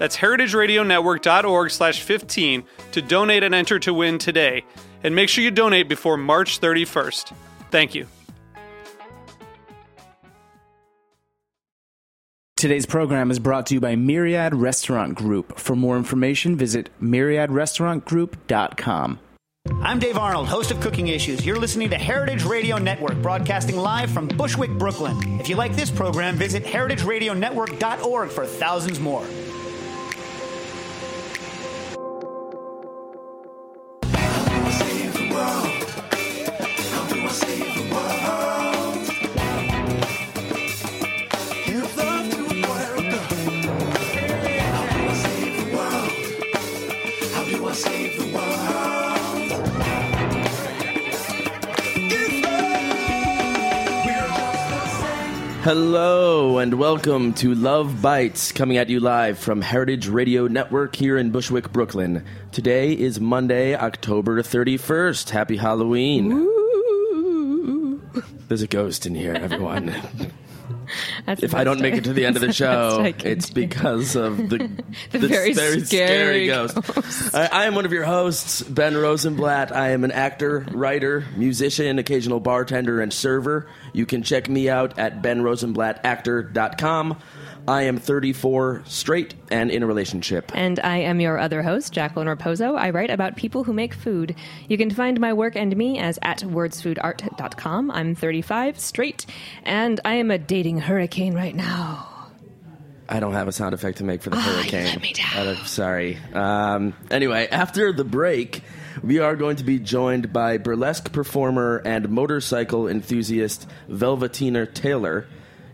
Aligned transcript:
That's 0.00 0.16
heritageradionetwork.org 0.16 1.70
slash 1.70 2.02
15 2.02 2.64
to 2.92 3.02
donate 3.02 3.42
and 3.42 3.54
enter 3.54 3.78
to 3.80 3.92
win 3.92 4.16
today. 4.16 4.64
And 5.04 5.14
make 5.14 5.28
sure 5.28 5.44
you 5.44 5.50
donate 5.50 5.90
before 5.90 6.16
March 6.16 6.58
31st. 6.58 7.34
Thank 7.70 7.94
you. 7.94 8.06
Today's 12.56 12.86
program 12.86 13.30
is 13.30 13.38
brought 13.38 13.66
to 13.66 13.74
you 13.74 13.80
by 13.80 13.94
Myriad 13.94 14.54
Restaurant 14.54 15.14
Group. 15.14 15.58
For 15.58 15.76
more 15.76 15.98
information, 15.98 16.56
visit 16.56 16.88
myriadrestaurantgroup.com. 17.02 19.18
I'm 19.82 19.98
Dave 19.98 20.16
Arnold, 20.16 20.48
host 20.48 20.70
of 20.70 20.80
Cooking 20.80 21.08
Issues. 21.08 21.44
You're 21.44 21.58
listening 21.58 21.90
to 21.90 21.98
Heritage 21.98 22.44
Radio 22.44 22.78
Network, 22.78 23.20
broadcasting 23.20 23.76
live 23.76 24.10
from 24.10 24.28
Bushwick, 24.28 24.70
Brooklyn. 24.70 25.38
If 25.38 25.50
you 25.50 25.56
like 25.56 25.76
this 25.76 25.90
program, 25.90 26.36
visit 26.36 26.64
heritageradionetwork.org 26.64 28.30
for 28.30 28.46
thousands 28.46 28.98
more. 28.98 29.26
Hello 55.62 56.56
and 56.56 56.72
welcome 56.72 57.34
to 57.34 57.54
Love 57.54 58.00
Bites, 58.00 58.50
coming 58.50 58.78
at 58.78 58.88
you 58.88 58.98
live 58.98 59.38
from 59.38 59.60
Heritage 59.60 60.08
Radio 60.08 60.46
Network 60.46 60.96
here 60.96 61.18
in 61.18 61.30
Bushwick, 61.32 61.70
Brooklyn. 61.70 62.24
Today 62.50 62.94
is 62.94 63.20
Monday, 63.20 63.74
October 63.74 64.42
31st. 64.42 65.28
Happy 65.28 65.58
Halloween. 65.58 66.48
There's 68.48 68.62
a 68.62 68.66
ghost 68.66 69.04
in 69.04 69.14
here, 69.14 69.34
everyone. 69.34 69.94
That's 71.30 71.42
if 71.44 71.54
I 71.54 71.62
don't 71.64 71.80
make 71.80 71.94
it 71.94 72.04
to 72.04 72.12
the 72.12 72.26
end 72.26 72.34
of 72.36 72.42
the 72.42 72.52
show, 72.62 72.96
that's 72.96 72.98
I 72.98 73.12
can 73.12 73.30
it's 73.30 73.48
do. 73.50 73.54
because 73.54 74.16
of 74.16 74.36
the, 74.48 74.58
The 75.12 75.18
this 75.18 75.30
very 75.30 75.54
scary, 75.54 75.84
scary 75.84 76.46
ghost. 76.48 76.74
ghost. 76.74 77.34
I, 77.34 77.46
I 77.46 77.64
am 77.66 77.74
one 77.76 77.84
of 77.86 77.92
your 77.92 78.04
hosts, 78.04 78.62
Ben 78.62 78.96
Rosenblatt. 78.96 79.74
I 79.74 79.90
am 79.90 80.02
an 80.04 80.10
actor, 80.10 80.66
writer, 80.72 81.24
musician, 81.36 81.98
occasional 82.00 82.40
bartender, 82.40 83.00
and 83.00 83.12
server. 83.12 83.68
You 83.92 84.06
can 84.06 84.22
check 84.24 84.48
me 84.48 84.68
out 84.68 84.98
at 84.98 85.22
benrosenblattactor.com. 85.22 87.18
I 87.68 87.82
am 87.82 87.98
34, 87.98 88.82
straight, 88.86 89.34
and 89.50 89.70
in 89.70 89.82
a 89.82 89.86
relationship. 89.86 90.50
And 90.54 90.80
I 90.80 90.96
am 90.96 91.20
your 91.20 91.38
other 91.38 91.62
host, 91.62 91.92
Jacqueline 91.92 92.26
Raposo. 92.26 92.76
I 92.76 92.88
write 92.90 93.10
about 93.10 93.36
people 93.36 93.64
who 93.64 93.72
make 93.74 93.92
food. 93.94 94.34
You 94.66 94.78
can 94.78 94.90
find 94.90 95.20
my 95.20 95.32
work 95.34 95.56
and 95.56 95.76
me 95.76 95.98
as 95.98 96.18
at 96.22 96.38
wordsfoodart.com. 96.40 97.90
I'm 97.90 98.14
35, 98.14 98.78
straight, 98.78 99.26
and 99.64 100.00
I 100.04 100.14
am 100.14 100.30
a 100.30 100.38
dating 100.38 100.78
hurricane 100.78 101.19
right 101.28 101.54
now. 101.54 102.06
I 103.08 103.18
don't 103.20 103.32
have 103.32 103.48
a 103.48 103.52
sound 103.52 103.74
effect 103.74 103.98
to 103.98 104.04
make 104.04 104.22
for 104.22 104.30
the 104.30 104.36
you 104.36 104.42
hurricane. 104.42 104.84
let 104.86 105.02
me 105.02 105.12
down. 105.12 105.48
I'm 105.48 105.66
sorry. 105.66 106.16
Um, 106.32 106.94
anyway, 107.10 107.48
after 107.50 107.92
the 107.92 108.04
break, 108.04 108.62
we 109.02 109.18
are 109.18 109.34
going 109.34 109.56
to 109.56 109.64
be 109.64 109.78
joined 109.80 110.32
by 110.32 110.58
burlesque 110.58 111.12
performer 111.12 111.82
and 111.84 112.08
motorcycle 112.08 112.86
enthusiast 112.88 113.66
Velvetina 113.88 114.72
Taylor, 114.72 115.26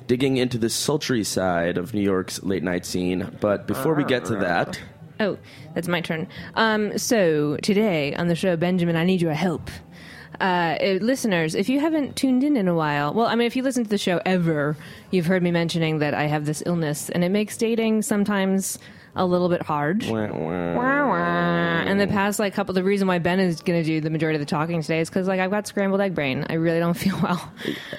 digging 0.06 0.38
into 0.38 0.56
the 0.56 0.70
sultry 0.70 1.24
side 1.24 1.76
of 1.76 1.92
New 1.92 2.00
York's 2.00 2.42
late 2.42 2.62
night 2.62 2.86
scene. 2.86 3.36
But 3.40 3.66
before 3.66 3.94
we 3.94 4.04
get 4.04 4.24
to 4.26 4.36
that, 4.36 4.80
Oh, 5.18 5.38
that's 5.74 5.88
my 5.88 6.00
turn. 6.02 6.28
Um, 6.54 6.96
so 6.98 7.56
today 7.58 8.14
on 8.14 8.28
the 8.28 8.34
show, 8.34 8.56
Benjamin, 8.56 8.96
I 8.96 9.04
need 9.04 9.22
your 9.22 9.32
help. 9.32 9.70
Uh, 10.40 10.76
uh, 10.80 10.98
listeners, 11.00 11.54
if 11.54 11.68
you 11.68 11.80
haven't 11.80 12.16
tuned 12.16 12.44
in 12.44 12.56
in 12.56 12.68
a 12.68 12.74
while, 12.74 13.14
well, 13.14 13.26
I 13.26 13.34
mean, 13.34 13.46
if 13.46 13.56
you 13.56 13.62
listen 13.62 13.84
to 13.84 13.90
the 13.90 13.98
show 13.98 14.20
ever, 14.26 14.76
you've 15.10 15.26
heard 15.26 15.42
me 15.42 15.50
mentioning 15.50 15.98
that 16.00 16.14
I 16.14 16.24
have 16.24 16.44
this 16.44 16.62
illness, 16.66 17.08
and 17.10 17.24
it 17.24 17.30
makes 17.30 17.56
dating 17.56 18.02
sometimes 18.02 18.78
a 19.16 19.24
little 19.26 19.48
bit 19.48 19.62
hard. 19.62 20.04
wah, 20.04 20.28
wah. 20.28 20.74
Wah. 21.06 21.16
And 21.86 22.00
the 22.00 22.06
past 22.06 22.38
like 22.38 22.54
couple, 22.54 22.74
the 22.74 22.82
reason 22.84 23.08
why 23.08 23.18
Ben 23.18 23.40
is 23.40 23.60
going 23.62 23.80
to 23.80 23.86
do 23.86 24.00
the 24.00 24.10
majority 24.10 24.36
of 24.36 24.40
the 24.40 24.46
talking 24.46 24.82
today 24.82 25.00
is 25.00 25.08
because 25.08 25.26
like 25.28 25.40
I've 25.40 25.50
got 25.50 25.66
scrambled 25.66 26.00
egg 26.00 26.14
brain. 26.14 26.44
I 26.50 26.54
really 26.54 26.78
don't 26.78 26.94
feel 26.96 27.18
well. 27.22 27.52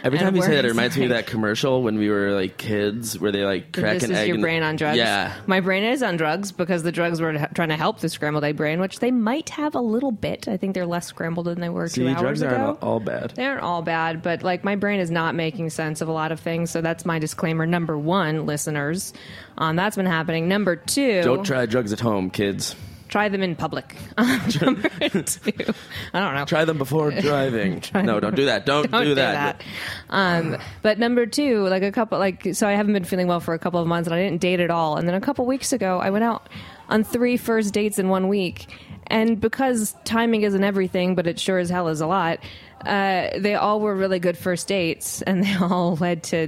every 0.04 0.20
And 0.20 0.26
time 0.26 0.36
you 0.36 0.42
say 0.42 0.56
that, 0.56 0.66
it 0.66 0.70
reminds 0.70 0.98
me 0.98 1.04
of 1.06 1.10
that 1.10 1.26
commercial 1.28 1.82
when 1.84 1.98
we 1.98 2.10
were 2.10 2.32
like 2.32 2.58
kids, 2.58 3.20
where 3.20 3.32
they 3.32 3.44
like 3.46 3.74
crack 3.74 3.96
this 3.96 4.04
an 4.04 4.12
is 4.12 4.18
egg. 4.20 4.28
your 4.28 4.38
brain 4.40 4.62
on 4.64 4.76
drugs. 4.76 4.98
Yeah, 4.98 5.34
my 5.48 5.60
brain 5.60 5.84
is 5.84 6.04
on 6.04 6.18
drugs 6.18 6.52
because 6.52 6.84
the 6.84 6.92
drugs 6.92 7.20
were 7.20 7.34
trying 7.56 7.70
to 7.70 7.78
help 7.78 8.00
the 8.00 8.10
scrambled 8.10 8.44
egg 8.44 8.56
brain, 8.58 8.80
which 8.80 9.00
they 9.00 9.12
might 9.12 9.50
have 9.50 9.74
a 9.76 9.82
little 9.82 10.12
bit. 10.12 10.48
I 10.48 10.58
think 10.58 10.74
they're 10.74 10.86
less 10.86 11.08
scrambled 11.08 11.48
than 11.48 11.60
they 11.62 11.70
were 11.70 11.88
see, 11.88 12.02
two 12.02 12.10
hours 12.10 12.20
drugs 12.22 12.42
ago. 12.42 12.56
aren't 12.56 12.84
all 12.84 13.00
bad. 13.00 13.32
they 13.32 13.46
aren't 13.46 13.62
all 13.64 13.82
bad, 13.82 14.22
but 14.22 14.44
like 14.44 14.64
my 14.64 14.76
brain 14.76 15.00
is 15.00 15.10
not 15.12 15.34
making 15.34 15.70
sense 15.72 16.02
of 16.02 16.08
a 16.08 16.12
lot 16.12 16.32
of 16.32 16.40
things. 16.40 16.70
So 16.72 16.82
that's 16.82 17.06
my 17.06 17.18
disclaimer. 17.20 17.66
Number 17.66 17.98
one, 17.98 18.46
listeners, 18.46 19.14
um, 19.58 19.76
that's 19.76 19.96
been 19.96 20.06
happening. 20.06 20.48
Number 20.48 20.76
two, 20.76 21.07
Don't 21.24 21.44
try 21.46 21.66
drugs 21.66 21.92
at 21.94 22.00
home, 22.00 22.30
kids. 22.30 22.76
try 23.10 23.30
them 23.30 23.42
in 23.42 23.56
public. 23.56 23.96
Number 24.18 24.50
two, 25.00 25.50
I 26.14 26.20
don't 26.20 26.36
know. 26.36 26.46
Try 26.46 26.66
them 26.66 26.78
before 26.78 27.12
driving. 27.22 27.82
no, 27.94 28.20
don't 28.20 28.36
do 28.36 28.46
that. 28.46 28.66
Don't, 28.66 28.92
Don't 28.92 29.04
do 29.06 29.16
that. 29.16 29.62
Um, 30.10 30.58
but 30.82 31.00
number 31.00 31.26
two, 31.26 31.68
like 31.68 31.84
a 31.84 31.92
couple, 31.92 32.20
like 32.20 32.54
so, 32.54 32.68
I 32.68 32.74
haven't 32.74 32.94
been 32.94 33.06
feeling 33.06 33.28
well 33.28 33.40
for 33.40 33.54
a 33.54 33.60
couple 33.60 33.80
of 33.80 33.88
months, 33.88 34.08
and 34.08 34.14
I 34.16 34.22
didn't 34.24 34.42
date 34.42 34.60
at 34.60 34.70
all. 34.72 34.98
And 34.98 35.08
then 35.08 35.16
a 35.16 35.22
couple 35.22 35.46
weeks 35.46 35.72
ago, 35.74 36.00
I 36.00 36.10
went 36.10 36.24
out 36.24 36.50
on 36.90 37.04
three 37.04 37.38
first 37.38 37.74
dates 37.74 37.98
in 38.00 38.10
one 38.10 38.28
week, 38.28 38.68
and 39.08 39.40
because 39.40 39.96
timing 40.04 40.42
isn't 40.44 40.64
everything, 40.64 41.16
but 41.16 41.28
it 41.28 41.40
sure 41.40 41.58
as 41.60 41.70
hell 41.70 41.88
is 41.88 42.02
a 42.02 42.08
lot. 42.08 42.40
Uh, 42.86 43.30
they 43.40 43.56
all 43.56 43.80
were 43.80 43.96
really 43.96 44.20
good 44.20 44.38
first 44.38 44.68
dates, 44.68 45.22
and 45.24 45.44
they 45.44 45.56
all 45.56 45.96
led 45.96 46.24
to 46.24 46.48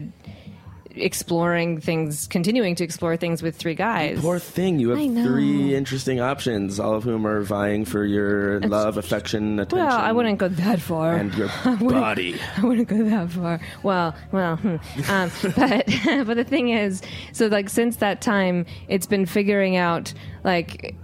exploring 1.02 1.80
things, 1.80 2.28
continuing 2.28 2.76
to 2.76 2.84
explore 2.84 3.18
things 3.18 3.42
with 3.42 3.56
three 3.56 3.76
guys. 3.76 4.20
Poor 4.22 4.40
thing, 4.40 4.80
you 4.80 4.90
have 4.90 5.00
three 5.00 5.76
interesting 5.76 6.20
options, 6.20 6.80
all 6.80 6.96
of 6.96 7.04
whom 7.04 7.26
are 7.26 7.42
vying 7.42 7.86
for 7.86 8.06
your 8.06 8.60
love, 8.62 8.98
affection, 8.98 9.60
attention. 9.60 9.86
well, 9.86 9.98
I 9.98 10.12
wouldn't 10.12 10.40
go 10.40 10.48
that 10.48 10.82
far. 10.82 11.16
And 11.16 11.34
your 11.36 11.48
body. 11.80 12.40
I 12.58 12.62
wouldn't 12.62 12.88
go 12.88 13.04
that 13.04 13.32
far. 13.32 13.60
Well, 13.84 14.16
well, 14.32 14.58
hmm. 14.58 14.78
um, 15.10 15.32
but 15.56 15.86
but 16.26 16.36
the 16.36 16.46
thing 16.46 16.70
is, 16.70 17.02
so 17.34 17.48
like 17.48 17.70
since 17.70 17.98
that 17.98 18.22
time, 18.22 18.66
it's 18.88 19.06
been 19.06 19.26
figuring 19.26 19.76
out 19.76 20.14
like 20.44 20.96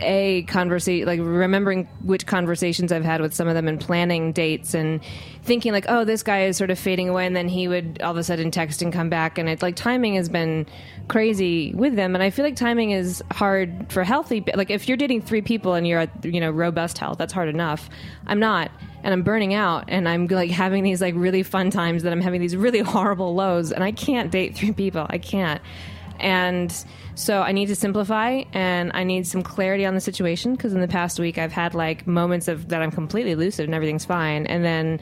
a 0.00 0.42
conversation, 0.44 1.06
like 1.06 1.20
remembering 1.20 1.86
which 2.02 2.26
conversations 2.26 2.92
I've 2.92 3.04
had 3.04 3.20
with 3.20 3.34
some 3.34 3.48
of 3.48 3.54
them, 3.54 3.68
and 3.68 3.80
planning 3.80 4.32
dates 4.32 4.74
and 4.74 5.00
thinking 5.42 5.72
like, 5.72 5.86
oh, 5.88 6.04
this 6.04 6.22
guy 6.22 6.44
is 6.44 6.56
sort 6.56 6.70
of 6.70 6.78
fading 6.78 7.08
away, 7.08 7.26
and 7.26 7.34
then 7.34 7.48
he 7.48 7.68
would 7.68 8.00
all 8.02 8.12
of 8.12 8.16
a 8.16 8.24
sudden 8.24 8.50
text 8.50 8.82
and 8.82 8.92
come 8.92 9.08
back, 9.08 9.38
and 9.38 9.48
it's 9.48 9.62
like 9.62 9.76
timing 9.76 10.14
has 10.14 10.28
been 10.28 10.66
crazy 11.08 11.72
with 11.74 11.96
them, 11.96 12.14
and 12.14 12.22
I 12.22 12.30
feel 12.30 12.44
like 12.44 12.56
timing 12.56 12.90
is 12.90 13.22
hard 13.32 13.92
for 13.92 14.04
healthy. 14.04 14.44
Like 14.54 14.70
if 14.70 14.88
you're 14.88 14.96
dating 14.96 15.22
three 15.22 15.42
people 15.42 15.74
and 15.74 15.86
you're 15.86 16.00
at 16.00 16.24
you 16.24 16.40
know 16.40 16.50
robust 16.50 16.98
health, 16.98 17.18
that's 17.18 17.32
hard 17.32 17.48
enough. 17.48 17.88
I'm 18.26 18.40
not 18.40 18.70
and 19.02 19.12
I'm 19.12 19.22
burning 19.22 19.54
out 19.54 19.84
and 19.88 20.08
I'm 20.08 20.26
like 20.26 20.50
having 20.50 20.84
these 20.84 21.00
like 21.00 21.14
really 21.16 21.42
fun 21.42 21.70
times 21.70 22.02
that 22.04 22.12
I'm 22.12 22.20
having 22.20 22.40
these 22.40 22.56
really 22.56 22.78
horrible 22.80 23.34
lows 23.34 23.72
and 23.72 23.82
I 23.82 23.92
can't 23.92 24.30
date 24.30 24.54
three 24.54 24.72
people. 24.72 25.06
I 25.08 25.18
can't. 25.18 25.60
And 26.20 26.72
so 27.14 27.42
I 27.42 27.52
need 27.52 27.66
to 27.66 27.76
simplify 27.76 28.42
and 28.52 28.90
I 28.94 29.04
need 29.04 29.26
some 29.26 29.42
clarity 29.42 29.84
on 29.86 29.94
the 29.94 30.00
situation 30.00 30.54
because 30.54 30.72
in 30.72 30.80
the 30.80 30.88
past 30.88 31.18
week 31.18 31.38
I've 31.38 31.52
had 31.52 31.74
like 31.74 32.06
moments 32.06 32.48
of 32.48 32.68
that 32.68 32.80
I'm 32.82 32.90
completely 32.90 33.34
lucid 33.34 33.66
and 33.66 33.74
everything's 33.74 34.04
fine. 34.04 34.46
And 34.46 34.64
then 34.64 35.00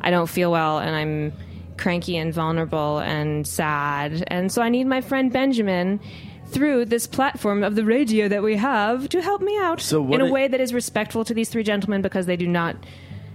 I 0.00 0.10
don't 0.10 0.28
feel 0.28 0.50
well 0.50 0.78
and 0.78 0.94
I'm 0.94 1.32
cranky 1.76 2.16
and 2.16 2.32
vulnerable 2.32 2.98
and 2.98 3.46
sad. 3.46 4.24
And 4.28 4.50
so 4.52 4.62
I 4.62 4.68
need 4.68 4.86
my 4.86 5.00
friend 5.00 5.32
Benjamin 5.32 6.00
through 6.46 6.84
this 6.86 7.06
platform 7.06 7.62
of 7.62 7.74
the 7.76 7.84
radio 7.84 8.26
that 8.28 8.42
we 8.42 8.56
have 8.56 9.08
to 9.10 9.22
help 9.22 9.40
me 9.40 9.56
out 9.58 9.80
So 9.80 10.12
in 10.12 10.20
a 10.20 10.26
it- 10.26 10.32
way 10.32 10.48
that 10.48 10.60
is 10.60 10.74
respectful 10.74 11.24
to 11.24 11.32
these 11.34 11.48
three 11.48 11.62
gentlemen 11.62 12.02
because 12.02 12.26
they 12.26 12.36
do 12.36 12.46
not. 12.48 12.76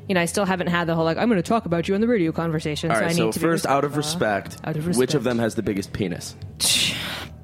You 0.07 0.13
know, 0.13 0.21
I 0.21 0.25
still 0.25 0.45
haven't 0.45 0.67
had 0.67 0.85
the 0.85 0.93
whole 0.93 1.03
like 1.05 1.17
I'm 1.17 1.29
going 1.29 1.41
to 1.41 1.47
talk 1.47 1.65
about 1.65 1.87
you 1.87 1.95
on 1.95 2.01
the 2.01 2.07
radio 2.07 2.31
conversation. 2.31 2.91
All 2.91 2.97
so 2.97 3.01
right, 3.01 3.09
I 3.09 3.13
need 3.13 3.17
so 3.17 3.31
to 3.31 3.39
first, 3.39 3.65
out 3.65 3.83
of 3.83 3.97
respect, 3.97 4.57
Out 4.63 4.75
of 4.77 4.85
respect, 4.85 4.99
which 4.99 5.13
of 5.15 5.23
them 5.23 5.39
has 5.39 5.55
the 5.55 5.63
biggest 5.63 5.93
penis? 5.93 6.35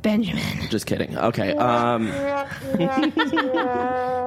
Benjamin. 0.01 0.69
Just 0.69 0.86
kidding. 0.86 1.18
Okay. 1.18 1.53
Um, 1.53 2.07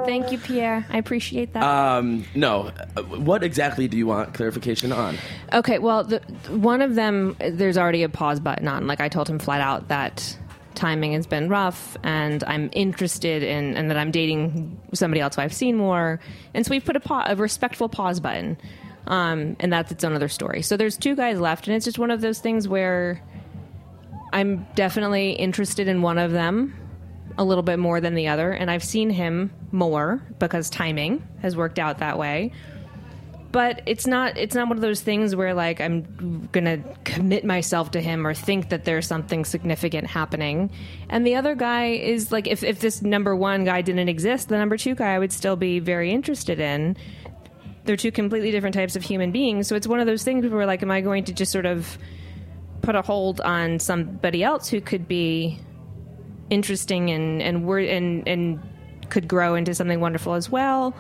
Thank 0.05 0.33
you, 0.33 0.39
Pierre. 0.39 0.87
I 0.91 0.99
appreciate 0.99 1.53
that. 1.55 1.63
um, 1.63 2.25
no. 2.35 2.71
Uh, 2.97 3.03
What 3.03 3.43
exactly 3.43 3.89
do 3.89 3.97
you 3.97 4.07
want 4.07 4.35
clarification 4.35 4.93
on? 4.93 5.17
Okay, 5.53 5.79
well, 5.79 6.05
the, 6.05 6.19
one 6.51 6.83
of 6.83 6.95
them, 6.95 7.37
there's 7.41 7.79
already 7.79 8.03
a 8.03 8.09
pause 8.09 8.41
button 8.41 8.69
on. 8.69 8.87
Like 8.87 9.01
I 9.01 9.09
told 9.09 9.29
him 9.29 9.39
flat 9.39 9.61
out 9.61 9.89
that 9.89 10.37
timing 10.75 11.13
has 11.15 11.27
been 11.27 11.49
rough, 11.49 11.97
and 12.03 12.45
I'm 12.45 12.69
interested 12.73 13.43
in, 13.43 13.77
and 13.77 13.91
that 13.91 13.97
I'm 13.97 14.11
dating 14.11 14.79
somebody 14.93 15.21
else 15.21 15.37
who 15.37 15.43
I've 15.43 15.55
seen 15.55 15.77
more, 15.77 16.21
and 16.53 16.67
so 16.67 16.71
we've 16.71 16.85
put 16.85 16.97
a, 16.97 17.01
pa- 17.01 17.27
a 17.29 17.37
respectful 17.37 17.89
pause 17.89 18.21
button, 18.21 18.57
um, 19.07 19.57
and 19.61 19.73
that's 19.73 19.91
its 19.93 20.05
own 20.05 20.15
other 20.15 20.29
story. 20.29 20.63
So 20.63 20.77
there's 20.77 20.97
two 20.97 21.15
guys 21.17 21.41
left, 21.41 21.67
and 21.69 21.77
it's 21.77 21.85
just 21.85 21.99
one 21.99 22.11
of 22.11 22.21
those 22.21 22.41
things 22.41 22.67
where 22.69 23.23
I'm 24.35 24.67
definitely 24.75 25.33
interested 25.33 25.89
in 25.89 26.03
one 26.03 26.19
of 26.19 26.33
them 26.33 26.77
a 27.39 27.45
little 27.45 27.63
bit 27.63 27.79
more 27.79 28.01
than 28.01 28.15
the 28.15 28.29
other, 28.29 28.53
and 28.53 28.71
I've 28.71 28.85
seen 28.85 29.09
him 29.09 29.51
more 29.73 30.23
because 30.39 30.69
timing 30.69 31.27
has 31.41 31.57
worked 31.57 31.79
out 31.79 31.99
that 31.99 32.19
way 32.19 32.53
but 33.55 33.83
it's 33.87 34.05
not 34.05 34.37
it's 34.37 34.57
not 34.57 34.67
one 34.67 34.77
of 34.77 34.83
those 34.83 35.01
things 35.01 35.37
where 35.37 35.55
like 35.55 35.81
I'm 35.81 36.49
gonna 36.51 36.79
commit 37.05 37.45
myself 37.45 37.93
to 37.93 38.01
him 38.01 38.27
or 38.27 38.35
think 38.35 38.71
that 38.71 38.85
there's 38.85 39.07
something 39.07 39.45
significant 39.45 40.09
happening. 40.09 40.73
And 41.09 41.25
the 41.25 41.37
other 41.37 41.55
guy 41.55 41.91
is 41.91 42.33
like 42.33 42.49
if, 42.49 42.65
if 42.65 42.81
this 42.81 43.01
number 43.01 43.37
one 43.37 43.63
guy 43.63 43.81
didn't 43.81 44.09
exist, 44.09 44.49
the 44.49 44.59
number 44.59 44.77
two 44.77 44.97
guy 44.97 45.15
I 45.15 45.21
would 45.21 45.31
still 45.31 45.55
be 45.55 45.79
very 45.79 46.11
interested 46.11 46.59
in. 46.59 46.97
They're 47.85 47.97
two 47.97 48.11
completely 48.11 48.51
different 48.51 48.75
types 48.75 48.97
of 48.97 49.05
human 49.05 49.31
beings. 49.31 49.69
So 49.69 49.77
it's 49.77 49.87
one 49.87 50.01
of 50.01 50.09
those 50.09 50.25
things 50.25 50.45
where 50.49 50.67
like 50.67 50.83
am 50.83 50.91
I 50.91 51.01
going 51.01 51.23
to 51.23 51.33
just 51.33 51.53
sort 51.53 51.67
of 51.67 51.97
put 52.85 52.95
a 52.95 53.03
hold 53.03 53.41
on 53.41 53.79
somebody 53.79 54.43
else 54.45 54.69
who 54.69 54.81
could 54.81 55.09
be 55.09 55.59
interesting 56.51 57.11
and 57.11 57.41
and 57.43 57.65
wor- 57.67 57.79
and 57.79 58.27
and 58.29 58.61
could 59.11 59.27
grow 59.29 59.55
into 59.55 59.75
something 59.75 60.01
wonderful 60.01 60.35
as 60.35 60.51
well? 60.51 60.95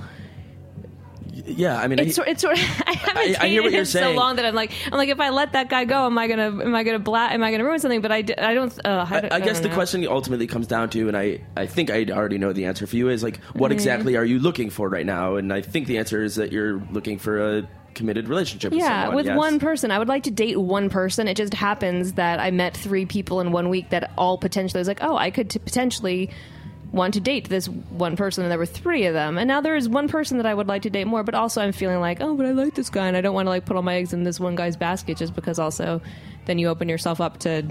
Yeah, 1.46 1.76
I 1.78 1.88
mean, 1.88 1.98
It's 1.98 2.10
I- 2.10 2.12
sort, 2.12 2.28
it's 2.28 2.42
sort. 2.42 2.56
I 2.86 2.92
haven't 2.92 3.16
I- 3.18 3.36
I 3.40 3.48
hear 3.48 3.62
what 3.62 3.72
you're 3.72 3.84
saying. 3.84 4.14
so 4.14 4.18
long 4.18 4.36
that 4.36 4.44
I'm 4.46 4.54
like, 4.54 4.70
I'm 4.86 4.96
like, 4.96 5.08
if 5.08 5.18
I 5.20 5.30
let 5.30 5.52
that 5.52 5.68
guy 5.68 5.84
go, 5.84 6.06
am 6.06 6.16
I 6.16 6.28
gonna, 6.28 6.46
am 6.46 6.74
I 6.74 6.84
gonna 6.84 7.00
bla- 7.00 7.28
am 7.32 7.42
I 7.42 7.50
gonna 7.50 7.64
ruin 7.64 7.80
something? 7.80 8.00
But 8.00 8.12
I, 8.12 8.18
I 8.38 8.54
don't. 8.54 8.72
Uh, 8.84 9.06
I, 9.10 9.16
I, 9.16 9.20
don't- 9.20 9.32
I 9.32 9.40
guess 9.40 9.54
don't 9.56 9.64
the 9.64 9.68
know. 9.70 9.74
question 9.74 10.06
ultimately 10.06 10.46
comes 10.46 10.66
down 10.68 10.90
to, 10.90 11.08
and 11.08 11.16
I, 11.16 11.40
I 11.56 11.66
think 11.66 11.90
I 11.90 12.04
already 12.10 12.38
know 12.38 12.52
the 12.52 12.66
answer 12.66 12.86
for 12.86 12.96
you, 12.96 13.08
is 13.08 13.22
like, 13.22 13.40
Mm-hmm. 13.40 13.58
what 13.58 13.72
exactly 13.72 14.16
are 14.16 14.24
you 14.24 14.38
looking 14.38 14.70
for 14.70 14.88
right 14.88 15.04
now? 15.04 15.34
And 15.36 15.52
I 15.52 15.60
think 15.60 15.86
the 15.88 15.98
answer 15.98 16.22
is 16.22 16.36
that 16.36 16.52
you're 16.52 16.80
looking 16.92 17.18
for 17.18 17.58
a 17.58 17.68
committed 17.94 18.28
relationship 18.28 18.72
with 18.72 18.80
Yeah, 18.80 19.02
someone. 19.04 19.16
with 19.16 19.26
yes. 19.26 19.36
one 19.38 19.58
person. 19.58 19.90
I 19.90 19.98
would 19.98 20.08
like 20.08 20.24
to 20.24 20.30
date 20.30 20.58
one 20.58 20.90
person. 20.90 21.28
It 21.28 21.36
just 21.36 21.54
happens 21.54 22.14
that 22.14 22.40
I 22.40 22.50
met 22.50 22.76
three 22.76 23.06
people 23.06 23.40
in 23.40 23.52
one 23.52 23.68
week 23.68 23.90
that 23.90 24.10
all 24.18 24.36
potentially 24.38 24.78
was 24.80 24.88
like, 24.88 25.02
oh, 25.02 25.16
I 25.16 25.30
could 25.30 25.50
t- 25.50 25.58
potentially 25.58 26.30
want 26.92 27.14
to 27.14 27.20
date 27.20 27.48
this 27.48 27.68
one 27.68 28.14
person, 28.16 28.44
and 28.44 28.50
there 28.52 28.58
were 28.58 28.66
three 28.66 29.06
of 29.06 29.14
them. 29.14 29.36
And 29.36 29.48
now 29.48 29.60
there 29.60 29.74
is 29.74 29.88
one 29.88 30.06
person 30.06 30.36
that 30.36 30.46
I 30.46 30.54
would 30.54 30.68
like 30.68 30.82
to 30.82 30.90
date 30.90 31.06
more, 31.08 31.24
but 31.24 31.34
also 31.34 31.60
I'm 31.60 31.72
feeling 31.72 31.98
like, 31.98 32.20
oh, 32.20 32.36
but 32.36 32.46
I 32.46 32.52
like 32.52 32.74
this 32.76 32.88
guy, 32.88 33.08
and 33.08 33.16
I 33.16 33.20
don't 33.20 33.34
want 33.34 33.46
to 33.46 33.50
like 33.50 33.64
put 33.64 33.74
all 33.74 33.82
my 33.82 33.96
eggs 33.96 34.12
in 34.12 34.22
this 34.22 34.38
one 34.38 34.54
guy's 34.54 34.76
basket 34.76 35.16
just 35.18 35.34
because 35.34 35.58
also 35.58 36.00
then 36.46 36.58
you 36.58 36.68
open 36.68 36.88
yourself 36.88 37.20
up 37.20 37.38
to 37.40 37.64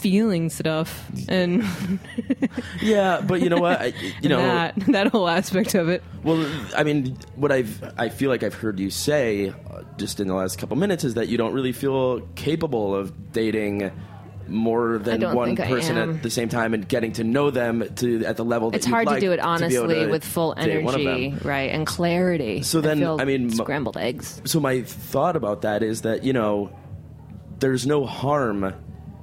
feeling 0.00 0.50
stuff 0.50 1.10
and 1.28 1.64
Yeah, 2.82 3.20
but 3.20 3.40
you 3.42 3.48
know 3.48 3.60
what? 3.60 3.80
I, 3.80 3.92
you 4.22 4.28
know, 4.28 4.38
that 4.38 4.74
that 4.88 5.06
whole 5.08 5.28
aspect 5.28 5.74
of 5.74 5.88
it. 5.88 6.02
Well, 6.22 6.48
I 6.76 6.84
mean, 6.84 7.16
what 7.36 7.52
I've 7.52 7.82
I 7.98 8.08
feel 8.08 8.30
like 8.30 8.42
I've 8.42 8.54
heard 8.54 8.78
you 8.78 8.90
say 8.90 9.50
uh, 9.50 9.82
just 9.96 10.20
in 10.20 10.28
the 10.28 10.34
last 10.34 10.58
couple 10.58 10.76
minutes 10.76 11.04
is 11.04 11.14
that 11.14 11.28
you 11.28 11.36
don't 11.36 11.52
really 11.52 11.72
feel 11.72 12.20
capable 12.34 12.94
of 12.94 13.32
dating 13.32 13.90
more 14.46 14.98
than 14.98 15.20
one 15.34 15.56
person 15.56 15.98
at 15.98 16.22
the 16.22 16.30
same 16.30 16.48
time 16.48 16.72
and 16.72 16.88
getting 16.88 17.12
to 17.12 17.24
know 17.24 17.50
them 17.50 17.86
to 17.96 18.24
at 18.24 18.38
the 18.38 18.44
level 18.44 18.70
that 18.70 18.78
It's 18.78 18.86
you'd 18.86 18.92
hard 18.92 19.06
like 19.06 19.20
to 19.20 19.26
do 19.26 19.32
it 19.32 19.40
honestly 19.40 20.06
with 20.06 20.24
full 20.24 20.54
date 20.54 20.82
one 20.82 20.94
of 20.94 21.00
energy, 21.02 21.34
right, 21.44 21.70
and 21.70 21.86
clarity. 21.86 22.62
So 22.62 22.80
then, 22.80 22.98
feel 22.98 23.20
I 23.20 23.24
mean, 23.24 23.50
scrambled 23.50 23.96
eggs. 23.96 24.40
So 24.46 24.58
my 24.60 24.82
thought 24.82 25.36
about 25.36 25.62
that 25.62 25.82
is 25.82 26.02
that 26.02 26.24
you 26.24 26.32
know, 26.32 26.72
there's 27.58 27.86
no 27.86 28.06
harm 28.06 28.72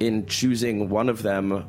in 0.00 0.26
choosing 0.26 0.88
one 0.88 1.08
of 1.08 1.22
them 1.22 1.64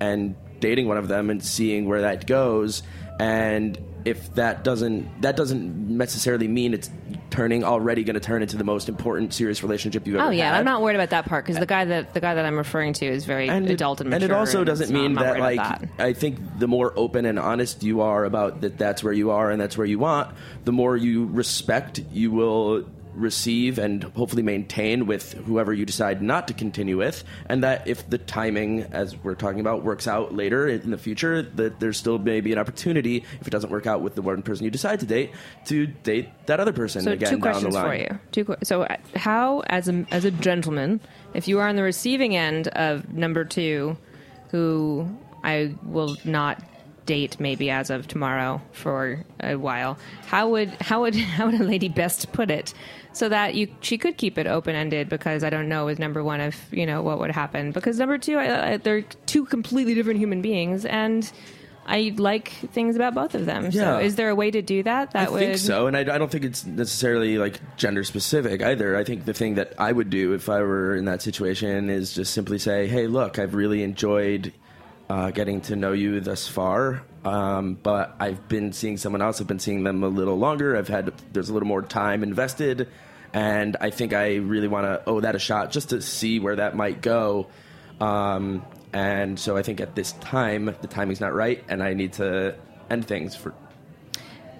and 0.00 0.34
dating 0.60 0.88
one 0.88 0.96
of 0.96 1.08
them 1.08 1.30
and 1.30 1.44
seeing 1.44 1.86
where 1.86 2.02
that 2.02 2.26
goes. 2.26 2.82
And 3.18 3.78
if 4.04 4.34
that 4.34 4.64
doesn't 4.64 5.22
that 5.22 5.36
doesn't 5.36 5.96
necessarily 5.96 6.48
mean 6.48 6.74
it's 6.74 6.90
turning 7.30 7.62
already 7.62 8.02
going 8.04 8.14
to 8.14 8.20
turn 8.20 8.42
into 8.42 8.56
the 8.56 8.64
most 8.64 8.88
important 8.88 9.32
serious 9.32 9.62
relationship 9.62 10.06
you've 10.06 10.16
ever 10.16 10.24
had. 10.24 10.28
Oh 10.28 10.32
yeah, 10.32 10.50
had. 10.50 10.58
I'm 10.58 10.64
not 10.64 10.82
worried 10.82 10.96
about 10.96 11.10
that 11.10 11.26
part 11.26 11.44
because 11.44 11.58
the 11.58 11.66
guy 11.66 11.84
that 11.84 12.14
the 12.14 12.20
guy 12.20 12.34
that 12.34 12.44
I'm 12.44 12.56
referring 12.56 12.94
to 12.94 13.06
is 13.06 13.24
very 13.24 13.48
and 13.48 13.68
adult 13.70 14.00
and 14.00 14.12
and 14.12 14.22
mature. 14.22 14.24
And 14.24 14.32
it 14.32 14.34
also 14.34 14.64
doesn't 14.64 14.90
mean 14.90 15.14
not 15.14 15.24
that 15.24 15.38
like 15.38 15.56
that. 15.56 15.88
I 15.98 16.12
think 16.12 16.58
the 16.58 16.68
more 16.68 16.92
open 16.96 17.26
and 17.26 17.38
honest 17.38 17.82
you 17.82 18.00
are 18.00 18.24
about 18.24 18.62
that 18.62 18.78
that's 18.78 19.04
where 19.04 19.12
you 19.12 19.30
are 19.30 19.50
and 19.50 19.60
that's 19.60 19.78
where 19.78 19.86
you 19.86 19.98
want, 19.98 20.34
the 20.64 20.72
more 20.72 20.96
you 20.96 21.26
respect 21.26 22.00
you 22.10 22.32
will 22.32 22.84
receive 23.14 23.78
and 23.78 24.02
hopefully 24.04 24.42
maintain 24.42 25.06
with 25.06 25.32
whoever 25.44 25.72
you 25.72 25.84
decide 25.84 26.22
not 26.22 26.48
to 26.48 26.54
continue 26.54 26.96
with 26.96 27.24
and 27.46 27.62
that 27.62 27.86
if 27.86 28.08
the 28.08 28.18
timing 28.18 28.82
as 28.84 29.16
we're 29.22 29.34
talking 29.34 29.60
about 29.60 29.82
works 29.84 30.08
out 30.08 30.34
later 30.34 30.66
in 30.68 30.90
the 30.90 30.96
future 30.98 31.42
that 31.42 31.78
there's 31.80 31.96
still 31.98 32.18
maybe 32.18 32.52
an 32.52 32.58
opportunity 32.58 33.24
if 33.40 33.46
it 33.46 33.50
doesn't 33.50 33.70
work 33.70 33.86
out 33.86 34.00
with 34.00 34.14
the 34.14 34.22
one 34.22 34.40
person 34.42 34.64
you 34.64 34.70
decide 34.70 34.98
to 35.00 35.06
date 35.06 35.30
to 35.66 35.86
date 35.86 36.28
that 36.46 36.58
other 36.60 36.72
person 36.72 37.02
So 37.02 37.12
again 37.12 37.28
two 37.30 37.36
down 37.36 37.40
questions 37.42 37.74
the 37.74 37.80
line 37.80 37.88
for 37.88 38.14
you. 38.14 38.20
Two. 38.32 38.44
que- 38.44 38.56
So 38.64 38.82
uh, 38.82 38.96
how, 39.16 39.60
as 39.66 39.88
a 39.88 40.06
as 40.10 40.24
a 40.24 40.30
gentleman, 40.30 41.00
if 41.34 41.46
you 41.48 41.58
are 41.58 41.68
on 41.68 41.76
the 41.76 41.82
receiving 41.82 42.34
end 42.36 42.68
of 42.68 43.12
number 43.12 43.44
two, 43.44 43.96
who 44.50 45.08
I 45.44 45.74
will 45.84 46.16
not 46.24 46.62
date 47.06 47.38
maybe 47.40 47.70
as 47.70 47.90
of 47.90 48.06
tomorrow 48.08 48.60
for 48.72 49.24
a 49.40 49.56
while, 49.56 49.98
how 50.26 50.48
would 50.50 50.70
how 50.80 51.02
would 51.02 51.14
how 51.36 51.46
would 51.46 51.60
a 51.60 51.64
lady 51.64 51.88
best 51.88 52.32
put 52.32 52.50
it? 52.50 52.74
So 53.12 53.28
that 53.28 53.54
you 53.54 53.68
she 53.80 53.98
could 53.98 54.16
keep 54.16 54.38
it 54.38 54.46
open 54.46 54.74
ended 54.74 55.08
because 55.08 55.44
I 55.44 55.50
don't 55.50 55.68
know 55.68 55.84
with 55.84 55.98
number 55.98 56.24
one 56.24 56.40
if 56.40 56.68
you 56.70 56.86
know 56.86 57.02
what 57.02 57.18
would 57.18 57.30
happen 57.30 57.72
because 57.72 57.98
number 57.98 58.16
two 58.18 58.38
I, 58.38 58.72
I, 58.72 58.76
they're 58.78 59.02
two 59.02 59.44
completely 59.44 59.94
different 59.94 60.18
human 60.18 60.40
beings 60.40 60.84
and 60.86 61.30
I 61.84 62.14
like 62.16 62.50
things 62.50 62.96
about 62.96 63.14
both 63.14 63.34
of 63.34 63.46
them. 63.46 63.64
Yeah. 63.64 63.70
So 63.70 63.98
is 63.98 64.14
there 64.16 64.28
a 64.28 64.34
way 64.34 64.50
to 64.50 64.62
do 64.62 64.82
that? 64.84 65.10
That 65.12 65.28
I 65.28 65.30
would 65.30 65.38
think 65.40 65.58
so, 65.58 65.88
and 65.88 65.96
I, 65.96 66.00
I 66.00 66.18
don't 66.18 66.30
think 66.30 66.44
it's 66.44 66.64
necessarily 66.64 67.38
like 67.38 67.60
gender 67.76 68.04
specific 68.04 68.62
either. 68.62 68.96
I 68.96 69.04
think 69.04 69.24
the 69.24 69.34
thing 69.34 69.56
that 69.56 69.74
I 69.78 69.90
would 69.90 70.08
do 70.08 70.32
if 70.32 70.48
I 70.48 70.60
were 70.60 70.94
in 70.94 71.06
that 71.06 71.22
situation 71.22 71.90
is 71.90 72.14
just 72.14 72.32
simply 72.32 72.58
say, 72.58 72.86
"Hey, 72.86 73.08
look, 73.08 73.38
I've 73.38 73.54
really 73.54 73.82
enjoyed 73.82 74.52
uh, 75.12 75.30
getting 75.30 75.60
to 75.60 75.76
know 75.76 75.92
you 75.92 76.20
thus 76.20 76.48
far, 76.48 77.02
um, 77.22 77.74
but 77.74 78.16
I've 78.18 78.48
been 78.48 78.72
seeing 78.72 78.96
someone 78.96 79.20
else. 79.20 79.42
I've 79.42 79.46
been 79.46 79.58
seeing 79.58 79.82
them 79.82 80.02
a 80.02 80.08
little 80.08 80.38
longer. 80.38 80.74
I've 80.74 80.88
had 80.88 81.12
there's 81.34 81.50
a 81.50 81.52
little 81.52 81.68
more 81.68 81.82
time 81.82 82.22
invested, 82.22 82.88
and 83.34 83.76
I 83.78 83.90
think 83.90 84.14
I 84.14 84.36
really 84.36 84.68
want 84.68 84.86
to 84.86 85.02
owe 85.06 85.20
that 85.20 85.34
a 85.34 85.38
shot 85.38 85.70
just 85.70 85.90
to 85.90 86.00
see 86.00 86.40
where 86.40 86.56
that 86.56 86.74
might 86.74 87.02
go." 87.02 87.48
Um, 88.00 88.64
and 88.94 89.38
so 89.38 89.54
I 89.54 89.62
think 89.62 89.82
at 89.82 89.94
this 89.94 90.12
time, 90.12 90.74
the 90.80 90.88
timing's 90.88 91.20
not 91.20 91.34
right, 91.34 91.62
and 91.68 91.82
I 91.82 91.92
need 91.92 92.14
to 92.14 92.54
end 92.88 93.06
things 93.06 93.36
for 93.36 93.52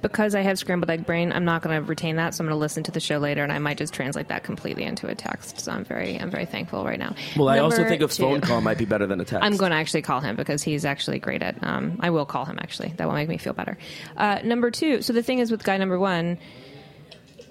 because 0.02 0.35
I 0.35 0.42
have 0.42 0.59
scrambled 0.59 0.90
egg 0.90 1.06
brain, 1.06 1.32
I'm 1.32 1.44
not 1.44 1.62
going 1.62 1.80
to 1.80 1.88
retain 1.88 2.16
that. 2.16 2.35
So 2.35 2.42
I'm 2.42 2.49
going 2.49 2.56
to 2.56 2.61
listen 2.61 2.82
to 2.85 2.90
the 2.90 3.00
show 3.00 3.18
later, 3.18 3.42
and 3.42 3.52
I 3.52 3.59
might 3.59 3.78
just 3.78 3.94
translate 3.94 4.28
that 4.28 4.42
completely 4.42 4.82
into 4.82 5.06
a 5.06 5.14
text. 5.14 5.61
So 5.61 5.73
I'm 5.73 5.85
very, 5.85 6.18
I'm 6.18 6.30
very 6.30 6.44
thankful 6.44 6.85
right 6.85 6.99
now. 6.99 7.14
Well, 7.37 7.49
I 7.49 7.59
also 7.59 7.85
think 7.88 8.02
a 8.02 8.09
two. 8.09 8.23
phone 8.23 8.40
call 8.40 8.61
might 8.61 8.78
be 8.78 8.85
better 8.85 9.06
than 9.06 9.21
a 9.21 9.25
text. 9.25 9.44
I'm 9.44 9.56
going 9.56 9.71
to 9.71 9.76
actually 9.76 10.02
call 10.02 10.21
him 10.21 10.37
because 10.37 10.62
he's 10.62 10.85
actually 10.85 11.18
great 11.18 11.42
at. 11.42 11.62
Um, 11.62 11.97
I 12.00 12.11
will 12.11 12.26
call 12.26 12.44
him 12.44 12.59
actually. 12.61 12.92
That 12.97 13.06
will 13.06 13.14
make 13.14 13.28
me 13.28 13.38
feel 13.38 13.52
better. 13.52 13.78
Uh, 14.16 14.40
number 14.44 14.71
two. 14.71 15.02
So 15.02 15.12
the 15.12 15.23
thing 15.23 15.38
is 15.38 15.50
with 15.50 15.62
guy 15.64 15.76
number 15.76 15.99
one, 15.99 16.38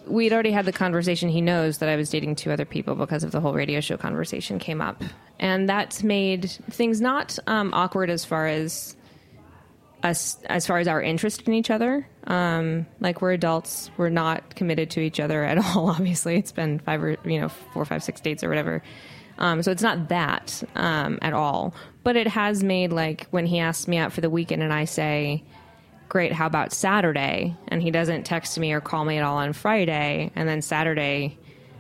we'd 0.07 0.33
already 0.33 0.51
had 0.51 0.65
the 0.65 0.73
conversation. 0.73 1.29
He 1.29 1.41
knows 1.41 1.77
that 1.77 1.89
I 1.89 1.95
was 1.95 2.09
dating 2.09 2.35
two 2.35 2.51
other 2.51 2.65
people 2.65 2.95
because 2.95 3.23
of 3.23 3.31
the 3.31 3.39
whole 3.39 3.53
radio 3.53 3.79
show 3.79 3.97
conversation 3.97 4.59
came 4.59 4.81
up, 4.81 5.01
and 5.39 5.69
that's 5.69 6.03
made 6.03 6.49
things 6.69 7.01
not 7.01 7.39
um, 7.47 7.73
awkward 7.73 8.09
as 8.09 8.25
far 8.25 8.47
as 8.47 8.95
us 10.03 10.37
as 10.45 10.65
far 10.67 10.79
as 10.79 10.87
our 10.87 11.01
interest 11.01 11.47
in 11.47 11.53
each 11.53 11.69
other. 11.69 12.07
Um, 12.25 12.85
like 12.99 13.21
we're 13.21 13.33
adults, 13.33 13.91
we're 13.97 14.09
not 14.09 14.55
committed 14.55 14.91
to 14.91 14.99
each 15.01 15.19
other 15.19 15.43
at 15.43 15.57
all. 15.75 15.89
Obviously, 15.89 16.37
it's 16.37 16.51
been 16.51 16.79
five 16.79 17.03
or 17.03 17.17
you 17.25 17.41
know 17.41 17.49
four, 17.49 17.85
five, 17.85 18.03
six 18.03 18.21
dates 18.21 18.43
or 18.43 18.49
whatever. 18.49 18.81
Um, 19.37 19.63
so 19.63 19.71
it's 19.71 19.81
not 19.81 20.09
that 20.09 20.63
um, 20.75 21.17
at 21.21 21.33
all. 21.33 21.73
but 22.03 22.15
it 22.15 22.27
has 22.27 22.63
made 22.63 22.91
like 22.91 23.27
when 23.31 23.45
he 23.45 23.59
asks 23.59 23.87
me 23.87 23.97
out 23.97 24.11
for 24.13 24.21
the 24.21 24.29
weekend 24.29 24.61
and 24.61 24.73
I 24.73 24.85
say, 24.85 25.43
"Great, 26.09 26.31
how 26.31 26.45
about 26.45 26.73
Saturday?" 26.73 27.55
and 27.67 27.81
he 27.81 27.91
doesn't 27.91 28.23
text 28.23 28.57
me 28.59 28.73
or 28.73 28.81
call 28.81 29.05
me 29.05 29.17
at 29.17 29.23
all 29.23 29.37
on 29.37 29.53
Friday, 29.53 30.31
and 30.35 30.47
then 30.47 30.61
Saturday 30.61 31.37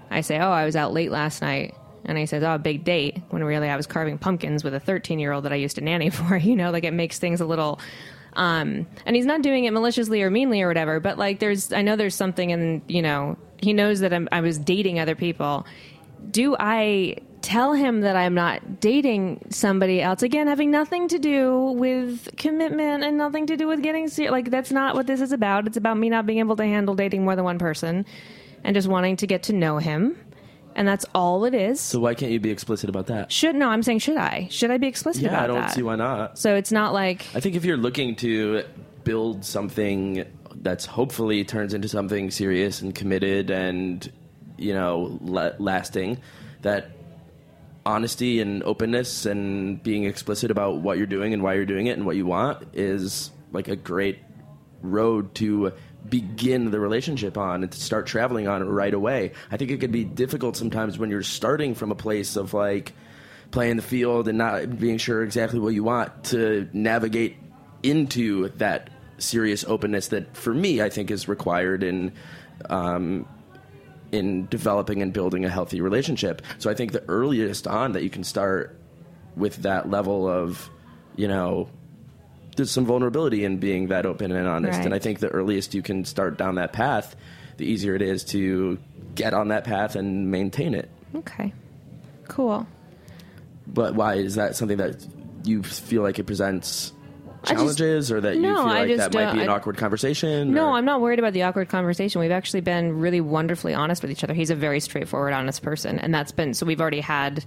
I 0.09 0.21
say, 0.21 0.39
"Oh, 0.39 0.51
I 0.51 0.65
was 0.65 0.75
out 0.75 0.93
late 0.93 1.11
last 1.11 1.41
night." 1.41 1.75
And 2.05 2.17
he 2.17 2.25
says, 2.25 2.43
"Oh, 2.43 2.57
big 2.57 2.83
date." 2.83 3.21
When 3.29 3.43
really 3.43 3.69
I 3.69 3.75
was 3.75 3.87
carving 3.87 4.17
pumpkins 4.17 4.63
with 4.63 4.73
a 4.73 4.79
13-year-old 4.79 5.45
that 5.45 5.53
I 5.53 5.57
used 5.57 5.75
to 5.75 5.81
nanny 5.81 6.09
for. 6.11 6.37
You 6.37 6.55
know, 6.55 6.71
like 6.71 6.83
it 6.83 6.93
makes 6.93 7.19
things 7.19 7.41
a 7.41 7.45
little. 7.45 7.79
Um, 8.33 8.87
and 9.05 9.15
he's 9.15 9.25
not 9.25 9.41
doing 9.41 9.65
it 9.65 9.71
maliciously 9.71 10.21
or 10.21 10.29
meanly 10.29 10.61
or 10.61 10.67
whatever. 10.67 10.99
But 10.99 11.17
like, 11.17 11.39
there's 11.39 11.73
I 11.73 11.81
know 11.81 11.95
there's 11.95 12.15
something 12.15 12.49
in 12.49 12.81
you 12.87 13.01
know 13.01 13.37
he 13.61 13.73
knows 13.73 13.99
that 13.99 14.13
I'm, 14.13 14.27
I 14.31 14.41
was 14.41 14.57
dating 14.57 14.99
other 14.99 15.15
people. 15.15 15.65
Do 16.29 16.55
I 16.59 17.17
tell 17.41 17.73
him 17.73 18.01
that 18.01 18.15
I'm 18.15 18.33
not 18.33 18.79
dating 18.79 19.45
somebody 19.49 20.01
else? 20.01 20.23
Again, 20.23 20.47
having 20.47 20.71
nothing 20.71 21.07
to 21.09 21.19
do 21.19 21.71
with 21.71 22.35
commitment 22.37 23.03
and 23.03 23.17
nothing 23.17 23.47
to 23.47 23.57
do 23.57 23.67
with 23.67 23.81
getting 23.81 24.07
serious. 24.07 24.31
Like 24.31 24.49
that's 24.49 24.71
not 24.71 24.95
what 24.95 25.07
this 25.07 25.21
is 25.21 25.31
about. 25.31 25.67
It's 25.67 25.77
about 25.77 25.97
me 25.97 26.09
not 26.09 26.25
being 26.25 26.39
able 26.39 26.55
to 26.55 26.63
handle 26.63 26.95
dating 26.95 27.23
more 27.23 27.35
than 27.35 27.45
one 27.45 27.59
person 27.59 28.05
and 28.63 28.75
just 28.75 28.87
wanting 28.87 29.17
to 29.17 29.27
get 29.27 29.43
to 29.43 29.53
know 29.53 29.77
him 29.77 30.15
and 30.75 30.87
that's 30.87 31.05
all 31.13 31.45
it 31.45 31.53
is. 31.53 31.79
So 31.79 31.99
why 31.99 32.13
can't 32.13 32.31
you 32.31 32.39
be 32.39 32.49
explicit 32.51 32.89
about 32.89 33.07
that? 33.07 33.31
Should 33.31 33.55
no, 33.55 33.69
I'm 33.69 33.83
saying 33.83 33.99
should 33.99 34.17
I? 34.17 34.47
Should 34.51 34.71
I 34.71 34.77
be 34.77 34.87
explicit 34.87 35.23
Yeah, 35.23 35.29
about 35.29 35.37
that? 35.39 35.43
I 35.43 35.47
don't 35.47 35.61
that? 35.61 35.73
see 35.73 35.83
why 35.83 35.95
not. 35.95 36.37
So 36.39 36.55
it's 36.55 36.71
not 36.71 36.93
like 36.93 37.25
I 37.35 37.39
think 37.39 37.55
if 37.55 37.65
you're 37.65 37.77
looking 37.77 38.15
to 38.17 38.63
build 39.03 39.43
something 39.45 40.25
that's 40.55 40.85
hopefully 40.85 41.43
turns 41.43 41.73
into 41.73 41.87
something 41.87 42.29
serious 42.31 42.81
and 42.81 42.93
committed 42.93 43.49
and 43.49 44.11
you 44.57 44.73
know 44.73 45.17
la- 45.21 45.51
lasting, 45.57 46.19
that 46.61 46.91
honesty 47.85 48.39
and 48.39 48.61
openness 48.63 49.25
and 49.25 49.81
being 49.81 50.03
explicit 50.03 50.51
about 50.51 50.77
what 50.81 50.97
you're 50.97 51.07
doing 51.07 51.33
and 51.33 51.41
why 51.41 51.55
you're 51.55 51.65
doing 51.65 51.87
it 51.87 51.97
and 51.97 52.05
what 52.05 52.15
you 52.15 52.25
want 52.27 52.63
is 52.73 53.31
like 53.51 53.67
a 53.67 53.75
great 53.75 54.19
road 54.83 55.33
to 55.33 55.73
begin 56.09 56.71
the 56.71 56.79
relationship 56.79 57.37
on 57.37 57.63
and 57.63 57.71
to 57.71 57.79
start 57.79 58.07
traveling 58.07 58.47
on 58.47 58.61
it 58.61 58.65
right 58.65 58.93
away. 58.93 59.33
I 59.51 59.57
think 59.57 59.71
it 59.71 59.79
could 59.79 59.91
be 59.91 60.03
difficult 60.03 60.57
sometimes 60.57 60.97
when 60.97 61.09
you're 61.09 61.23
starting 61.23 61.75
from 61.75 61.91
a 61.91 61.95
place 61.95 62.35
of 62.35 62.53
like 62.53 62.93
playing 63.51 63.75
the 63.75 63.81
field 63.81 64.27
and 64.27 64.37
not 64.37 64.79
being 64.79 64.97
sure 64.97 65.23
exactly 65.23 65.59
what 65.59 65.73
you 65.73 65.83
want 65.83 66.23
to 66.25 66.69
navigate 66.73 67.37
into 67.83 68.49
that 68.57 68.89
serious 69.17 69.63
openness 69.65 70.07
that 70.07 70.35
for 70.35 70.53
me 70.53 70.81
I 70.81 70.89
think 70.89 71.11
is 71.11 71.27
required 71.27 71.83
in 71.83 72.11
um, 72.69 73.27
in 74.11 74.47
developing 74.47 75.01
and 75.01 75.13
building 75.13 75.45
a 75.45 75.49
healthy 75.49 75.81
relationship. 75.81 76.41
So 76.57 76.69
I 76.69 76.73
think 76.73 76.91
the 76.91 77.03
earliest 77.07 77.67
on 77.67 77.93
that 77.93 78.03
you 78.03 78.09
can 78.09 78.23
start 78.23 78.77
with 79.35 79.57
that 79.57 79.89
level 79.89 80.27
of, 80.27 80.69
you 81.15 81.27
know, 81.27 81.69
there's 82.61 82.71
some 82.71 82.85
vulnerability 82.85 83.43
in 83.43 83.57
being 83.57 83.87
that 83.87 84.05
open 84.05 84.31
and 84.31 84.47
honest. 84.47 84.77
Right. 84.77 84.85
And 84.85 84.93
I 84.93 84.99
think 84.99 85.19
the 85.19 85.29
earliest 85.29 85.73
you 85.73 85.81
can 85.81 86.05
start 86.05 86.37
down 86.37 86.55
that 86.55 86.73
path, 86.73 87.15
the 87.57 87.65
easier 87.65 87.95
it 87.95 88.01
is 88.03 88.23
to 88.25 88.77
get 89.15 89.33
on 89.33 89.47
that 89.47 89.63
path 89.63 89.95
and 89.95 90.29
maintain 90.29 90.73
it. 90.75 90.89
okay, 91.15 91.53
cool. 92.27 92.67
But 93.67 93.95
why 93.95 94.15
is 94.15 94.35
that 94.35 94.55
something 94.55 94.77
that 94.77 95.05
you 95.43 95.63
feel 95.63 96.01
like 96.03 96.19
it 96.19 96.25
presents 96.25 96.93
I 97.43 97.53
just- 97.53 97.53
challenges, 97.79 98.11
or 98.11 98.21
that 98.21 98.35
you 98.35 98.43
feel 98.43 98.63
like 98.63 98.95
that 98.97 99.13
might 99.13 99.33
be 99.33 99.41
an 99.41 99.49
I- 99.49 99.53
awkward 99.55 99.77
conversation? 99.77 100.51
No, 100.53 100.67
or- 100.69 100.73
I'm 100.77 100.85
not 100.85 101.01
worried 101.01 101.17
about 101.19 101.33
the 101.33 101.41
awkward 101.43 101.69
conversation. 101.69 102.21
We've 102.21 102.29
actually 102.31 102.61
been 102.61 102.99
really 102.99 103.21
wonderfully 103.21 103.73
honest 103.73 104.01
with 104.03 104.11
each 104.11 104.23
other. 104.23 104.33
He's 104.35 104.51
a 104.51 104.55
very 104.55 104.79
straightforward, 104.79 105.33
honest 105.33 105.63
person, 105.63 105.97
and 105.99 106.13
that's 106.13 106.31
been 106.31 106.53
so. 106.53 106.65
We've 106.65 106.79
already 106.81 106.99
had 107.01 107.43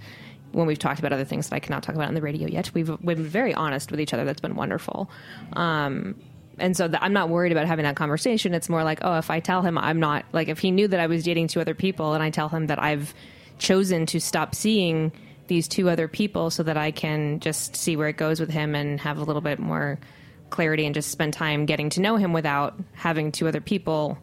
when 0.54 0.66
we've 0.66 0.78
talked 0.78 0.98
about 0.98 1.12
other 1.12 1.24
things 1.24 1.48
that 1.48 1.56
I 1.56 1.60
cannot 1.60 1.82
talk 1.82 1.94
about 1.94 2.08
on 2.08 2.14
the 2.14 2.22
radio 2.22 2.48
yet. 2.48 2.70
We've, 2.74 2.88
we've 2.88 3.16
been 3.16 3.26
very 3.26 3.52
honest 3.54 3.90
with 3.90 4.00
each 4.00 4.14
other. 4.14 4.24
That's 4.24 4.40
been 4.40 4.56
wonderful. 4.56 5.10
Um, 5.54 6.14
and 6.58 6.76
so 6.76 6.86
that 6.88 7.02
I'm 7.02 7.12
not 7.12 7.28
worried 7.28 7.52
about 7.52 7.66
having 7.66 7.84
that 7.84 7.96
conversation. 7.96 8.54
It's 8.54 8.68
more 8.68 8.84
like, 8.84 9.00
oh, 9.02 9.18
if 9.18 9.30
I 9.30 9.40
tell 9.40 9.62
him 9.62 9.76
I'm 9.76 9.98
not 9.98 10.24
like 10.32 10.48
if 10.48 10.58
he 10.60 10.70
knew 10.70 10.88
that 10.88 11.00
I 11.00 11.06
was 11.06 11.24
dating 11.24 11.48
two 11.48 11.60
other 11.60 11.74
people, 11.74 12.14
and 12.14 12.22
I 12.22 12.30
tell 12.30 12.48
him 12.48 12.68
that 12.68 12.80
I've 12.80 13.12
chosen 13.58 14.06
to 14.06 14.20
stop 14.20 14.54
seeing 14.54 15.12
these 15.46 15.68
two 15.68 15.90
other 15.90 16.08
people 16.08 16.50
so 16.50 16.62
that 16.62 16.76
I 16.76 16.90
can 16.90 17.40
just 17.40 17.76
see 17.76 17.96
where 17.96 18.08
it 18.08 18.16
goes 18.16 18.40
with 18.40 18.50
him 18.50 18.74
and 18.74 19.00
have 19.00 19.18
a 19.18 19.24
little 19.24 19.42
bit 19.42 19.58
more 19.58 19.98
clarity 20.50 20.86
and 20.86 20.94
just 20.94 21.10
spend 21.10 21.32
time 21.34 21.66
getting 21.66 21.90
to 21.90 22.00
know 22.00 22.16
him 22.16 22.32
without 22.32 22.78
having 22.92 23.32
two 23.32 23.48
other 23.48 23.60
people 23.60 24.18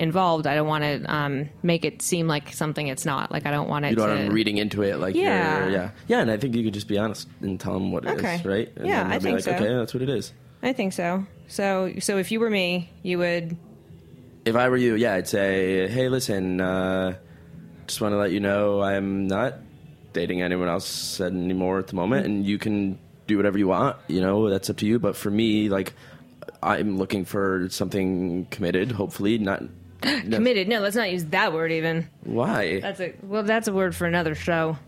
involved. 0.00 0.46
I 0.46 0.54
don't 0.54 0.66
want 0.66 0.82
to 0.82 1.04
um, 1.14 1.48
make 1.62 1.84
it 1.84 2.02
seem 2.02 2.26
like 2.26 2.52
something 2.52 2.88
it's 2.88 3.04
not. 3.04 3.30
Like 3.30 3.46
I 3.46 3.50
don't 3.50 3.68
want 3.68 3.84
it 3.84 3.90
You 3.90 3.96
know 3.96 4.06
to. 4.06 4.12
I'm 4.12 4.32
reading 4.32 4.56
into 4.58 4.82
it, 4.82 4.98
like 4.98 5.14
Yeah. 5.14 5.68
yeah, 5.68 5.90
yeah, 6.08 6.20
and 6.20 6.30
I 6.30 6.36
think 6.36 6.56
you 6.56 6.64
could 6.64 6.74
just 6.74 6.88
be 6.88 6.98
honest 6.98 7.28
and 7.40 7.60
tell 7.60 7.74
them 7.74 7.92
what 7.92 8.04
it 8.04 8.12
is, 8.14 8.18
Okay. 8.18 8.42
right? 8.44 8.72
And 8.76 8.88
Yeah, 8.88 9.06
I 9.06 9.18
be 9.18 9.24
think 9.24 9.34
like, 9.36 9.44
so. 9.44 9.52
Okay, 9.52 9.68
that's 9.74 9.94
what 9.94 10.02
it 10.02 10.08
is. 10.08 10.32
I 10.62 10.72
think 10.72 10.92
so. 10.92 11.26
So, 11.48 11.92
so 12.00 12.18
if 12.18 12.32
you 12.32 12.40
were 12.40 12.50
me, 12.50 12.90
you 13.02 13.18
would. 13.18 13.56
If 14.44 14.56
I 14.56 14.68
were 14.68 14.76
you, 14.76 14.94
yeah, 14.94 15.14
I'd 15.14 15.28
say, 15.28 15.86
hey, 15.88 16.08
listen, 16.08 16.60
uh, 16.60 17.16
just 17.86 18.00
want 18.00 18.12
to 18.12 18.16
let 18.18 18.32
you 18.32 18.40
know 18.40 18.80
I'm 18.80 19.26
not 19.26 19.54
dating 20.12 20.42
anyone 20.42 20.68
else 20.68 21.20
anymore 21.20 21.78
at 21.78 21.88
the 21.88 21.94
moment, 21.96 22.26
and 22.26 22.44
you 22.46 22.56
can 22.58 22.98
do 23.26 23.36
whatever 23.36 23.58
you 23.58 23.68
want. 23.68 23.96
You 24.08 24.20
know, 24.22 24.48
that's 24.48 24.70
up 24.70 24.78
to 24.78 24.86
you. 24.86 24.98
But 24.98 25.14
for 25.16 25.30
me, 25.30 25.68
like, 25.68 25.92
I'm 26.62 26.96
looking 26.98 27.24
for 27.24 27.68
something 27.70 28.46
committed. 28.50 28.92
Hopefully, 28.92 29.38
not 29.38 29.62
Committed? 30.30 30.68
No, 30.68 30.80
let's 30.80 30.96
not 30.96 31.10
use 31.10 31.24
that 31.26 31.52
word. 31.52 31.72
Even 31.72 32.08
Why? 32.24 32.80
that's 32.80 33.00
a 33.00 33.14
well. 33.22 33.42
That's 33.42 33.68
a 33.68 33.72
word 33.72 33.94
for 33.94 34.06
another 34.06 34.34
show. 34.34 34.78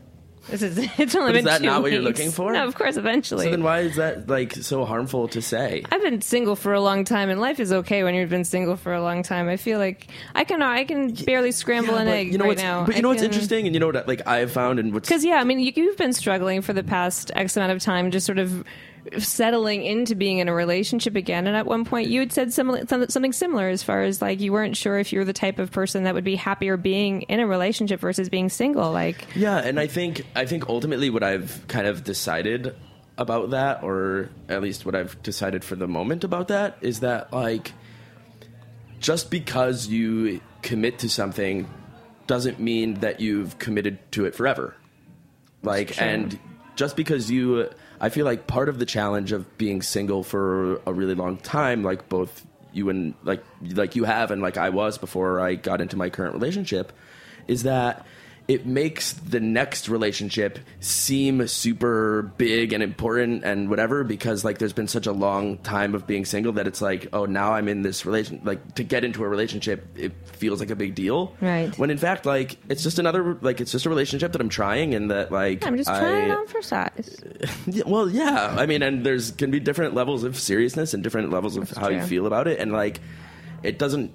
This 0.49 0.63
is. 0.63 0.77
It's 0.99 1.15
only 1.15 1.31
But 1.33 1.37
is 1.37 1.39
been 1.39 1.45
that 1.45 1.59
two 1.61 1.67
not 1.67 1.83
what 1.83 1.93
you're 1.93 2.03
looking 2.03 2.31
for? 2.33 2.53
No, 2.53 2.67
of 2.67 2.75
course. 2.75 2.97
Eventually. 2.97 3.45
so 3.45 3.51
then, 3.53 3.63
why 3.63 3.81
is 3.81 3.97
that 3.97 4.29
like 4.29 4.53
so 4.55 4.85
harmful 4.85 5.29
to 5.29 5.41
say? 5.41 5.85
I've 5.93 6.03
been 6.03 6.21
single 6.21 6.57
for 6.57 6.73
a 6.73 6.81
long 6.81 7.05
time, 7.05 7.31
and 7.31 7.41
life 7.41 7.61
is 7.61 7.73
okay 7.73 8.03
when 8.03 8.15
you've 8.17 8.29
been 8.31 8.45
single 8.45 8.77
for 8.77 8.93
a 8.93 9.01
long 9.01 9.23
time. 9.23 9.49
I 9.49 9.57
feel 9.57 9.79
like 9.79 10.09
I 10.35 10.43
can 10.45 10.61
I 10.61 10.83
can 10.85 11.13
barely 11.15 11.53
scramble 11.53 11.95
Yeah, 11.95 12.01
an 12.03 12.09
egg 12.09 12.33
you 12.33 12.39
know 12.39 12.47
right 12.47 12.57
now. 12.57 12.85
But 12.87 12.97
you 12.97 13.03
know 13.03 13.09
I 13.09 13.13
what's 13.13 13.23
can- 13.23 13.31
interesting, 13.31 13.67
and 13.67 13.75
you 13.75 13.79
know 13.81 13.87
what 13.89 14.09
like 14.09 14.27
I've 14.27 14.51
found, 14.51 14.81
and 14.81 14.93
what's 14.93 15.09
Because 15.09 15.25
yeah, 15.25 15.37
I 15.37 15.45
mean, 15.45 15.61
you, 15.61 15.73
you've 15.77 15.97
been 15.97 16.13
struggling 16.13 16.61
for 16.63 16.73
the 16.73 16.83
past 16.83 17.31
X 17.37 17.57
amount 17.57 17.71
of 17.73 17.79
time, 17.81 18.11
just 18.11 18.27
sort 18.27 18.39
of 18.39 18.65
settling 19.19 19.85
into 19.85 20.15
being 20.15 20.39
in 20.39 20.49
a 20.49 20.55
relationship 20.55 21.17
again. 21.17 21.47
And 21.47 21.57
at 21.57 21.67
one 21.67 21.85
point, 21.85 22.09
you 22.09 22.21
had 22.21 22.33
said 22.33 22.53
similar, 22.53 22.87
some- 22.87 23.09
something 23.09 23.33
similar 23.33 23.69
as 23.69 23.83
far 23.83 24.03
as 24.03 24.23
like 24.23 24.41
you 24.41 24.53
weren't 24.53 24.77
sure 24.77 24.99
if 24.99 25.13
you 25.13 25.19
were 25.19 25.25
the 25.25 25.33
type 25.33 25.59
of 25.59 25.71
person 25.71 26.05
that 26.05 26.15
would 26.15 26.25
be 26.25 26.37
happier 26.37 26.77
being 26.77 27.23
in 27.23 27.41
a 27.41 27.47
relationship 27.47 28.01
versus 28.01 28.29
being 28.29 28.49
single. 28.49 28.93
Like, 28.93 29.27
Yeah, 29.35 29.59
and 29.59 29.79
I 29.81 29.87
think 29.87 30.25
I 30.35 30.47
think 30.47 30.69
ultimately 30.69 31.11
what 31.11 31.23
I've 31.23 31.65
kind 31.69 31.87
of 31.87 32.05
decided 32.05 32.75
about 33.19 33.51
that, 33.51 33.83
or 33.83 34.31
at 34.49 34.63
least 34.63 34.87
what 34.87 34.95
I've 34.95 35.23
decided 35.23 35.65
for 35.65 35.77
the 35.77 35.89
moment 35.89 36.25
about 36.25 36.49
that, 36.49 36.79
is 36.81 37.01
that 37.01 37.33
like 37.33 37.73
just 39.01 39.31
because 39.31 39.89
you 39.89 40.41
commit 40.63 41.01
to 41.01 41.09
something 41.09 41.69
doesn't 42.27 42.61
mean 42.61 42.95
that 43.01 43.21
you've 43.21 43.59
committed 43.59 43.99
to 44.13 44.25
it 44.25 44.35
forever. 44.35 44.75
Like, 45.63 46.01
and 46.01 46.39
just 46.77 46.97
because 46.97 47.31
you, 47.31 47.69
I 48.03 48.09
feel 48.09 48.27
like 48.27 48.49
part 48.49 48.69
of 48.69 48.81
the 48.81 48.85
challenge 48.85 49.31
of 49.31 49.57
being 49.57 49.81
single 49.81 50.25
for 50.25 50.81
a 50.85 50.93
really 50.93 51.15
long 51.15 51.37
time, 51.37 51.85
like 51.85 52.09
both 52.09 52.45
you 52.73 52.91
and 52.91 53.15
like 53.23 53.45
like 53.63 53.95
you 53.95 54.05
have 54.05 54.33
and 54.33 54.43
like 54.43 54.57
I 54.57 54.71
was 54.71 54.99
before 54.99 55.39
I 55.41 55.55
got 55.55 55.81
into 55.81 55.97
my 55.97 56.11
current 56.11 56.35
relationship, 56.35 56.93
is 57.47 57.63
that 57.63 58.05
it 58.49 58.67
makes 58.67 59.13
the 59.13 59.41
next 59.41 59.89
relationship 59.89 60.59
seem 60.81 61.47
super 61.47 62.33
big 62.39 62.73
and 62.73 62.83
important 62.83 63.45
and 63.45 63.71
whatever 63.71 64.03
because 64.05 64.45
like 64.45 64.59
there's 64.59 64.73
been 64.73 64.89
such 64.89 65.07
a 65.07 65.13
long 65.13 65.59
time 65.59 65.95
of 65.95 66.07
being 66.07 66.25
single 66.25 66.53
that 66.53 66.67
it's 66.67 66.83
like 66.83 67.07
oh 67.13 67.25
now 67.25 67.53
I'm 67.55 67.69
in 67.69 67.83
this 67.83 68.05
relation 68.05 68.41
like 68.45 68.75
to 68.75 68.83
get 68.85 69.05
into 69.05 69.23
a 69.25 69.29
relationship 69.29 69.87
it 69.97 70.13
feels 70.25 70.61
like 70.61 70.71
a 70.71 70.77
big 70.77 70.95
deal 70.95 71.35
Right. 71.41 71.77
when 71.79 71.91
in 71.91 71.99
fact 71.99 72.27
like 72.27 72.57
it's 72.69 72.83
just 72.83 72.99
another 72.99 73.39
like 73.41 73.61
it's 73.61 73.73
just 73.73 73.87
a 73.87 73.89
relationship 73.89 74.33
that 74.33 74.41
I'm 74.41 74.49
trying 74.49 74.95
and 74.95 75.11
that 75.11 75.31
like 75.31 75.65
I'm 75.67 75.77
just 75.77 75.89
trying 75.89 76.31
I, 76.31 76.35
on 76.35 76.47
for 76.47 76.63
size. 76.63 77.23
yeah, 77.67 77.85
well, 77.87 78.09
yeah. 78.09 78.55
I 78.59 78.67
mean, 78.67 78.83
and 78.83 79.05
there's 79.05 79.31
can 79.33 79.51
be 79.51 79.61
different 79.61 79.95
levels 79.95 80.25
of 80.25 80.39
seriousness 80.39 80.95
and 80.95 81.03
different 81.03 81.31
levels 81.31 81.57
of 81.57 81.71
how 81.71 81.89
you 81.89 82.03
feel 82.03 82.27
about 82.27 82.49
it, 82.49 82.59
and 82.59 82.73
like, 82.73 83.01
it 83.63 83.79
doesn't. 83.79 84.13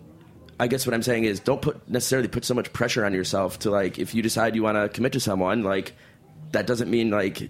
I 0.59 0.67
guess 0.67 0.87
what 0.87 0.93
I'm 0.93 1.03
saying 1.03 1.25
is, 1.25 1.39
don't 1.39 1.61
put 1.61 1.87
necessarily 1.89 2.27
put 2.27 2.43
so 2.45 2.53
much 2.53 2.73
pressure 2.73 3.05
on 3.05 3.13
yourself 3.13 3.59
to 3.59 3.69
like, 3.69 3.99
if 3.99 4.15
you 4.15 4.21
decide 4.21 4.55
you 4.55 4.63
want 4.63 4.77
to 4.77 4.89
commit 4.89 5.13
to 5.13 5.19
someone, 5.19 5.63
like, 5.63 5.93
that 6.51 6.65
doesn't 6.65 6.89
mean 6.89 7.11
like 7.11 7.49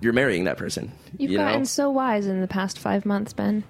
you're 0.00 0.12
marrying 0.12 0.44
that 0.44 0.56
person. 0.56 0.92
You've 1.16 1.32
you 1.32 1.38
gotten 1.38 1.60
know? 1.60 1.64
so 1.64 1.90
wise 1.90 2.26
in 2.26 2.40
the 2.40 2.48
past 2.48 2.78
five 2.78 3.04
months, 3.04 3.32
Ben. 3.32 3.64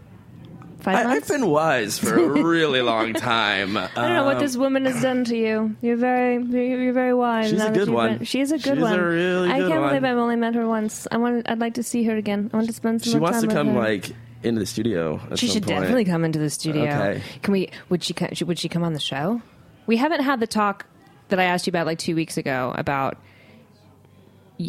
Five 0.81 0.97
I, 0.97 1.05
months. 1.05 1.31
I've 1.31 1.41
been 1.41 1.51
wise 1.51 1.99
for 1.99 2.15
a 2.15 2.43
really 2.43 2.83
long 2.83 3.13
time. 3.13 3.77
I 3.77 3.89
don't 3.95 4.15
know 4.15 4.25
what 4.25 4.39
this 4.39 4.55
um, 4.55 4.61
woman 4.63 4.85
has 4.85 5.03
done 5.03 5.25
to 5.25 5.37
you. 5.37 5.77
You're 5.83 5.97
very, 5.97 6.35
you're 6.35 6.81
you're 6.83 6.93
very 6.93 7.15
wise. 7.15 7.51
She's 7.51 7.61
a 7.61 7.71
good 7.71 7.89
one. 7.89 8.19
been- 8.19 8.25
She's 8.25 8.53
a 8.53 8.59
good 8.59 8.75
She's 8.75 8.79
a 8.79 8.83
one. 8.83 9.01
really 9.01 9.51
I 9.51 9.59
can't 9.59 9.83
believe. 9.83 10.05
I've 10.05 10.19
only 10.19 10.37
met 10.37 10.55
her 10.55 10.67
once. 10.69 11.09
I 11.11 11.17
want. 11.17 11.49
I'd 11.51 11.59
like 11.59 11.75
to 11.75 11.83
see 11.83 12.05
her 12.05 12.17
again. 12.17 12.51
I 12.53 12.57
want 12.59 12.69
to 12.69 12.75
spend 12.75 13.03
some 13.03 13.13
She 13.13 13.19
wants 13.19 13.41
to 13.41 13.49
come 13.49 13.75
like 13.75 14.13
into 14.43 14.61
the 14.61 14.67
studio. 14.67 15.21
At 15.31 15.39
She 15.39 15.49
should 15.49 15.65
point. 15.65 15.81
definitely 15.81 16.05
come 16.05 16.25
into 16.25 16.39
the 16.39 16.51
studio. 16.51 16.85
Okay. 16.85 17.23
Can 17.43 17.53
we? 17.53 17.71
Would 17.89 18.03
she? 18.03 18.15
Would 18.45 18.59
she 18.59 18.69
come 18.69 18.85
on 18.85 18.93
the 18.93 19.01
show? 19.01 19.43
We 19.87 19.97
haven't 19.97 20.23
had 20.23 20.41
the 20.41 20.47
talk 20.47 20.87
that 21.29 21.39
I 21.39 21.45
asked 21.45 21.67
you 21.67 21.71
about 21.71 21.87
like 21.87 21.99
two 21.99 22.15
weeks 22.15 22.37
ago 22.37 22.73
about 22.77 23.19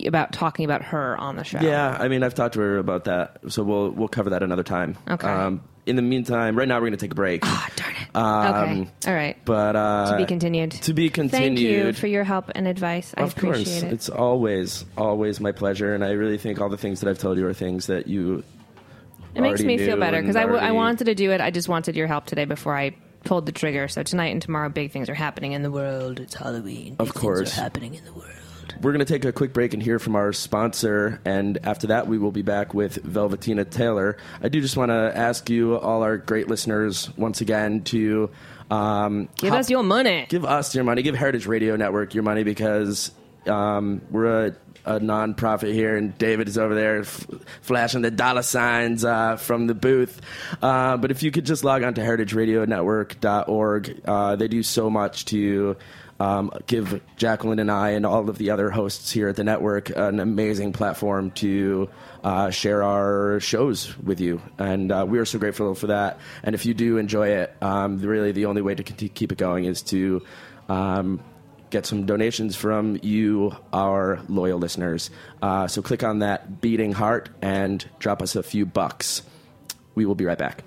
about 0.06 0.32
talking 0.34 0.66
about 0.66 0.84
her 0.84 1.18
on 1.18 1.36
the 1.36 1.44
show. 1.44 1.60
Yeah, 1.60 1.98
I 2.00 2.08
mean, 2.08 2.24
I've 2.24 2.36
talked 2.36 2.54
to 2.54 2.60
her 2.60 2.78
about 2.78 3.06
that, 3.06 3.40
so 3.50 3.64
we'll 3.64 3.90
we'll 3.92 4.08
cover 4.08 4.32
that 4.32 4.44
another 4.44 4.64
time. 4.64 4.98
Okay. 5.10 5.28
Um, 5.28 5.62
in 5.86 5.96
the 5.96 6.02
meantime, 6.04 6.56
right 6.56 6.68
now 6.68 6.76
we're 6.76 6.82
going 6.82 6.92
to 6.92 6.98
take 6.98 7.14
a 7.14 7.16
break. 7.16 7.42
Ah, 7.44 7.70
darn 7.76 7.96
it. 7.96 8.16
Um, 8.16 8.82
okay. 8.82 8.92
All 9.08 9.14
right. 9.16 9.38
But 9.44 9.76
uh, 9.76 10.12
to 10.12 10.18
be 10.18 10.26
continued. 10.26 10.72
To 10.72 10.94
be 10.94 11.10
continued. 11.10 11.58
Thank 11.58 11.60
you 11.60 11.94
for 11.94 12.08
your 12.08 12.24
help 12.24 12.52
and 12.54 12.68
advice. 12.68 13.14
I 13.18 13.24
of 13.24 13.36
course, 13.36 13.82
it. 13.82 13.92
it's 13.92 14.10
always 14.10 14.86
always 14.98 15.40
my 15.40 15.52
pleasure, 15.52 15.96
and 15.96 16.04
I 16.04 16.12
really 16.12 16.38
think 16.38 16.62
all 16.62 16.70
the 16.70 16.78
things 16.78 17.02
that 17.02 17.10
I've 17.10 17.20
told 17.20 17.38
you 17.38 17.48
are 17.48 17.54
things 17.54 17.88
that 17.88 18.08
you. 18.08 18.44
It 19.40 19.50
makes 19.50 19.62
me 19.64 19.78
feel 19.78 19.98
better 19.98 20.22
because 20.22 20.36
I, 20.36 20.42
w- 20.44 20.60
I 20.62 20.72
wanted 20.72 21.06
to 21.06 21.16
do 21.16 21.32
it. 21.32 21.42
I 21.42 21.52
just 21.52 21.68
wanted 21.70 21.96
your 21.96 22.08
help 22.08 22.26
today 22.26 22.46
before 22.46 22.78
I 22.78 22.96
pulled 23.24 23.46
the 23.46 23.52
trigger. 23.52 23.88
So 23.88 24.04
tonight 24.04 24.28
and 24.28 24.42
tomorrow, 24.42 24.70
big 24.70 24.92
things 24.92 25.10
are 25.10 25.14
happening 25.16 25.52
in 25.54 25.64
the 25.64 25.72
world. 25.72 26.20
It's 26.20 26.34
Halloween. 26.36 26.96
Of 27.00 27.08
Big 27.08 27.14
things 27.14 27.22
course. 27.22 27.58
are 27.58 27.62
happening 27.62 27.96
in 27.96 28.06
the 28.06 28.14
world. 28.14 28.26
We're 28.82 28.92
going 28.94 29.06
to 29.06 29.12
take 29.14 29.26
a 29.26 29.32
quick 29.34 29.52
break 29.52 29.74
and 29.74 29.82
hear 29.84 30.00
from 30.00 30.16
our 30.16 30.32
sponsor, 30.32 31.20
and 31.26 31.58
after 31.64 31.88
that, 31.88 32.08
we 32.08 32.18
will 32.18 32.32
be 32.32 32.44
back 32.44 32.74
with 32.74 33.04
Velvetina 33.04 33.70
Taylor. 33.70 34.16
I 34.44 34.48
do 34.48 34.62
just 34.62 34.78
want 34.78 34.90
to 34.92 35.12
ask 35.16 35.50
you, 35.50 35.76
all 35.78 36.04
our 36.04 36.18
great 36.18 36.48
listeners, 36.48 37.10
once 37.18 37.42
again, 37.42 37.82
to 37.86 38.30
um, 38.72 39.28
Give 39.38 39.50
hop- 39.50 39.60
us 39.62 39.70
your 39.70 39.84
money. 39.84 40.28
give 40.30 40.46
us 40.46 40.74
your 40.76 40.84
money, 40.84 41.02
give 41.02 41.16
Heritage 41.16 41.46
Radio 41.48 41.76
Network 41.76 42.14
your 42.14 42.24
money 42.24 42.44
because 42.44 43.12
um, 43.48 44.02
we're 44.10 44.48
a, 44.48 44.56
a 44.86 45.00
nonprofit 45.00 45.74
here, 45.74 45.96
and 45.96 46.18
David 46.18 46.48
is 46.48 46.58
over 46.58 46.76
there 46.76 47.02
f- 47.02 47.28
flashing 47.62 48.02
the 48.02 48.12
dollar 48.12 48.42
signs 48.42 49.06
uh, 49.06 49.38
from 49.38 49.68
the 49.68 49.76
booth. 49.76 50.22
Uh, 50.62 50.98
but 50.98 51.12
if 51.12 51.24
you 51.24 51.32
could 51.32 51.46
just 51.46 51.64
log 51.64 51.84
on 51.84 51.94
to 51.96 52.02
heritageradionetwork.org, 52.02 54.02
uh, 54.06 54.36
they 54.36 54.48
do 54.48 54.64
so 54.64 54.90
much 54.90 55.26
to. 55.26 55.78
Um, 56.22 56.52
give 56.68 57.02
Jacqueline 57.16 57.60
and 57.60 57.72
I 57.72 57.92
and 57.92 58.06
all 58.06 58.30
of 58.30 58.38
the 58.38 58.50
other 58.50 58.70
hosts 58.70 59.10
here 59.10 59.30
at 59.30 59.38
the 59.38 59.46
network 59.46 59.90
an 59.96 60.20
amazing 60.20 60.74
platform 60.74 61.32
to 61.36 61.90
uh, 62.26 62.50
share 62.50 62.84
our 62.84 63.40
shows 63.40 63.98
with 64.00 64.20
you, 64.20 64.42
and 64.58 64.92
uh, 64.92 65.06
we 65.08 65.18
are 65.20 65.24
so 65.24 65.40
grateful 65.40 65.76
for 65.76 65.88
that. 65.88 66.20
And 66.44 66.56
if 66.56 66.66
you 66.66 66.74
do 66.74 66.98
enjoy 66.98 67.30
it, 67.30 67.56
um, 67.62 68.00
really 68.00 68.34
the 68.34 68.48
only 68.48 68.62
way 68.62 68.76
to 68.76 68.84
keep 68.84 69.32
it 69.32 69.38
going 69.38 69.64
is 69.64 69.82
to 69.84 70.22
um, 70.68 71.24
get 71.70 71.86
some 71.86 72.06
donations 72.06 72.56
from 72.56 73.00
you, 73.02 73.56
our 73.72 74.22
loyal 74.28 74.60
listeners. 74.60 75.10
Uh, 75.42 75.68
so 75.68 75.82
click 75.82 76.04
on 76.04 76.20
that 76.20 76.62
beating 76.62 76.92
heart 76.92 77.30
and 77.42 77.88
drop 78.00 78.22
us 78.22 78.36
a 78.36 78.44
few 78.44 78.66
bucks. 78.66 79.22
We 79.96 80.06
will 80.06 80.16
be 80.16 80.26
right 80.26 80.38
back. 80.38 80.64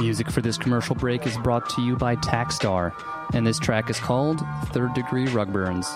Music 0.00 0.30
for 0.30 0.40
this 0.40 0.58
commercial 0.58 0.94
break 0.94 1.26
is 1.26 1.36
brought 1.38 1.70
to 1.70 1.80
you 1.80 1.96
by 1.96 2.16
Tackstar, 2.16 2.92
and 3.32 3.46
this 3.46 3.58
track 3.58 3.88
is 3.88 3.98
called 3.98 4.40
Third 4.66 4.92
Degree 4.94 5.26
Rug 5.28 5.52
Burns. 5.52 5.88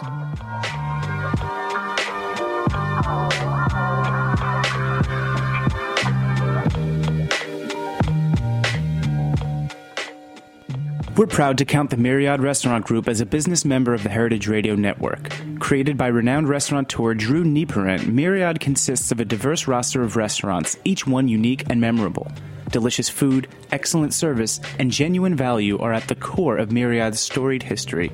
We're 11.17 11.27
proud 11.27 11.57
to 11.59 11.65
count 11.65 11.89
the 11.89 11.97
Myriad 11.97 12.43
Restaurant 12.43 12.85
Group 12.85 13.09
as 13.09 13.23
a 13.23 13.27
business 13.27 13.65
member 13.65 13.95
of 13.95 14.03
the 14.03 14.11
Heritage 14.11 14.49
Radio 14.49 14.75
Network. 14.75 15.33
Created 15.61 15.97
by 15.97 16.09
renowned 16.09 16.47
restaurateur 16.47 17.15
Drew 17.15 17.43
Nieporent, 17.43 18.07
Myriad 18.07 18.61
consists 18.61 19.11
of 19.11 19.19
a 19.19 19.25
diverse 19.25 19.67
roster 19.67 20.03
of 20.03 20.17
restaurants, 20.17 20.77
each 20.85 21.07
one 21.07 21.27
unique 21.27 21.65
and 21.71 21.81
memorable. 21.81 22.31
Delicious 22.71 23.09
food, 23.09 23.49
excellent 23.73 24.13
service, 24.13 24.61
and 24.79 24.91
genuine 24.91 25.35
value 25.35 25.79
are 25.79 25.95
at 25.95 26.07
the 26.07 26.15
core 26.15 26.59
of 26.59 26.71
Myriad's 26.71 27.19
storied 27.19 27.63
history. 27.63 28.13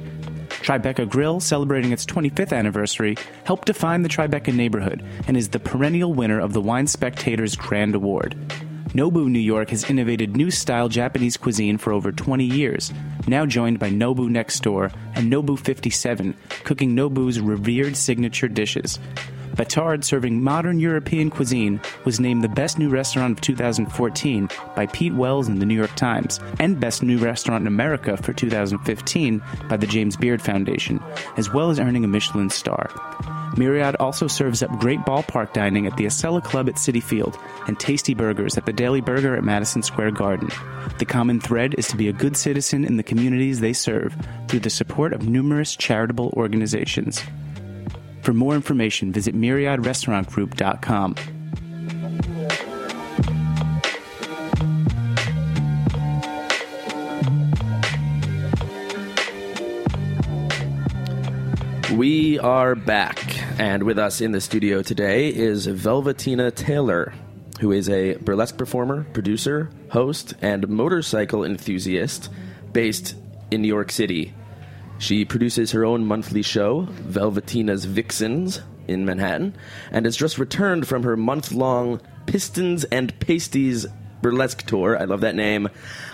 Tribeca 0.48 1.08
Grill, 1.08 1.40
celebrating 1.40 1.90
its 1.90 2.06
25th 2.06 2.56
anniversary, 2.56 3.16
helped 3.42 3.66
define 3.66 4.02
the 4.02 4.08
Tribeca 4.08 4.54
neighborhood 4.54 5.04
and 5.26 5.36
is 5.36 5.48
the 5.48 5.58
perennial 5.58 6.14
winner 6.14 6.38
of 6.38 6.52
the 6.52 6.60
Wine 6.60 6.86
Spectator's 6.86 7.56
Grand 7.56 7.96
Award. 7.96 8.36
Nobu 8.94 9.26
New 9.26 9.38
York 9.38 9.70
has 9.70 9.88
innovated 9.88 10.36
new 10.36 10.50
style 10.50 10.86
Japanese 10.86 11.38
cuisine 11.38 11.78
for 11.78 11.94
over 11.94 12.12
20 12.12 12.44
years, 12.44 12.92
now 13.26 13.46
joined 13.46 13.78
by 13.78 13.88
Nobu 13.88 14.28
Next 14.28 14.62
Door 14.62 14.92
and 15.14 15.32
Nobu 15.32 15.58
57, 15.58 16.36
cooking 16.64 16.94
Nobu's 16.94 17.40
revered 17.40 17.96
signature 17.96 18.48
dishes. 18.48 18.98
Batard, 19.56 20.04
serving 20.04 20.42
modern 20.42 20.80
European 20.80 21.30
cuisine, 21.30 21.80
was 22.04 22.20
named 22.20 22.42
the 22.42 22.48
best 22.48 22.78
new 22.78 22.88
restaurant 22.88 23.32
of 23.32 23.40
2014 23.40 24.48
by 24.74 24.86
Pete 24.86 25.14
Wells 25.14 25.48
in 25.48 25.58
the 25.58 25.66
New 25.66 25.76
York 25.76 25.94
Times, 25.94 26.40
and 26.58 26.80
best 26.80 27.02
new 27.02 27.18
restaurant 27.18 27.62
in 27.62 27.66
America 27.66 28.16
for 28.16 28.32
2015 28.32 29.42
by 29.68 29.76
the 29.76 29.86
James 29.86 30.16
Beard 30.16 30.40
Foundation, 30.40 31.00
as 31.36 31.52
well 31.52 31.70
as 31.70 31.78
earning 31.78 32.04
a 32.04 32.08
Michelin 32.08 32.50
star. 32.50 32.90
Myriad 33.56 33.96
also 33.96 34.26
serves 34.26 34.62
up 34.62 34.70
great 34.78 35.00
ballpark 35.00 35.52
dining 35.52 35.86
at 35.86 35.96
the 35.96 36.06
Acela 36.06 36.42
Club 36.42 36.68
at 36.68 36.76
Citi 36.76 37.02
Field 37.02 37.38
and 37.66 37.78
tasty 37.78 38.14
burgers 38.14 38.56
at 38.56 38.64
the 38.64 38.72
Daily 38.72 39.02
Burger 39.02 39.36
at 39.36 39.44
Madison 39.44 39.82
Square 39.82 40.12
Garden. 40.12 40.48
The 40.98 41.04
common 41.04 41.40
thread 41.40 41.74
is 41.76 41.86
to 41.88 41.96
be 41.96 42.08
a 42.08 42.12
good 42.12 42.36
citizen 42.36 42.84
in 42.84 42.96
the 42.96 43.02
communities 43.02 43.60
they 43.60 43.74
serve 43.74 44.16
through 44.48 44.60
the 44.60 44.70
support 44.70 45.12
of 45.12 45.28
numerous 45.28 45.76
charitable 45.76 46.32
organizations. 46.36 47.22
For 48.22 48.32
more 48.32 48.54
information, 48.54 49.12
visit 49.12 49.34
myriadrestaurantgroup.com. 49.34 51.16
We 61.96 62.38
are 62.38 62.74
back, 62.74 63.18
and 63.60 63.82
with 63.82 63.98
us 63.98 64.20
in 64.20 64.32
the 64.32 64.40
studio 64.40 64.82
today 64.82 65.28
is 65.28 65.66
Velvetina 65.66 66.54
Taylor, 66.54 67.12
who 67.60 67.72
is 67.72 67.88
a 67.88 68.14
burlesque 68.14 68.56
performer, 68.56 69.04
producer, 69.12 69.68
host, 69.90 70.34
and 70.40 70.68
motorcycle 70.68 71.44
enthusiast 71.44 72.30
based 72.72 73.16
in 73.50 73.62
New 73.62 73.68
York 73.68 73.90
City. 73.90 74.32
She 75.02 75.24
produces 75.24 75.72
her 75.72 75.84
own 75.84 76.06
monthly 76.06 76.42
show, 76.42 76.86
Velvetina's 77.08 77.86
Vixens, 77.86 78.60
in 78.86 79.04
Manhattan, 79.04 79.56
and 79.90 80.04
has 80.04 80.16
just 80.16 80.38
returned 80.38 80.86
from 80.86 81.02
her 81.02 81.16
month 81.16 81.50
long 81.50 82.00
Pistons 82.26 82.84
and 82.84 83.18
Pasties 83.18 83.84
burlesque 84.22 84.62
tour. 84.62 84.96
I 84.96 85.06
love 85.06 85.22
that 85.22 85.34
name. 85.34 85.68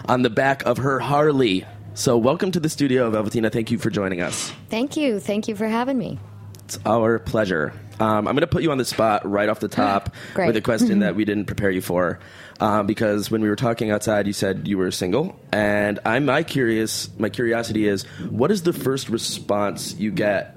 On 0.06 0.22
the 0.22 0.30
back 0.30 0.64
of 0.64 0.78
her 0.78 1.00
Harley. 1.00 1.66
So, 1.92 2.16
welcome 2.16 2.50
to 2.52 2.60
the 2.60 2.70
studio, 2.70 3.10
Velvetina. 3.10 3.52
Thank 3.52 3.70
you 3.70 3.76
for 3.76 3.90
joining 3.90 4.22
us. 4.22 4.54
Thank 4.70 4.96
you. 4.96 5.20
Thank 5.20 5.48
you 5.48 5.54
for 5.54 5.68
having 5.68 5.98
me. 5.98 6.18
It's 6.64 6.78
our 6.86 7.18
pleasure. 7.18 7.74
Um, 8.00 8.28
I'm 8.28 8.34
going 8.34 8.38
to 8.38 8.46
put 8.46 8.62
you 8.62 8.70
on 8.70 8.78
the 8.78 8.84
spot 8.86 9.28
right 9.28 9.48
off 9.48 9.60
the 9.60 9.68
top 9.68 10.14
with 10.36 10.56
a 10.56 10.62
question 10.62 10.98
that 11.00 11.14
we 11.14 11.26
didn't 11.26 11.44
prepare 11.44 11.70
you 11.70 11.82
for, 11.82 12.20
um, 12.60 12.86
because 12.86 13.30
when 13.30 13.40
we 13.40 13.48
were 13.48 13.56
talking 13.56 13.90
outside, 13.90 14.26
you 14.26 14.32
said 14.32 14.66
you 14.66 14.78
were 14.78 14.90
single, 14.90 15.38
and 15.52 15.98
I'm 16.04 16.24
my 16.24 16.42
curious. 16.42 17.08
My 17.18 17.28
curiosity 17.28 17.86
is, 17.86 18.02
what 18.30 18.50
is 18.50 18.62
the 18.62 18.72
first 18.72 19.08
response 19.08 19.94
you 19.94 20.10
get 20.10 20.56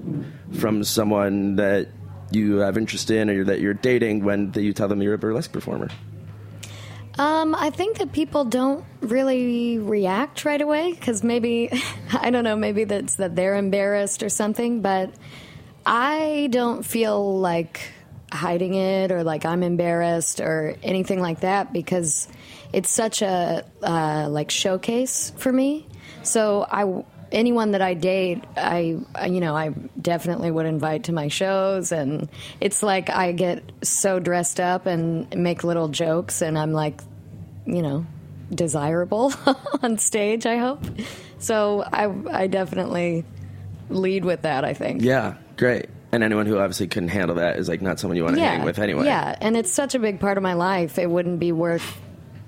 from 0.52 0.84
someone 0.84 1.56
that 1.56 1.88
you 2.30 2.56
have 2.56 2.76
interest 2.76 3.10
in 3.10 3.30
or 3.30 3.44
that 3.44 3.60
you're 3.60 3.74
dating 3.74 4.24
when 4.24 4.52
you 4.56 4.72
tell 4.72 4.88
them 4.88 5.02
you're 5.02 5.14
a 5.14 5.18
burlesque 5.18 5.52
performer? 5.52 5.88
Um, 7.18 7.54
I 7.54 7.70
think 7.70 7.98
that 7.98 8.12
people 8.12 8.44
don't 8.46 8.84
really 9.00 9.78
react 9.78 10.44
right 10.44 10.60
away 10.60 10.92
because 10.92 11.22
maybe, 11.22 11.70
I 12.12 12.30
don't 12.30 12.44
know, 12.44 12.56
maybe 12.56 12.84
that's 12.84 13.16
that 13.16 13.36
they're 13.36 13.56
embarrassed 13.56 14.22
or 14.22 14.28
something, 14.28 14.80
but 14.80 15.12
I 15.84 16.48
don't 16.50 16.84
feel 16.84 17.38
like 17.38 17.92
hiding 18.32 18.74
it 18.74 19.12
or 19.12 19.22
like 19.22 19.44
I'm 19.44 19.62
embarrassed 19.62 20.40
or 20.40 20.76
anything 20.82 21.20
like 21.20 21.40
that 21.40 21.72
because 21.72 22.28
it's 22.72 22.90
such 22.90 23.22
a 23.22 23.64
uh, 23.82 24.28
like 24.30 24.50
showcase 24.50 25.32
for 25.36 25.52
me. 25.52 25.86
So 26.22 26.66
I 26.68 27.04
anyone 27.30 27.72
that 27.72 27.82
I 27.82 27.94
date, 27.94 28.44
I 28.56 28.98
you 29.26 29.40
know 29.40 29.54
I 29.54 29.70
definitely 30.00 30.50
would 30.50 30.66
invite 30.66 31.04
to 31.04 31.12
my 31.12 31.28
shows, 31.28 31.92
and 31.92 32.28
it's 32.60 32.82
like 32.82 33.10
I 33.10 33.32
get 33.32 33.70
so 33.82 34.18
dressed 34.18 34.60
up 34.60 34.86
and 34.86 35.34
make 35.36 35.64
little 35.64 35.88
jokes, 35.88 36.42
and 36.42 36.58
I'm 36.58 36.72
like, 36.72 37.02
you 37.66 37.82
know, 37.82 38.06
desirable 38.54 39.32
on 39.82 39.98
stage. 39.98 40.46
I 40.46 40.56
hope. 40.56 40.84
So 41.38 41.82
I 41.82 42.12
I 42.30 42.46
definitely 42.46 43.24
lead 43.90 44.24
with 44.24 44.42
that. 44.42 44.64
I 44.64 44.74
think. 44.74 45.02
Yeah, 45.02 45.36
great. 45.56 45.86
And 46.12 46.22
anyone 46.22 46.46
who 46.46 46.58
obviously 46.58 46.88
couldn't 46.88 47.08
handle 47.08 47.36
that 47.36 47.58
is 47.58 47.68
like 47.68 47.80
not 47.80 47.98
someone 47.98 48.16
you 48.16 48.24
want 48.24 48.36
to 48.36 48.42
hang 48.42 48.64
with 48.64 48.78
anyway. 48.78 49.06
Yeah, 49.06 49.34
and 49.40 49.56
it's 49.56 49.72
such 49.72 49.94
a 49.94 49.98
big 49.98 50.20
part 50.20 50.36
of 50.36 50.42
my 50.42 50.52
life. 50.52 50.98
It 50.98 51.08
wouldn't 51.08 51.40
be 51.40 51.52
worth 51.52 52.00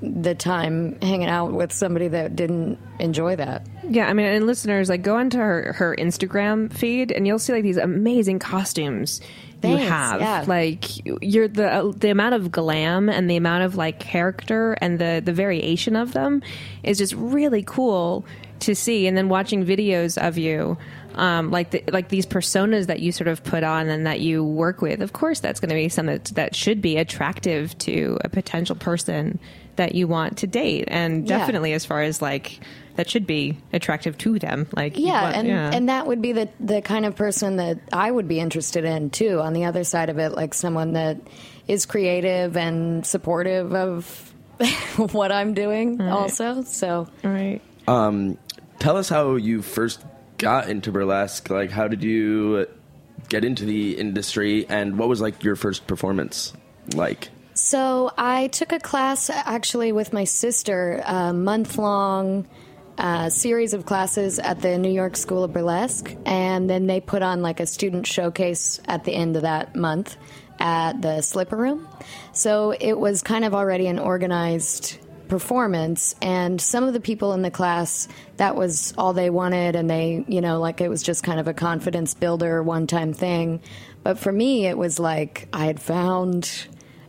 the 0.02 0.34
time 0.34 1.00
hanging 1.00 1.28
out 1.28 1.52
with 1.52 1.72
somebody 1.72 2.08
that 2.08 2.36
didn't 2.36 2.78
enjoy 2.98 3.36
that. 3.36 3.66
Yeah, 3.88 4.06
I 4.06 4.12
mean, 4.12 4.26
and 4.26 4.46
listeners, 4.46 4.90
like, 4.90 5.02
go 5.02 5.16
onto 5.16 5.38
her, 5.38 5.72
her 5.76 5.96
Instagram 5.96 6.70
feed, 6.70 7.10
and 7.10 7.26
you'll 7.26 7.38
see 7.38 7.54
like 7.54 7.62
these 7.62 7.78
amazing 7.78 8.38
costumes 8.38 9.22
you 9.70 9.76
have. 9.76 10.20
yeah. 10.20 10.44
Like 10.46 10.84
you're 11.22 11.48
the 11.48 11.72
uh, 11.72 11.92
the 11.96 12.10
amount 12.10 12.34
of 12.34 12.50
glam 12.52 13.08
and 13.08 13.28
the 13.30 13.36
amount 13.36 13.64
of 13.64 13.76
like 13.76 13.98
character 13.98 14.76
and 14.80 14.98
the 14.98 15.22
the 15.24 15.32
variation 15.32 15.96
of 15.96 16.12
them 16.12 16.42
is 16.82 16.98
just 16.98 17.14
really 17.14 17.62
cool 17.62 18.24
to 18.60 18.74
see. 18.74 19.06
And 19.06 19.16
then 19.16 19.28
watching 19.28 19.64
videos 19.64 20.18
of 20.18 20.38
you. 20.38 20.76
Um, 21.14 21.50
like 21.50 21.70
the, 21.70 21.84
like 21.92 22.08
these 22.08 22.26
personas 22.26 22.86
that 22.86 23.00
you 23.00 23.12
sort 23.12 23.28
of 23.28 23.42
put 23.44 23.62
on 23.62 23.88
and 23.88 24.06
that 24.06 24.20
you 24.20 24.42
work 24.44 24.82
with, 24.82 25.00
of 25.02 25.12
course, 25.12 25.40
that's 25.40 25.60
going 25.60 25.68
to 25.70 25.74
be 25.76 25.88
something 25.88 26.14
that, 26.16 26.24
that 26.34 26.56
should 26.56 26.80
be 26.82 26.96
attractive 26.96 27.76
to 27.78 28.18
a 28.24 28.28
potential 28.28 28.74
person 28.76 29.38
that 29.76 29.94
you 29.94 30.06
want 30.08 30.38
to 30.38 30.46
date, 30.46 30.84
and 30.88 31.28
Yeah. 31.28 31.38
definitely 31.38 31.72
as 31.72 31.84
far 31.84 32.02
as 32.02 32.22
like 32.22 32.60
that 32.96 33.10
should 33.10 33.26
be 33.26 33.56
attractive 33.72 34.16
to 34.18 34.38
them. 34.38 34.68
Like 34.76 34.96
yeah, 34.98 35.22
want- 35.22 35.36
and 35.36 35.48
and 35.50 35.88
that 35.88 36.06
would 36.06 36.22
be 36.22 36.32
the 36.32 36.48
the 36.60 36.80
kind 36.80 37.04
of 37.04 37.16
person 37.16 37.56
that 37.56 37.78
I 37.92 38.08
would 38.10 38.28
be 38.28 38.38
interested 38.38 38.84
in 38.84 39.10
too. 39.10 39.40
On 39.40 39.52
the 39.52 39.64
other 39.64 39.82
side 39.82 40.10
of 40.10 40.18
it, 40.18 40.30
like 40.34 40.54
someone 40.54 40.92
that 40.92 41.16
is 41.66 41.86
creative 41.86 42.56
and 42.56 43.04
supportive 43.04 43.74
of 43.74 44.32
what 45.12 45.32
I'm 45.32 45.54
doing, 45.54 46.00
also. 46.00 46.62
So 46.62 47.08
all 47.24 47.30
right. 47.30 47.60
Tell 48.80 48.96
us 48.96 49.08
how 49.08 49.36
you 49.36 49.62
first 49.62 50.04
got 50.44 50.68
into 50.68 50.92
burlesque. 50.92 51.48
Like, 51.48 51.70
how 51.70 51.88
did 51.88 52.02
you 52.02 52.66
get 53.28 53.44
into 53.44 53.64
the 53.64 53.98
industry, 53.98 54.66
and 54.68 54.98
what 54.98 55.08
was 55.08 55.20
like 55.20 55.42
your 55.42 55.56
first 55.56 55.86
performance 55.86 56.52
like? 56.94 57.30
So 57.54 58.12
I 58.18 58.48
took 58.48 58.72
a 58.72 58.78
class 58.80 59.30
actually 59.30 59.92
with 59.92 60.12
my 60.12 60.24
sister, 60.24 61.02
a 61.06 61.32
month 61.32 61.78
long 61.78 62.46
uh, 62.98 63.30
series 63.30 63.74
of 63.74 63.86
classes 63.86 64.38
at 64.38 64.60
the 64.60 64.76
New 64.76 64.90
York 64.90 65.16
School 65.16 65.44
of 65.44 65.52
Burlesque, 65.52 66.14
and 66.26 66.68
then 66.68 66.86
they 66.86 67.00
put 67.00 67.22
on 67.22 67.42
like 67.42 67.60
a 67.60 67.66
student 67.66 68.06
showcase 68.06 68.80
at 68.86 69.04
the 69.04 69.14
end 69.14 69.36
of 69.36 69.42
that 69.42 69.74
month 69.74 70.16
at 70.58 71.00
the 71.00 71.22
Slipper 71.22 71.56
Room. 71.56 71.88
So 72.32 72.72
it 72.72 72.92
was 72.98 73.22
kind 73.22 73.44
of 73.44 73.54
already 73.54 73.86
an 73.86 73.98
organized 73.98 74.98
performance 75.28 76.14
and 76.22 76.60
some 76.60 76.84
of 76.84 76.92
the 76.92 77.00
people 77.00 77.32
in 77.32 77.42
the 77.42 77.50
class 77.50 78.08
that 78.36 78.56
was 78.56 78.92
all 78.98 79.12
they 79.12 79.30
wanted 79.30 79.74
and 79.74 79.88
they 79.88 80.24
you 80.28 80.40
know 80.40 80.60
like 80.60 80.80
it 80.80 80.88
was 80.88 81.02
just 81.02 81.22
kind 81.22 81.40
of 81.40 81.48
a 81.48 81.54
confidence 81.54 82.14
builder 82.14 82.62
one 82.62 82.86
time 82.86 83.12
thing 83.12 83.60
but 84.02 84.18
for 84.18 84.32
me 84.32 84.66
it 84.66 84.76
was 84.76 84.98
like 84.98 85.48
i 85.52 85.66
had 85.66 85.80
found 85.80 86.66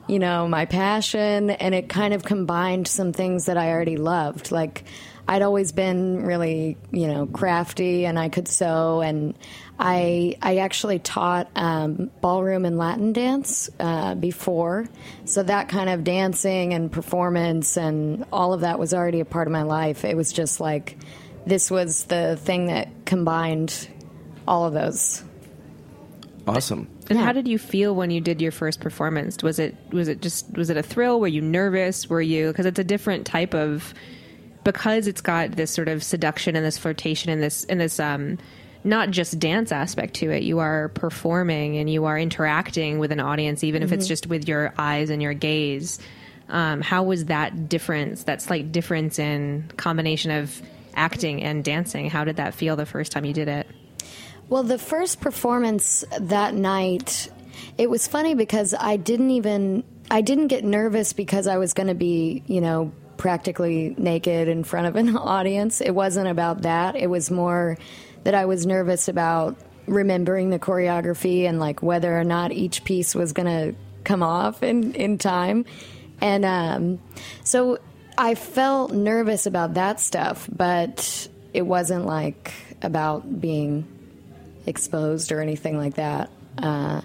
you 0.07 0.19
know, 0.19 0.47
my 0.47 0.65
passion, 0.65 1.49
and 1.49 1.73
it 1.73 1.89
kind 1.89 2.13
of 2.13 2.23
combined 2.23 2.87
some 2.87 3.11
things 3.11 3.45
that 3.45 3.57
I 3.57 3.71
already 3.71 3.97
loved. 3.97 4.51
Like, 4.51 4.83
I'd 5.27 5.41
always 5.41 5.71
been 5.71 6.23
really, 6.23 6.77
you 6.91 7.07
know, 7.07 7.25
crafty, 7.25 8.05
and 8.05 8.19
I 8.19 8.29
could 8.29 8.47
sew, 8.47 9.01
and 9.01 9.33
I 9.77 10.37
I 10.41 10.57
actually 10.57 10.99
taught 10.99 11.49
um, 11.55 12.09
ballroom 12.21 12.63
and 12.65 12.77
Latin 12.77 13.11
dance 13.13 13.69
uh, 13.79 14.15
before, 14.15 14.87
so 15.25 15.43
that 15.43 15.67
kind 15.69 15.89
of 15.89 16.03
dancing 16.03 16.73
and 16.73 16.91
performance 16.91 17.77
and 17.77 18.25
all 18.31 18.53
of 18.53 18.61
that 18.61 18.79
was 18.79 18.93
already 18.93 19.19
a 19.19 19.25
part 19.25 19.47
of 19.47 19.51
my 19.51 19.63
life. 19.63 20.05
It 20.05 20.15
was 20.15 20.31
just 20.31 20.59
like 20.59 20.97
this 21.45 21.69
was 21.69 22.05
the 22.05 22.37
thing 22.41 22.67
that 22.67 22.87
combined 23.05 23.89
all 24.47 24.65
of 24.65 24.73
those. 24.73 25.23
Awesome. 26.47 26.87
And 27.09 27.19
Yeah. 27.19 27.25
how 27.25 27.31
did 27.33 27.47
you 27.47 27.57
feel 27.57 27.95
when 27.95 28.11
you 28.11 28.21
did 28.21 28.41
your 28.41 28.51
first 28.51 28.79
performance? 28.79 29.41
Was 29.43 29.59
it 29.59 29.75
was 29.91 30.07
it 30.07 30.21
just 30.21 30.51
was 30.55 30.69
it 30.69 30.77
a 30.77 30.83
thrill? 30.83 31.19
Were 31.19 31.27
you 31.27 31.41
nervous? 31.41 32.09
Were 32.09 32.21
you 32.21 32.47
because 32.47 32.65
it's 32.65 32.79
a 32.79 32.83
different 32.83 33.25
type 33.25 33.53
of 33.53 33.93
because 34.63 35.07
it's 35.07 35.21
got 35.21 35.51
this 35.53 35.71
sort 35.71 35.87
of 35.87 36.03
seduction 36.03 36.55
and 36.55 36.65
this 36.65 36.77
flirtation 36.77 37.31
and 37.31 37.41
this 37.43 37.65
and 37.65 37.79
this 37.79 37.99
um 37.99 38.37
not 38.85 39.09
just 39.09 39.39
dance 39.39 39.71
aspect 39.71 40.13
to 40.15 40.31
it. 40.31 40.43
You 40.43 40.59
are 40.59 40.89
performing 40.89 41.77
and 41.77 41.89
you 41.89 42.05
are 42.05 42.17
interacting 42.17 42.99
with 42.99 43.11
an 43.11 43.19
audience, 43.19 43.63
even 43.63 43.81
if 43.81 43.91
it's 43.91 44.07
just 44.07 44.27
with 44.27 44.47
your 44.47 44.73
eyes 44.77 45.09
and 45.09 45.21
your 45.21 45.33
gaze. 45.33 45.99
Um, 46.47 46.81
how 46.81 47.03
was 47.03 47.25
that 47.25 47.67
difference? 47.67 48.23
That 48.23 48.41
slight 48.41 48.71
difference 48.71 49.17
in 49.17 49.71
combination 49.75 50.29
of 50.29 50.61
acting 50.93 51.41
and 51.41 51.63
dancing. 51.63 52.09
How 52.09 52.23
did 52.23 52.37
that 52.37 52.53
feel 52.53 52.75
the 52.75 52.85
first 52.85 53.11
time 53.11 53.25
you 53.25 53.33
did 53.33 53.47
it? 53.47 53.67
Well, 54.47 54.61
the 54.61 54.77
first 54.77 55.19
performance 55.19 56.03
that 56.19 56.53
night, 56.53 57.29
it 57.79 57.89
was 57.89 58.07
funny 58.07 58.35
because 58.35 58.75
I 58.79 58.97
didn't 58.97 59.31
even 59.31 59.83
I 60.11 60.21
didn't 60.21 60.47
get 60.47 60.63
nervous 60.63 61.13
because 61.13 61.47
I 61.47 61.57
was 61.57 61.73
going 61.73 61.87
to 61.87 61.95
be, 61.95 62.43
you 62.45 62.61
know, 62.61 62.91
practically 63.17 63.95
naked 63.97 64.47
in 64.47 64.63
front 64.63 64.85
of 64.85 64.95
an 64.95 65.17
audience. 65.17 65.81
It 65.81 65.91
wasn't 65.91 66.27
about 66.27 66.61
that. 66.61 66.95
It 66.95 67.07
was 67.07 67.31
more 67.31 67.77
that 68.25 68.35
I 68.35 68.45
was 68.45 68.65
nervous 68.65 69.07
about 69.07 69.55
remembering 69.87 70.49
the 70.49 70.59
choreography 70.59 71.47
and 71.47 71.59
like 71.59 71.81
whether 71.81 72.19
or 72.19 72.23
not 72.23 72.51
each 72.51 72.83
piece 72.83 73.15
was 73.15 73.33
going 73.33 73.47
to 73.47 73.77
come 74.03 74.21
off 74.21 74.61
in 74.63 74.93
in 74.95 75.17
time. 75.17 75.65
And 76.21 76.43
um, 76.43 76.99
so 77.43 77.79
I 78.17 78.35
felt 78.35 78.91
nervous 78.91 79.45
about 79.45 79.75
that 79.75 79.99
stuff, 79.99 80.49
but 80.51 81.27
it 81.53 81.61
wasn't 81.61 82.05
like 82.05 82.51
about 82.81 83.39
being 83.41 83.85
exposed 84.65 85.31
or 85.31 85.39
anything 85.41 85.77
like 85.77 85.95
that. 85.95 86.29
Uh, 86.57 87.01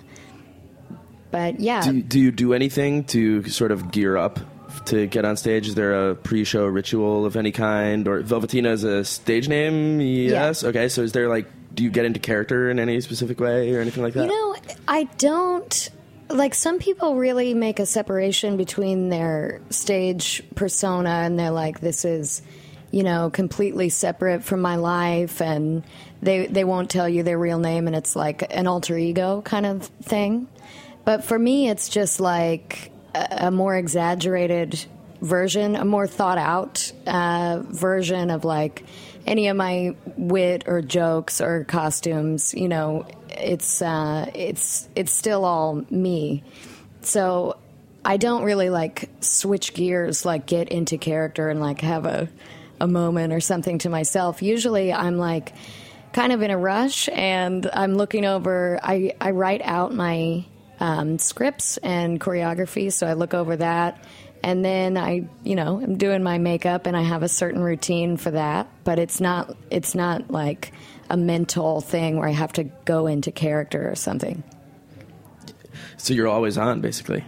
but 1.30 1.60
yeah, 1.60 1.82
Do 1.82 1.96
you, 1.96 2.02
do 2.02 2.20
you 2.20 2.30
do 2.32 2.54
anything 2.54 3.04
to 3.04 3.44
sort 3.48 3.72
of 3.72 3.90
gear 3.92 4.16
up 4.16 4.40
to 4.86 5.06
get 5.06 5.24
on 5.24 5.36
stage? 5.36 5.68
Is 5.68 5.74
there 5.74 6.10
a 6.10 6.14
pre-show 6.14 6.66
ritual 6.66 7.26
of 7.26 7.36
any 7.36 7.52
kind, 7.52 8.06
or 8.08 8.22
Velvetina 8.22 8.72
is 8.72 8.84
a 8.84 9.04
stage 9.04 9.48
name? 9.48 10.00
Yes. 10.00 10.64
Okay. 10.64 10.88
So 10.88 11.02
is 11.02 11.12
there 11.12 11.28
like, 11.28 11.46
do 11.74 11.84
you 11.84 11.90
get 11.90 12.04
into 12.04 12.20
character 12.20 12.70
in 12.70 12.78
any 12.78 13.00
specific 13.00 13.40
way 13.40 13.74
or 13.74 13.80
anything 13.80 14.02
like 14.02 14.14
that? 14.14 14.24
you 14.24 14.28
know, 14.28 14.56
I 14.88 15.04
don't 15.18 15.90
like 16.28 16.54
some 16.54 16.78
people 16.78 17.16
really 17.16 17.54
make 17.54 17.78
a 17.80 17.86
separation 17.86 18.56
between 18.56 19.08
their 19.08 19.60
stage 19.70 20.42
persona 20.54 21.10
and 21.10 21.38
they're 21.38 21.50
like, 21.50 21.80
this 21.80 22.04
is, 22.04 22.42
you 22.90 23.02
know, 23.02 23.30
completely 23.30 23.88
separate 23.88 24.42
from 24.42 24.60
my 24.60 24.76
life, 24.76 25.40
and 25.40 25.84
they 26.22 26.46
they 26.46 26.64
won't 26.64 26.90
tell 26.90 27.08
you 27.08 27.22
their 27.22 27.38
real 27.38 27.58
name, 27.58 27.86
and 27.86 27.94
it's 27.94 28.16
like 28.16 28.52
an 28.52 28.66
alter 28.66 28.98
ego 28.98 29.42
kind 29.42 29.64
of 29.64 29.84
thing. 30.02 30.48
But 31.04 31.24
for 31.24 31.38
me, 31.38 31.68
it's 31.68 31.88
just 31.88 32.20
like 32.20 32.89
a, 33.14 33.50
more 33.50 33.76
exaggerated 33.76 34.84
version, 35.20 35.76
a 35.76 35.84
more 35.84 36.06
thought 36.06 36.38
out 36.38 36.92
uh, 37.06 37.62
version 37.64 38.30
of 38.30 38.44
like 38.44 38.84
any 39.26 39.48
of 39.48 39.56
my 39.56 39.94
wit 40.16 40.64
or 40.66 40.82
jokes 40.82 41.40
or 41.40 41.64
costumes. 41.64 42.54
You 42.54 42.68
know, 42.68 43.06
it's 43.28 43.82
uh, 43.82 44.30
it's 44.34 44.88
it's 44.94 45.12
still 45.12 45.44
all 45.44 45.84
me. 45.90 46.42
So 47.02 47.56
I 48.04 48.16
don't 48.16 48.44
really 48.44 48.70
like 48.70 49.10
switch 49.20 49.74
gears, 49.74 50.24
like 50.24 50.46
get 50.46 50.68
into 50.68 50.98
character 50.98 51.48
and 51.48 51.60
like 51.60 51.80
have 51.80 52.06
a 52.06 52.28
a 52.80 52.86
moment 52.86 53.32
or 53.32 53.40
something 53.40 53.78
to 53.78 53.88
myself. 53.88 54.42
Usually, 54.42 54.92
I'm 54.92 55.18
like 55.18 55.52
kind 56.12 56.32
of 56.32 56.42
in 56.42 56.50
a 56.50 56.58
rush 56.58 57.08
and 57.12 57.68
I'm 57.72 57.94
looking 57.94 58.24
over. 58.24 58.80
I 58.82 59.12
I 59.20 59.30
write 59.30 59.60
out 59.62 59.94
my 59.94 60.44
um, 60.80 61.18
scripts 61.18 61.76
and 61.78 62.20
choreography, 62.20 62.92
so 62.92 63.06
I 63.06 63.12
look 63.12 63.34
over 63.34 63.56
that. 63.56 64.02
And 64.42 64.64
then 64.64 64.96
I, 64.96 65.28
you 65.44 65.54
know, 65.54 65.80
I'm 65.80 65.98
doing 65.98 66.22
my 66.22 66.38
makeup, 66.38 66.86
and 66.86 66.96
I 66.96 67.02
have 67.02 67.22
a 67.22 67.28
certain 67.28 67.62
routine 67.62 68.16
for 68.16 68.30
that. 68.30 68.68
But 68.84 68.98
it's 68.98 69.20
not, 69.20 69.54
it's 69.70 69.94
not 69.94 70.30
like 70.30 70.72
a 71.10 71.16
mental 71.16 71.80
thing 71.82 72.16
where 72.16 72.28
I 72.28 72.32
have 72.32 72.54
to 72.54 72.64
go 72.64 73.06
into 73.06 73.30
character 73.30 73.90
or 73.90 73.94
something. 73.96 74.42
So 75.98 76.14
you're 76.14 76.28
always 76.28 76.56
on, 76.56 76.80
basically, 76.80 77.24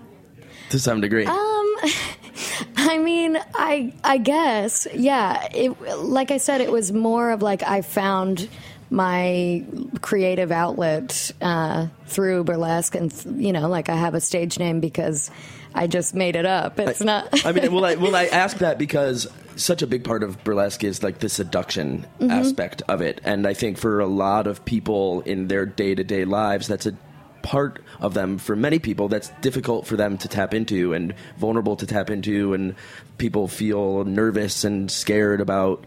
to 0.70 0.78
some 0.78 1.02
degree. 1.02 1.26
Um, 1.26 1.36
I 2.76 2.98
mean, 2.98 3.38
I 3.54 3.92
I 4.02 4.18
guess, 4.18 4.86
yeah. 4.94 5.46
It 5.54 5.78
like 5.98 6.30
I 6.30 6.38
said, 6.38 6.60
it 6.60 6.72
was 6.72 6.92
more 6.92 7.30
of 7.30 7.42
like 7.42 7.62
I 7.62 7.82
found 7.82 8.48
my 8.92 9.64
creative 10.02 10.52
outlet 10.52 11.32
uh, 11.40 11.88
through 12.06 12.44
burlesque, 12.44 12.94
and 12.94 13.12
you 13.36 13.52
know, 13.52 13.68
like 13.68 13.88
I 13.88 13.96
have 13.96 14.14
a 14.14 14.20
stage 14.20 14.58
name 14.58 14.80
because 14.80 15.30
I 15.74 15.86
just 15.86 16.14
made 16.14 16.36
it 16.36 16.46
up. 16.46 16.78
It's 16.78 17.00
not. 17.00 17.44
I 17.46 17.52
mean, 17.52 17.72
well, 17.72 17.84
I, 17.84 17.94
well, 17.96 18.14
I 18.14 18.24
ask 18.32 18.58
that 18.58 18.78
because 18.78 19.26
such 19.56 19.82
a 19.82 19.86
big 19.86 20.04
part 20.04 20.22
of 20.22 20.42
burlesque 20.44 20.84
is 20.84 21.02
like 21.02 21.18
the 21.18 21.28
seduction 21.28 22.06
Mm-hmm. 22.20 22.30
aspect 22.30 22.82
of 22.88 23.00
it, 23.00 23.20
and 23.24 23.46
I 23.46 23.54
think 23.54 23.78
for 23.78 24.00
a 24.00 24.06
lot 24.06 24.46
of 24.46 24.64
people 24.64 25.22
in 25.22 25.48
their 25.48 25.66
day 25.66 25.94
to 25.94 26.04
day 26.04 26.24
lives, 26.24 26.68
that's 26.68 26.86
a 26.86 26.94
part 27.42 27.80
of 27.98 28.14
them 28.14 28.38
for 28.38 28.54
many 28.54 28.78
people 28.78 29.08
that's 29.08 29.30
difficult 29.40 29.84
for 29.84 29.96
them 29.96 30.16
to 30.16 30.28
tap 30.28 30.54
into 30.54 30.92
and 30.92 31.12
vulnerable 31.38 31.74
to 31.74 31.84
tap 31.86 32.08
into 32.08 32.54
and 32.54 32.76
people 33.18 33.48
feel 33.48 34.04
nervous 34.04 34.62
and 34.62 34.88
scared 34.92 35.40
about 35.40 35.84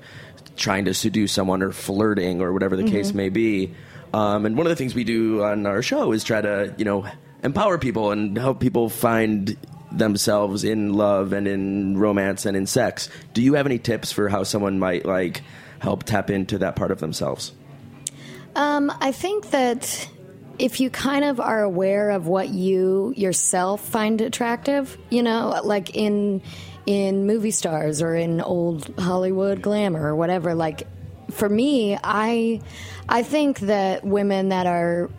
trying 0.56 0.86
to 0.86 0.94
seduce 0.94 1.32
someone 1.32 1.62
or 1.62 1.72
flirting 1.72 2.42
or 2.42 2.54
whatever 2.54 2.76
the 2.76 2.90
case 2.90 3.14
may 3.14 3.30
be. 3.30 3.74
Um, 4.14 4.46
and 4.46 4.58
one 4.58 4.66
of 4.66 4.70
the 4.70 4.76
things 4.76 4.96
we 4.96 5.04
do 5.04 5.44
on 5.44 5.66
our 5.66 5.82
show 5.82 6.12
is 6.12 6.24
try 6.24 6.42
to 6.42 6.74
you 6.78 6.86
know 6.86 7.06
empower 7.44 7.78
people 7.78 8.12
and 8.12 8.38
help 8.38 8.60
people 8.60 8.90
find 8.90 9.58
themselves 9.92 10.64
in 10.64 10.94
love 10.94 11.34
and 11.34 11.48
in 11.48 11.98
romance 11.98 12.46
and 12.46 12.58
in 12.58 12.66
sex. 12.66 13.10
Do 13.34 13.42
you 13.42 13.54
have 13.54 13.66
any 13.66 13.80
tips 13.80 14.12
for 14.12 14.30
how 14.30 14.44
someone 14.44 14.80
might 14.80 15.06
like 15.06 15.42
help 15.80 16.04
tap 16.04 16.30
into 16.30 16.58
that 16.60 16.76
part 16.76 16.92
of 16.92 17.00
themselves? 17.00 17.54
Um, 18.56 18.92
I 19.02 19.12
think 19.12 19.52
that 19.52 20.10
if 20.58 20.80
you 20.80 20.90
kind 20.90 21.26
of 21.26 21.40
are 21.40 21.64
aware 21.64 22.12
of 22.12 22.28
what 22.28 22.50
you 22.50 23.14
yourself 23.16 23.82
find 23.82 24.22
attractive, 24.22 24.98
you 25.10 25.24
know, 25.24 25.60
like 25.64 25.96
in 25.96 26.42
in 26.86 27.26
movie 27.26 27.52
stars 27.52 28.02
or 28.02 28.16
in 28.16 28.42
old 28.42 28.94
Hollywood 29.00 29.62
glamour 29.62 30.08
or 30.08 30.16
whatever, 30.16 30.54
like 30.56 30.88
for 31.32 31.50
me, 31.50 31.98
I 32.04 32.62
I 33.10 33.24
think 33.24 33.60
that 33.62 34.04
women 34.04 34.50
that 34.50 34.68
are 34.68 35.10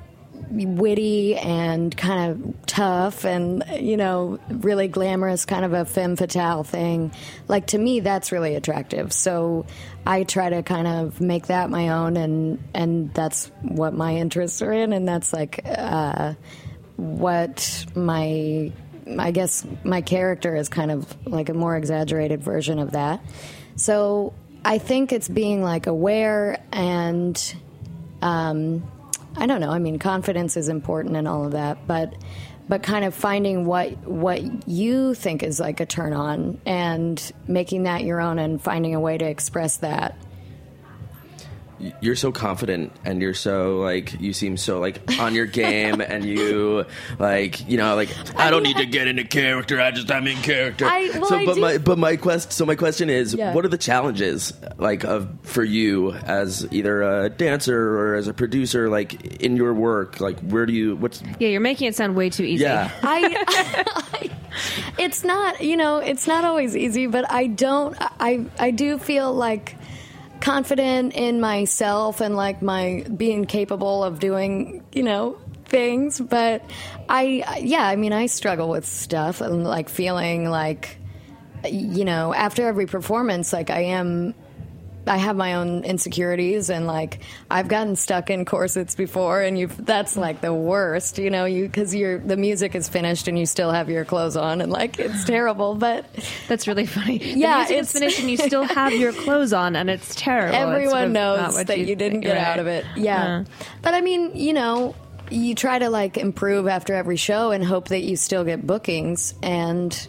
witty 0.50 1.36
and 1.36 1.96
kind 1.96 2.30
of 2.30 2.66
tough 2.66 3.24
and 3.24 3.64
you 3.80 3.96
know 3.96 4.38
really 4.48 4.86
glamorous 4.86 5.44
kind 5.44 5.64
of 5.64 5.72
a 5.72 5.84
femme 5.84 6.14
fatale 6.14 6.62
thing 6.62 7.10
like 7.48 7.66
to 7.66 7.78
me 7.78 8.00
that's 8.00 8.30
really 8.30 8.54
attractive. 8.54 9.12
So 9.12 9.66
i 10.04 10.22
try 10.22 10.50
to 10.50 10.62
kind 10.62 10.86
of 10.86 11.20
make 11.20 11.48
that 11.48 11.68
my 11.68 11.88
own 11.88 12.16
and 12.16 12.62
and 12.74 13.12
that's 13.12 13.50
what 13.62 13.94
my 13.94 14.16
interests 14.16 14.62
are 14.62 14.72
in. 14.72 14.92
And 14.92 15.08
that's 15.08 15.32
like 15.32 15.60
uh, 15.64 16.34
what 16.96 17.86
my 17.94 18.72
i 19.18 19.30
guess 19.30 19.66
my 19.84 20.00
character 20.00 20.54
is 20.56 20.68
kind 20.68 20.90
of 20.90 21.14
like 21.26 21.48
a 21.48 21.54
more 21.54 21.76
exaggerated 21.76 22.42
version 22.42 22.78
of 22.78 22.92
that 22.92 23.20
so 23.76 24.32
i 24.64 24.78
think 24.78 25.12
it's 25.12 25.28
being 25.28 25.62
like 25.62 25.86
aware 25.86 26.62
and 26.72 27.56
um, 28.22 28.82
I 29.36 29.46
don't 29.46 29.60
know. 29.60 29.70
I 29.70 29.78
mean, 29.78 29.98
confidence 29.98 30.56
is 30.56 30.68
important 30.68 31.16
and 31.16 31.28
all 31.28 31.44
of 31.44 31.52
that, 31.52 31.86
but 31.86 32.14
but 32.68 32.82
kind 32.82 33.04
of 33.04 33.14
finding 33.14 33.64
what 33.64 33.96
what 34.06 34.68
you 34.68 35.14
think 35.14 35.42
is 35.42 35.60
like 35.60 35.80
a 35.80 35.86
turn 35.86 36.12
on 36.12 36.60
and 36.66 37.32
making 37.46 37.84
that 37.84 38.02
your 38.02 38.20
own 38.20 38.38
and 38.38 38.60
finding 38.60 38.94
a 38.94 39.00
way 39.00 39.18
to 39.18 39.24
express 39.24 39.78
that. 39.78 40.16
You're 42.00 42.16
so 42.16 42.32
confident 42.32 42.90
and 43.04 43.20
you're 43.20 43.34
so 43.34 43.78
like 43.80 44.18
you 44.20 44.32
seem 44.32 44.56
so 44.56 44.80
like 44.80 45.00
on 45.20 45.34
your 45.34 45.46
game 45.46 46.00
and 46.00 46.24
you 46.24 46.84
like 47.18 47.68
you 47.68 47.76
know 47.76 47.94
like 47.94 48.08
I, 48.38 48.50
don't 48.50 48.62
need 48.62 48.76
to 48.78 48.86
get 48.86 49.06
into 49.08 49.24
character 49.24 49.80
I 49.80 49.90
just 49.90 50.10
I'm 50.10 50.26
in 50.26 50.38
character. 50.38 50.86
I- 50.86 51.10
well, 51.14 51.26
so 51.26 51.36
I 51.36 51.44
but 51.46 51.54
do- 51.56 51.60
my 51.60 51.78
but 51.78 51.98
my 51.98 52.16
quest 52.16 52.52
so 52.52 52.64
my 52.64 52.74
question 52.76 53.10
is 53.10 53.34
Yeah. 53.34 53.52
what 53.52 53.64
are 53.64 53.68
the 53.68 53.78
challenges 53.78 54.52
like 54.78 55.04
of 55.04 55.28
for 55.42 55.64
you 55.64 56.12
as 56.12 56.66
either 56.72 57.02
a 57.02 57.28
dancer 57.28 57.98
or 57.98 58.14
as 58.14 58.26
a 58.28 58.34
producer 58.34 58.88
like 58.88 59.42
in 59.42 59.56
your 59.56 59.74
work 59.74 60.20
like 60.20 60.38
where 60.40 60.64
do 60.66 60.72
you 60.72 60.96
what's 60.96 61.22
Yeah, 61.38 61.48
you're 61.48 61.60
making 61.60 61.88
it 61.88 61.94
sound 61.94 62.16
way 62.16 62.30
too 62.30 62.44
easy. 62.44 62.64
yeah 62.64 62.90
I, 63.02 64.30
it's 64.98 65.24
not, 65.24 65.60
you 65.60 65.76
know, 65.76 65.98
it's 65.98 66.26
not 66.26 66.44
always 66.44 66.74
easy, 66.76 67.06
but 67.06 67.30
I 67.30 67.46
don't, 67.46 67.96
I, 68.00 68.46
I 68.58 68.70
do 68.70 68.98
feel 68.98 69.32
like 69.34 69.76
confident 70.46 71.12
in 71.12 71.40
myself 71.40 72.20
and 72.20 72.36
like 72.36 72.62
my 72.62 73.04
being 73.16 73.46
capable 73.46 74.04
of 74.04 74.20
doing, 74.20 74.80
you 74.92 75.02
know, 75.02 75.36
things. 75.64 76.20
But 76.20 76.62
I, 77.08 77.58
yeah, 77.58 77.84
I 77.84 77.96
mean, 77.96 78.12
I 78.12 78.26
struggle 78.26 78.68
with 78.68 78.86
stuff 78.86 79.40
and 79.40 79.64
like 79.64 79.88
feeling 79.88 80.48
like, 80.48 80.98
you 81.68 82.04
know, 82.04 82.32
after 82.32 82.64
every 82.68 82.86
performance, 82.86 83.52
like 83.52 83.70
I 83.70 83.86
am 83.86 84.36
I 85.06 85.16
have 85.18 85.36
my 85.36 85.54
own 85.54 85.84
insecurities 85.84 86.68
and 86.70 86.86
like 86.86 87.20
I've 87.50 87.68
gotten 87.68 87.96
stuck 87.96 88.28
in 88.30 88.44
corsets 88.44 88.94
before 88.94 89.40
and 89.40 89.58
you 89.58 89.68
that's 89.68 90.16
like 90.16 90.40
the 90.40 90.52
worst, 90.52 91.18
you 91.18 91.30
know, 91.30 91.44
you 91.44 91.68
cuz 91.68 91.94
you're 91.94 92.18
the 92.18 92.36
music 92.36 92.74
is 92.74 92.88
finished 92.88 93.28
and 93.28 93.38
you 93.38 93.46
still 93.46 93.70
have 93.70 93.88
your 93.88 94.04
clothes 94.04 94.36
on 94.36 94.60
and 94.60 94.72
like 94.72 94.98
it's 94.98 95.24
terrible, 95.24 95.74
but 95.74 96.06
That's 96.48 96.66
really 96.66 96.86
funny. 96.86 97.18
The 97.18 97.38
Yeah, 97.38 97.62
it's- 97.64 97.92
finished 97.92 98.18
and 98.20 98.30
you 98.30 98.36
still 98.36 98.64
have 98.80 98.92
your 98.92 99.12
clothes 99.12 99.52
on, 99.52 99.76
and 99.76 99.88
it's 99.90 100.14
terrible. 100.14 100.54
It's 100.54 100.62
sort 100.64 100.74
everyone 100.74 101.04
of 101.04 101.10
knows 101.12 101.64
that 101.64 101.78
you, 101.78 101.96
didn't 101.96 102.20
get 102.20 102.36
right. 102.36 102.46
out 102.46 102.58
of 102.58 102.66
it. 102.66 102.84
Yeah. 102.96 103.24
Uh. 103.24 103.44
But 103.82 103.94
I 103.94 104.00
mean, 104.00 104.32
you 104.34 104.52
know, 104.52 104.94
you 105.30 105.54
try 105.54 105.78
to 105.78 105.88
like 105.90 106.16
improve 106.16 106.66
after 106.68 106.94
every 106.94 107.16
show 107.16 107.50
and 107.50 107.64
hope 107.64 107.88
that 107.88 108.02
you 108.02 108.16
still 108.16 108.44
get 108.44 108.66
bookings 108.66 109.34
and 109.42 110.08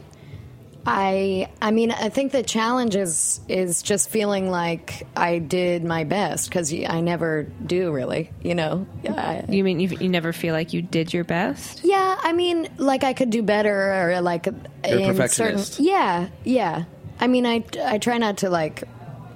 I 0.89 1.50
I 1.62 1.71
mean 1.71 1.91
I 1.91 2.08
think 2.10 2.32
the 2.32 2.43
challenge 2.43 2.95
is 2.95 3.41
is 3.50 3.82
just 3.84 4.10
feeling 4.10 4.50
like 4.50 5.06
I 5.17 5.39
did 5.39 5.84
my 5.84 6.06
best 6.06 6.50
because 6.50 6.73
I 6.73 7.02
never 7.02 7.43
do 7.43 7.91
really 7.91 8.32
you 8.41 8.56
know 8.56 8.88
I, 9.08 9.43
You 9.50 9.63
mean 9.65 9.80
you, 9.82 9.89
you 10.00 10.08
never 10.08 10.32
feel 10.32 10.54
like 10.54 10.71
you 10.71 10.82
did 10.82 11.13
your 11.13 11.26
best? 11.26 11.82
yeah 11.84 12.17
I 12.21 12.32
mean 12.32 12.69
like 12.78 13.04
I 13.04 13.12
could 13.13 13.30
do 13.30 13.43
better 13.43 13.93
or 14.15 14.21
like 14.21 14.45
You're 14.45 14.56
a 14.86 14.89
in 15.02 15.08
perfectionist. 15.15 15.73
certain 15.73 15.86
yeah 15.86 16.30
yeah 16.45 16.86
I 17.19 17.28
mean 17.28 17.45
I 17.45 17.65
I 17.84 17.97
try 17.97 18.17
not 18.17 18.38
to 18.38 18.50
like 18.50 18.84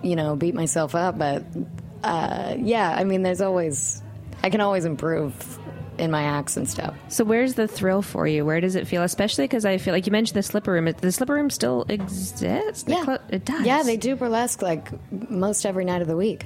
you 0.01 0.15
know 0.15 0.37
beat 0.37 0.55
myself 0.55 0.95
up 0.95 1.17
but 1.17 1.43
uh, 2.03 2.55
yeah 2.57 2.95
I 2.97 3.03
mean 3.03 3.23
there's 3.23 3.41
always 3.41 4.01
I 4.41 4.49
can 4.49 4.61
always 4.61 4.85
improve 4.85 5.59
in 6.01 6.11
my 6.11 6.23
acts 6.23 6.57
and 6.57 6.67
stuff 6.67 6.93
So 7.09 7.23
where's 7.23 7.53
the 7.53 7.67
thrill 7.67 8.01
for 8.01 8.27
you? 8.27 8.43
Where 8.45 8.59
does 8.59 8.75
it 8.75 8.87
feel? 8.87 9.03
Especially 9.03 9.45
because 9.45 9.63
I 9.65 9.77
feel 9.77 9.93
like 9.93 10.05
you 10.05 10.11
mentioned 10.11 10.37
the 10.37 10.43
slipper 10.43 10.71
room. 10.73 10.85
The 10.99 11.11
slipper 11.11 11.33
room 11.35 11.49
still 11.49 11.85
exists. 11.87 12.85
Yeah 12.87 13.03
clo- 13.03 13.17
it 13.29 13.45
does. 13.45 13.65
yeah 13.65 13.83
they 13.83 13.97
do 13.97 14.15
burlesque 14.15 14.61
like 14.61 14.89
most 15.29 15.65
every 15.65 15.85
night 15.85 16.01
of 16.01 16.07
the 16.07 16.17
week. 16.17 16.45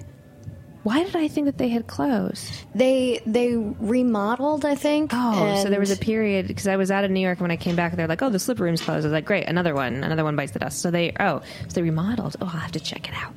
Why 0.84 1.04
did 1.04 1.16
I 1.16 1.28
think 1.28 1.46
that 1.46 1.58
they 1.58 1.70
had 1.70 1.88
closed? 1.88 2.48
They 2.76 3.20
they 3.26 3.56
remodeled, 3.56 4.66
I 4.66 4.76
think. 4.76 5.10
Oh, 5.16 5.64
so 5.64 5.70
there 5.72 5.80
was 5.80 5.90
a 5.90 5.98
period 5.98 6.48
because 6.48 6.68
I 6.68 6.76
was 6.76 6.92
out 6.92 7.04
of 7.04 7.10
New 7.10 7.22
York 7.22 7.40
and 7.40 7.42
when 7.46 7.50
I 7.50 7.56
came 7.58 7.76
back. 7.76 7.96
They're 7.96 8.08
like, 8.08 8.22
"Oh, 8.22 8.30
the 8.30 8.38
slipper 8.38 8.64
room's 8.66 8.82
closed." 8.82 9.04
I 9.04 9.08
was 9.08 9.12
like, 9.14 9.26
"Great, 9.26 9.48
another 9.48 9.74
one, 9.74 10.04
another 10.04 10.24
one 10.24 10.36
bites 10.36 10.52
the 10.52 10.60
dust." 10.60 10.82
So 10.84 10.92
they, 10.92 11.12
oh, 11.20 11.42
so 11.70 11.74
they 11.74 11.82
remodeled. 11.82 12.36
Oh, 12.40 12.46
I'll 12.46 12.60
have 12.60 12.72
to 12.74 12.80
check 12.80 13.10
it 13.10 13.16
out. 13.16 13.34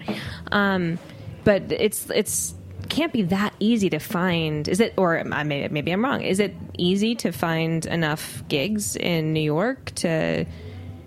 Um, 0.53 0.99
but 1.45 1.73
it's 1.73 2.11
it's 2.11 2.53
can't 2.89 3.13
be 3.13 3.23
that 3.23 3.55
easy 3.61 3.91
to 3.91 3.99
find. 3.99 4.69
Is 4.69 4.81
it? 4.81 4.95
Or 4.97 5.19
I 5.19 5.43
may, 5.45 5.69
maybe 5.69 5.91
I'm 5.91 6.05
wrong. 6.05 6.23
Is 6.23 6.41
it 6.41 6.55
easy 6.77 7.15
to 7.17 7.33
find 7.33 7.87
enough 7.87 8.43
gigs 8.49 8.97
in 8.97 9.33
New 9.33 9.41
York 9.43 9.93
to 9.97 10.45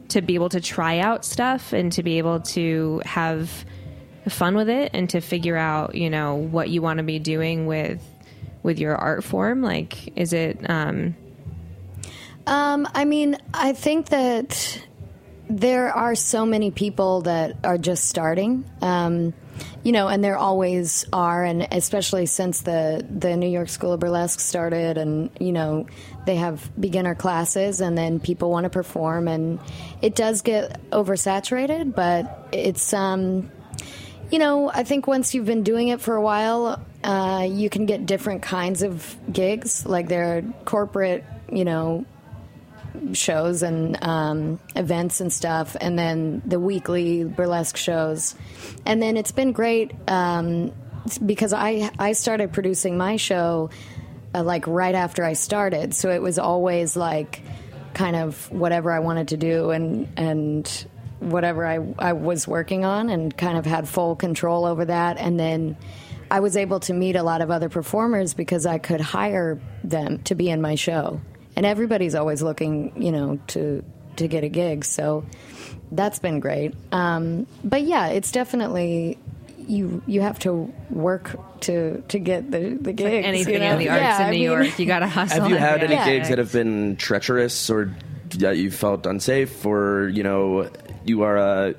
to 0.10 0.22
be 0.22 0.36
able 0.36 0.50
to 0.50 0.60
try 0.60 1.00
out 1.00 1.24
stuff 1.24 1.74
and 1.74 1.92
to 1.94 2.04
be 2.04 2.18
able 2.18 2.42
to 2.42 3.02
have 3.06 3.66
fun 4.28 4.56
with 4.56 4.70
it 4.70 4.92
and 4.94 5.10
to 5.10 5.22
figure 5.22 5.56
out, 5.56 5.96
you 5.96 6.10
know, 6.10 6.36
what 6.36 6.70
you 6.70 6.82
want 6.82 6.98
to 6.98 7.04
be 7.04 7.20
doing 7.20 7.66
with 7.66 8.02
with 8.64 8.78
your 8.80 8.96
art 8.96 9.24
form? 9.24 9.62
Like, 9.62 10.18
is 10.18 10.34
it? 10.34 10.70
Um, 10.70 11.16
Um, 12.48 12.88
I 12.94 13.06
mean, 13.06 13.38
I 13.54 13.74
think 13.74 14.10
that 14.10 14.80
there 15.50 15.94
are 15.94 16.16
so 16.16 16.46
many 16.46 16.72
people 16.72 17.22
that 17.22 17.56
are 17.64 17.78
just 17.78 18.06
starting. 18.06 18.66
Um, 18.82 19.34
you 19.84 19.92
know, 19.92 20.08
and 20.08 20.24
there 20.24 20.38
always 20.38 21.06
are, 21.12 21.44
and 21.44 21.68
especially 21.72 22.26
since 22.26 22.62
the 22.62 23.06
the 23.10 23.36
New 23.36 23.50
York 23.50 23.70
School 23.70 23.94
of 23.94 24.00
Burlesque 24.00 24.40
started, 24.40 24.98
and 24.98 25.30
you 25.40 25.52
know, 25.52 25.88
they 26.26 26.36
have 26.36 26.70
beginner 26.80 27.16
classes, 27.16 27.82
and 27.82 27.98
then 27.98 28.20
people 28.20 28.50
want 28.52 28.66
to 28.66 28.70
perform, 28.70 29.28
and 29.28 29.60
it 30.02 30.16
does 30.16 30.42
get 30.42 30.80
oversaturated, 30.92 31.96
but 31.96 32.50
it's 32.52 32.94
um, 32.94 33.52
you 34.32 34.40
know, 34.40 34.70
I 34.70 34.84
think 34.84 35.08
once 35.08 35.36
you've 35.36 35.46
been 35.46 35.64
doing 35.64 35.90
it 35.90 36.00
for 36.00 36.16
a 36.16 36.22
while, 36.22 36.82
uh, 37.04 37.48
you 37.50 37.70
can 37.70 37.86
get 37.86 38.06
different 38.06 38.42
kinds 38.42 38.82
of 38.82 39.18
gigs. 39.32 39.86
Like 39.86 40.08
there 40.08 40.38
are 40.38 40.42
corporate, 40.64 41.26
you 41.52 41.66
know, 41.66 42.06
shows 43.14 43.64
and 43.64 44.02
um, 44.04 44.60
events 44.76 45.22
and 45.22 45.32
stuff, 45.32 45.76
and 45.80 45.98
then 45.98 46.42
the 46.46 46.60
weekly 46.60 47.24
burlesque 47.24 47.78
shows. 47.78 48.36
And 48.86 49.02
then 49.02 49.18
it's 49.18 49.32
been 49.32 49.52
great 49.52 49.92
um, 50.08 50.72
because 51.26 51.54
I 51.54 51.92
I 52.00 52.14
started 52.14 52.54
producing 52.54 52.98
my 52.98 53.18
show 53.18 53.70
uh, 54.34 54.44
like 54.44 54.68
right 54.68 54.96
after 54.96 55.24
I 55.24 55.34
started, 55.34 55.94
so 55.94 56.10
it 56.10 56.22
was 56.22 56.40
always 56.40 56.96
like 56.96 57.42
kind 57.94 58.16
of 58.16 58.50
whatever 58.52 58.92
I 58.92 59.00
wanted 59.00 59.30
to 59.30 59.38
do 59.38 59.72
and 59.72 60.08
and 60.18 60.88
whatever 61.20 61.66
I, 61.66 61.80
I 62.00 62.14
was 62.14 62.48
working 62.48 62.84
on 62.84 63.10
and 63.10 63.36
kind 63.36 63.58
of 63.58 63.66
had 63.66 63.88
full 63.88 64.16
control 64.16 64.66
over 64.66 64.86
that. 64.86 65.18
And 65.18 65.40
then 65.40 65.78
I 66.32 66.40
was 66.40 66.58
able 66.58 66.80
to 66.82 66.94
meet 66.94 67.16
a 67.16 67.22
lot 67.22 67.42
of 67.42 67.52
other 67.52 67.70
performers 67.70 68.34
because 68.34 68.66
I 68.66 68.80
could 68.80 69.02
hire 69.02 69.60
them 69.84 70.20
to 70.24 70.34
be 70.34 70.50
in 70.50 70.62
my 70.62 70.76
show 70.76 71.22
and 71.56 71.66
everybody's 71.66 72.16
always 72.16 72.42
looking 72.42 72.92
you 73.02 73.12
know 73.12 73.40
to 73.48 73.84
to 74.18 74.28
get 74.28 74.44
a 74.44 74.50
gig 74.50 74.84
so 74.86 75.26
that's 75.92 76.20
been 76.20 76.40
great 76.40 76.74
um, 76.92 77.48
but 77.64 77.82
yeah 77.84 78.08
it's 78.08 78.32
definitely 78.32 79.18
you 79.68 80.02
you 80.08 80.22
have 80.22 80.40
to 80.40 80.74
work 80.90 81.38
to 81.62 82.02
to 82.08 82.18
get 82.20 82.50
the 82.52 82.78
the 82.82 82.92
gigs 82.94 83.26
anything 83.26 83.54
you 83.54 83.60
know? 83.60 83.74
in 83.74 83.80
the 83.80 83.90
arts 83.90 84.02
Yeah, 84.02 84.18
in 84.22 84.24
I 84.24 84.30
New 84.32 84.34
mean- 84.34 84.42
York, 84.66 84.80
you 84.80 84.86
got 84.88 85.00
to 85.00 85.08
hustle. 85.08 85.42
Have 85.42 85.50
you 85.52 85.56
had 85.58 85.84
any 85.84 85.94
Yeah. 85.94 86.06
gigs 86.06 86.30
that 86.30 86.40
have 86.40 86.52
been 86.52 86.96
treacherous 86.98 87.70
or 87.70 87.96
that 88.40 88.58
you 88.58 88.72
felt 88.72 89.06
unsafe 89.06 89.64
or, 89.66 90.10
you 90.10 90.24
know, 90.24 90.70
you 91.06 91.22
are 91.22 91.38
a 91.38 91.76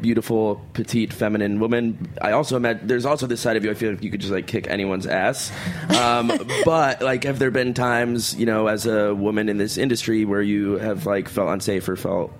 beautiful, 0.00 0.64
petite, 0.72 1.12
feminine 1.12 1.60
woman? 1.60 2.08
I 2.20 2.32
also 2.32 2.56
imagine 2.56 2.86
there's 2.86 3.06
also 3.06 3.26
this 3.26 3.40
side 3.40 3.56
of 3.56 3.64
you 3.64 3.70
I 3.70 3.74
feel 3.74 3.92
like 3.92 4.02
you 4.02 4.10
could 4.10 4.20
just 4.20 4.32
like 4.32 4.46
kick 4.46 4.68
anyone's 4.68 5.06
ass. 5.06 5.52
Um, 5.96 6.32
but 6.64 7.02
like, 7.02 7.24
have 7.24 7.38
there 7.38 7.50
been 7.50 7.74
times, 7.74 8.34
you 8.36 8.46
know, 8.46 8.66
as 8.66 8.86
a 8.86 9.14
woman 9.14 9.48
in 9.48 9.58
this 9.58 9.76
industry 9.76 10.24
where 10.24 10.42
you 10.42 10.78
have 10.78 11.06
like 11.06 11.28
felt 11.28 11.48
unsafe 11.48 11.88
or 11.88 11.96
felt 11.96 12.32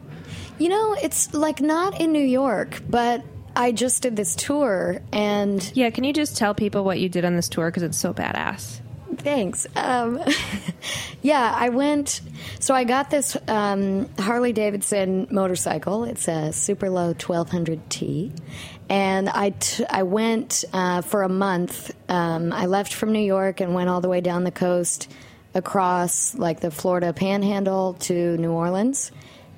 You 0.58 0.68
know, 0.68 0.96
it's 1.02 1.34
like 1.34 1.60
not 1.60 2.00
in 2.00 2.12
New 2.12 2.24
York, 2.24 2.80
but 2.88 3.22
I 3.54 3.72
just 3.72 4.02
did 4.02 4.16
this 4.16 4.34
tour 4.34 5.00
and 5.12 5.70
Yeah, 5.74 5.90
can 5.90 6.04
you 6.04 6.12
just 6.12 6.36
tell 6.36 6.54
people 6.54 6.84
what 6.84 7.00
you 7.00 7.08
did 7.08 7.24
on 7.24 7.36
this 7.36 7.48
tour 7.48 7.70
because 7.70 7.82
it's 7.82 7.98
so 7.98 8.12
badass? 8.12 8.80
Thanks. 9.26 9.66
Um, 9.74 10.20
yeah, 11.20 11.52
I 11.52 11.70
went. 11.70 12.20
So 12.60 12.72
I 12.76 12.84
got 12.84 13.10
this 13.10 13.36
um, 13.48 14.08
Harley 14.20 14.52
Davidson 14.52 15.26
motorcycle. 15.32 16.04
It's 16.04 16.28
a 16.28 16.52
super 16.52 16.88
low 16.90 17.12
1200T. 17.12 18.30
And 18.88 19.28
I, 19.28 19.50
t- 19.50 19.84
I 19.90 20.04
went 20.04 20.62
uh, 20.72 21.02
for 21.02 21.24
a 21.24 21.28
month. 21.28 21.92
Um, 22.08 22.52
I 22.52 22.66
left 22.66 22.94
from 22.94 23.10
New 23.10 23.18
York 23.18 23.60
and 23.60 23.74
went 23.74 23.90
all 23.90 24.00
the 24.00 24.08
way 24.08 24.20
down 24.20 24.44
the 24.44 24.52
coast 24.52 25.10
across 25.54 26.36
like 26.36 26.60
the 26.60 26.70
Florida 26.70 27.12
panhandle 27.12 27.94
to 27.94 28.36
New 28.36 28.52
Orleans 28.52 29.10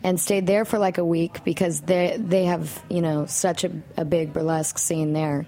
and 0.03 0.19
stayed 0.19 0.47
there 0.47 0.65
for 0.65 0.79
like 0.79 0.97
a 0.97 1.05
week 1.05 1.45
because 1.45 1.83
they 1.83 2.17
they 2.19 2.45
have 2.45 2.83
you 2.89 3.03
know 3.03 3.27
such 3.27 3.65
a, 3.65 3.73
a 3.97 4.05
big 4.05 4.33
burlesque 4.33 4.79
scene 4.79 5.13
there 5.13 5.45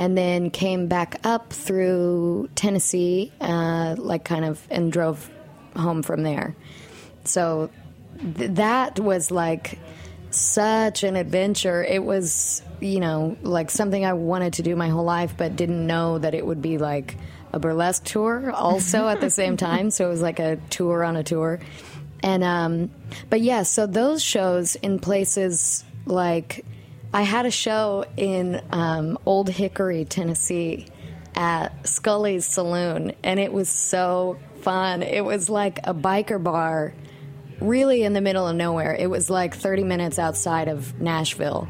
and 0.00 0.16
then 0.16 0.48
came 0.50 0.86
back 0.86 1.20
up 1.24 1.52
through 1.52 2.48
Tennessee, 2.54 3.30
uh, 3.38 3.94
like 3.98 4.24
kind 4.24 4.46
of, 4.46 4.66
and 4.70 4.90
drove 4.90 5.28
home 5.76 6.02
from 6.02 6.22
there. 6.22 6.56
So 7.24 7.68
th- 8.18 8.52
that 8.52 8.98
was 8.98 9.30
like 9.30 9.78
such 10.30 11.02
an 11.02 11.16
adventure. 11.16 11.84
It 11.84 12.02
was, 12.02 12.62
you 12.80 12.98
know, 12.98 13.36
like 13.42 13.70
something 13.70 14.02
I 14.02 14.14
wanted 14.14 14.54
to 14.54 14.62
do 14.62 14.74
my 14.74 14.88
whole 14.88 15.04
life, 15.04 15.34
but 15.36 15.54
didn't 15.54 15.86
know 15.86 16.16
that 16.16 16.34
it 16.34 16.46
would 16.46 16.62
be 16.62 16.78
like 16.78 17.18
a 17.52 17.58
burlesque 17.58 18.04
tour 18.04 18.50
also 18.52 19.06
at 19.06 19.20
the 19.20 19.28
same 19.28 19.56
time. 19.58 19.90
So 19.90 20.06
it 20.06 20.08
was 20.08 20.22
like 20.22 20.38
a 20.38 20.56
tour 20.70 21.04
on 21.04 21.16
a 21.16 21.22
tour. 21.22 21.60
And, 22.22 22.42
um, 22.42 22.90
but 23.28 23.42
yeah, 23.42 23.64
so 23.64 23.86
those 23.86 24.22
shows 24.22 24.76
in 24.76 24.98
places 24.98 25.84
like, 26.06 26.64
I 27.12 27.22
had 27.22 27.44
a 27.44 27.50
show 27.50 28.04
in 28.16 28.62
um, 28.70 29.18
Old 29.26 29.48
Hickory, 29.48 30.04
Tennessee 30.04 30.86
at 31.34 31.86
Scully's 31.86 32.46
Saloon, 32.46 33.12
and 33.24 33.40
it 33.40 33.52
was 33.52 33.68
so 33.68 34.38
fun. 34.62 35.02
It 35.02 35.24
was 35.24 35.50
like 35.50 35.78
a 35.84 35.94
biker 35.94 36.42
bar, 36.42 36.94
really 37.60 38.04
in 38.04 38.12
the 38.12 38.20
middle 38.20 38.46
of 38.46 38.54
nowhere. 38.54 38.94
It 38.94 39.08
was 39.08 39.28
like 39.28 39.56
30 39.56 39.84
minutes 39.84 40.18
outside 40.18 40.68
of 40.68 41.00
Nashville. 41.00 41.66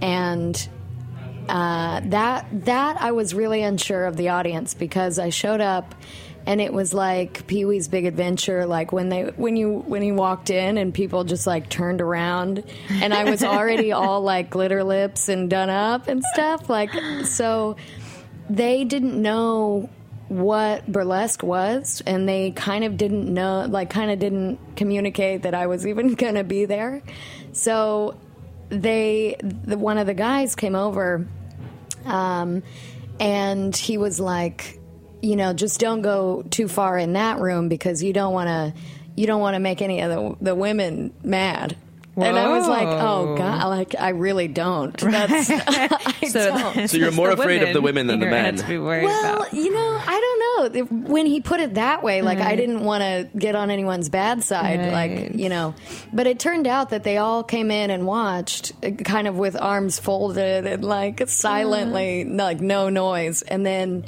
And 0.00 0.68
uh, 1.48 2.00
that 2.04 2.46
that 2.64 3.00
I 3.00 3.12
was 3.12 3.34
really 3.34 3.62
unsure 3.62 4.06
of 4.06 4.16
the 4.16 4.28
audience 4.28 4.72
because 4.72 5.18
I 5.18 5.30
showed 5.30 5.60
up 5.60 5.94
and 6.50 6.60
it 6.60 6.72
was 6.72 6.92
like 6.92 7.46
Pee 7.46 7.64
Wee's 7.64 7.86
Big 7.86 8.06
Adventure. 8.06 8.66
Like 8.66 8.90
when 8.90 9.08
they 9.08 9.22
when 9.22 9.54
you 9.54 9.84
when 9.86 10.02
he 10.02 10.10
walked 10.10 10.50
in 10.50 10.78
and 10.78 10.92
people 10.92 11.22
just 11.22 11.46
like 11.46 11.68
turned 11.68 12.00
around, 12.00 12.64
and 12.88 13.14
I 13.14 13.30
was 13.30 13.44
already 13.44 13.92
all 13.92 14.20
like 14.20 14.50
glitter 14.50 14.82
lips 14.82 15.28
and 15.28 15.48
done 15.48 15.70
up 15.70 16.08
and 16.08 16.24
stuff. 16.32 16.68
Like 16.68 16.90
so, 17.24 17.76
they 18.48 18.82
didn't 18.82 19.22
know 19.22 19.88
what 20.26 20.90
burlesque 20.90 21.44
was, 21.44 22.02
and 22.04 22.28
they 22.28 22.50
kind 22.50 22.82
of 22.82 22.96
didn't 22.96 23.32
know, 23.32 23.66
like 23.68 23.90
kind 23.90 24.10
of 24.10 24.18
didn't 24.18 24.58
communicate 24.74 25.42
that 25.42 25.54
I 25.54 25.68
was 25.68 25.86
even 25.86 26.14
gonna 26.14 26.42
be 26.42 26.64
there. 26.64 27.00
So 27.52 28.18
they, 28.70 29.36
the, 29.40 29.78
one 29.78 29.98
of 29.98 30.08
the 30.08 30.14
guys 30.14 30.56
came 30.56 30.74
over, 30.74 31.28
um, 32.04 32.64
and 33.20 33.76
he 33.76 33.98
was 33.98 34.18
like 34.18 34.79
you 35.22 35.36
know, 35.36 35.52
just 35.52 35.80
don't 35.80 36.02
go 36.02 36.42
too 36.50 36.68
far 36.68 36.98
in 36.98 37.12
that 37.14 37.38
room 37.38 37.68
because 37.68 38.02
you 38.02 38.12
don't 38.12 38.32
want 38.32 38.48
to 38.48 38.80
you 39.16 39.26
don't 39.26 39.40
want 39.40 39.54
to 39.54 39.60
make 39.60 39.82
any 39.82 40.00
of 40.00 40.10
the, 40.10 40.44
the 40.44 40.54
women 40.54 41.12
mad. 41.22 41.76
And 42.16 42.36
I 42.38 42.58
was 42.58 42.68
like, 42.68 42.86
oh 42.86 43.34
god, 43.36 43.66
like 43.68 43.94
I 43.98 44.10
really 44.10 44.46
don't. 44.48 44.94
That's, 44.98 45.48
I 45.50 46.12
So- 46.28 46.48
don't. 46.58 46.88
So 46.90 46.96
you're 46.98 47.12
more 47.12 47.28
the 47.34 47.40
afraid 47.40 47.62
of 47.62 47.72
the 47.72 47.80
women 47.80 48.08
than 48.08 48.20
the 48.20 48.26
men. 48.26 48.56
To 48.56 48.66
be 48.66 48.78
worried 48.78 49.04
Well, 49.04 49.36
about. 49.42 49.54
you 49.54 49.72
know, 49.72 50.00
I 50.06 50.20
don't 50.20 50.80
know. 50.90 51.06
When 51.08 51.24
he 51.24 51.40
put 51.40 51.60
it 51.60 51.74
that 51.74 52.02
way, 52.02 52.20
like 52.20 52.38
I 52.38 52.56
didn't 52.56 52.84
want 52.84 53.02
to 53.02 53.28
get 53.38 53.54
on 53.54 53.70
anyone's 53.70 54.08
bad 54.10 54.42
side, 54.42 54.92
like 54.92 55.34
you 55.34 55.48
know. 55.48 55.74
But 56.12 56.26
it 56.26 56.38
turned 56.38 56.66
out 56.66 56.90
that 56.90 57.04
they 57.04 57.16
all 57.16 57.42
came 57.42 57.70
in 57.70 57.90
and 57.90 58.06
watched, 58.06 58.72
uh, 58.84 58.90
kind 58.90 59.26
of 59.26 59.36
with 59.38 59.56
arms 59.56 59.98
folded 59.98 60.66
and 60.66 60.84
like 60.84 61.26
silently, 61.28 62.24
like 62.24 62.60
no 62.60 62.90
noise. 62.90 63.40
And 63.42 63.64
then 63.64 64.04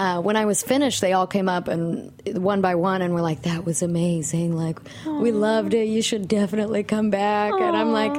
uh, 0.00 0.18
when 0.18 0.34
I 0.34 0.46
was 0.46 0.62
finished, 0.62 1.02
they 1.02 1.12
all 1.12 1.26
came 1.26 1.46
up 1.46 1.68
and 1.68 2.10
one 2.24 2.62
by 2.62 2.74
one 2.74 3.02
and 3.02 3.12
were 3.12 3.20
like, 3.20 3.42
"That 3.42 3.66
was 3.66 3.82
amazing! 3.82 4.56
Like 4.56 4.80
we 5.04 5.30
loved 5.30 5.74
it. 5.74 5.88
You 5.88 6.00
should 6.00 6.26
definitely 6.26 6.84
come 6.84 7.10
back." 7.10 7.52
And 7.52 7.76
I'm 7.76 7.92
like, 7.92 8.14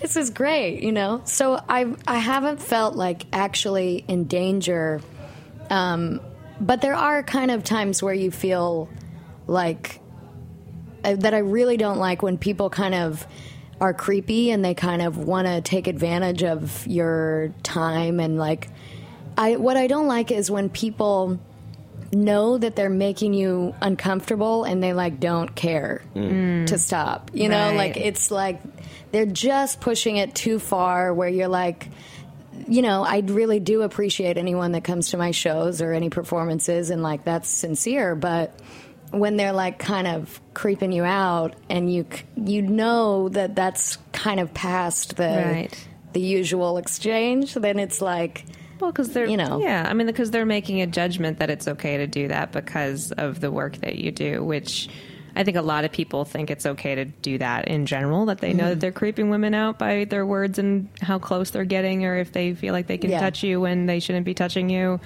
"This 0.00 0.16
is 0.16 0.30
great," 0.30 0.82
you 0.82 0.92
know. 0.92 1.20
So 1.26 1.60
I 1.68 1.94
I 2.08 2.16
haven't 2.16 2.62
felt 2.62 2.96
like 2.96 3.26
actually 3.34 4.02
in 4.08 4.24
danger. 4.24 5.02
Um, 5.68 6.22
but 6.58 6.80
there 6.80 6.94
are 6.94 7.22
kind 7.22 7.50
of 7.50 7.64
times 7.64 8.02
where 8.02 8.14
you 8.14 8.30
feel 8.30 8.88
like 9.46 10.00
uh, 11.04 11.16
that 11.16 11.34
I 11.34 11.40
really 11.40 11.76
don't 11.76 11.98
like 11.98 12.22
when 12.22 12.38
people 12.38 12.70
kind 12.70 12.94
of 12.94 13.26
are 13.78 13.92
creepy 13.92 14.52
and 14.52 14.64
they 14.64 14.72
kind 14.72 15.02
of 15.02 15.18
want 15.18 15.46
to 15.46 15.60
take 15.60 15.86
advantage 15.86 16.42
of 16.42 16.86
your 16.86 17.52
time 17.62 18.20
and 18.20 18.38
like 18.38 18.70
I 19.36 19.56
what 19.56 19.76
I 19.76 19.86
don't 19.86 20.06
like 20.06 20.30
is 20.30 20.50
when 20.50 20.68
people 20.68 21.38
know 22.12 22.56
that 22.56 22.76
they're 22.76 22.88
making 22.88 23.34
you 23.34 23.74
uncomfortable 23.80 24.64
and 24.64 24.82
they 24.82 24.92
like 24.92 25.18
don't 25.20 25.54
care 25.54 26.02
mm. 26.14 26.66
to 26.66 26.78
stop. 26.78 27.30
You 27.34 27.48
know, 27.48 27.68
Right. 27.70 27.76
like 27.76 27.96
it's 27.96 28.30
like 28.30 28.60
they're 29.12 29.26
just 29.26 29.80
pushing 29.80 30.16
it 30.16 30.34
too 30.34 30.58
far 30.58 31.12
where 31.12 31.28
you're 31.28 31.48
like 31.48 31.88
you 32.68 32.80
know, 32.80 33.04
I 33.04 33.18
really 33.18 33.60
do 33.60 33.82
appreciate 33.82 34.38
anyone 34.38 34.72
that 34.72 34.82
comes 34.82 35.10
to 35.10 35.18
my 35.18 35.30
shows 35.30 35.82
or 35.82 35.92
any 35.92 36.08
performances, 36.08 36.88
and 36.90 37.02
like 37.02 37.22
that's 37.22 37.48
sincere. 37.50 38.14
But 38.14 38.58
when 39.10 39.36
they're 39.36 39.52
like 39.52 39.78
kind 39.78 40.06
of 40.06 40.40
creeping 40.54 40.90
you 40.90 41.04
out, 41.04 41.54
and 41.68 41.92
you 41.92 42.06
you 42.34 42.62
know 42.62 43.28
that 43.28 43.54
that's 43.54 43.98
kind 44.12 44.40
of 44.40 44.54
past 44.54 45.16
the 45.16 45.28
Right. 45.44 45.86
the 46.14 46.20
usual 46.20 46.78
exchange, 46.78 47.54
then 47.54 47.78
it's 47.78 48.00
like 48.00 48.46
Well, 48.80 48.92
because 48.92 49.12
they're, 49.12 49.26
you 49.26 49.36
know. 49.36 49.58
yeah, 49.60 49.86
I 49.88 49.94
mean, 49.94 50.06
because 50.06 50.30
they're 50.30 50.46
making 50.46 50.80
a 50.82 50.86
judgment 50.86 51.38
that 51.38 51.50
it's 51.50 51.66
okay 51.68 51.96
to 51.98 52.06
do 52.06 52.28
that 52.28 52.52
because 52.52 53.12
of 53.12 53.40
the 53.40 53.50
work 53.50 53.76
that 53.78 53.96
you 53.96 54.10
do, 54.12 54.44
which 54.44 54.88
I 55.34 55.44
think 55.44 55.56
a 55.56 55.62
lot 55.62 55.84
of 55.84 55.92
people 55.92 56.24
think 56.24 56.50
it's 56.50 56.64
okay 56.66 56.94
to 56.94 57.04
do 57.04 57.38
that 57.38 57.68
in 57.68 57.86
general, 57.86 58.26
that 58.26 58.38
they 58.38 58.48
Mm-hmm. 58.50 58.56
know 58.58 58.68
that 58.70 58.80
they're 58.80 58.92
creeping 58.92 59.28
women 59.30 59.54
out 59.54 59.78
by 59.78 60.04
their 60.04 60.24
words 60.26 60.58
and 60.58 60.88
how 61.02 61.18
close 61.18 61.50
they're 61.50 61.64
getting, 61.64 62.04
or 62.04 62.16
if 62.16 62.32
they 62.32 62.54
feel 62.54 62.72
like 62.72 62.86
they 62.86 62.98
can 62.98 63.10
Yeah. 63.10 63.20
touch 63.20 63.42
you 63.42 63.60
when 63.60 63.86
they 63.86 64.00
shouldn't 64.00 64.24
be 64.26 64.34
touching 64.34 64.70
you, 64.70 65.00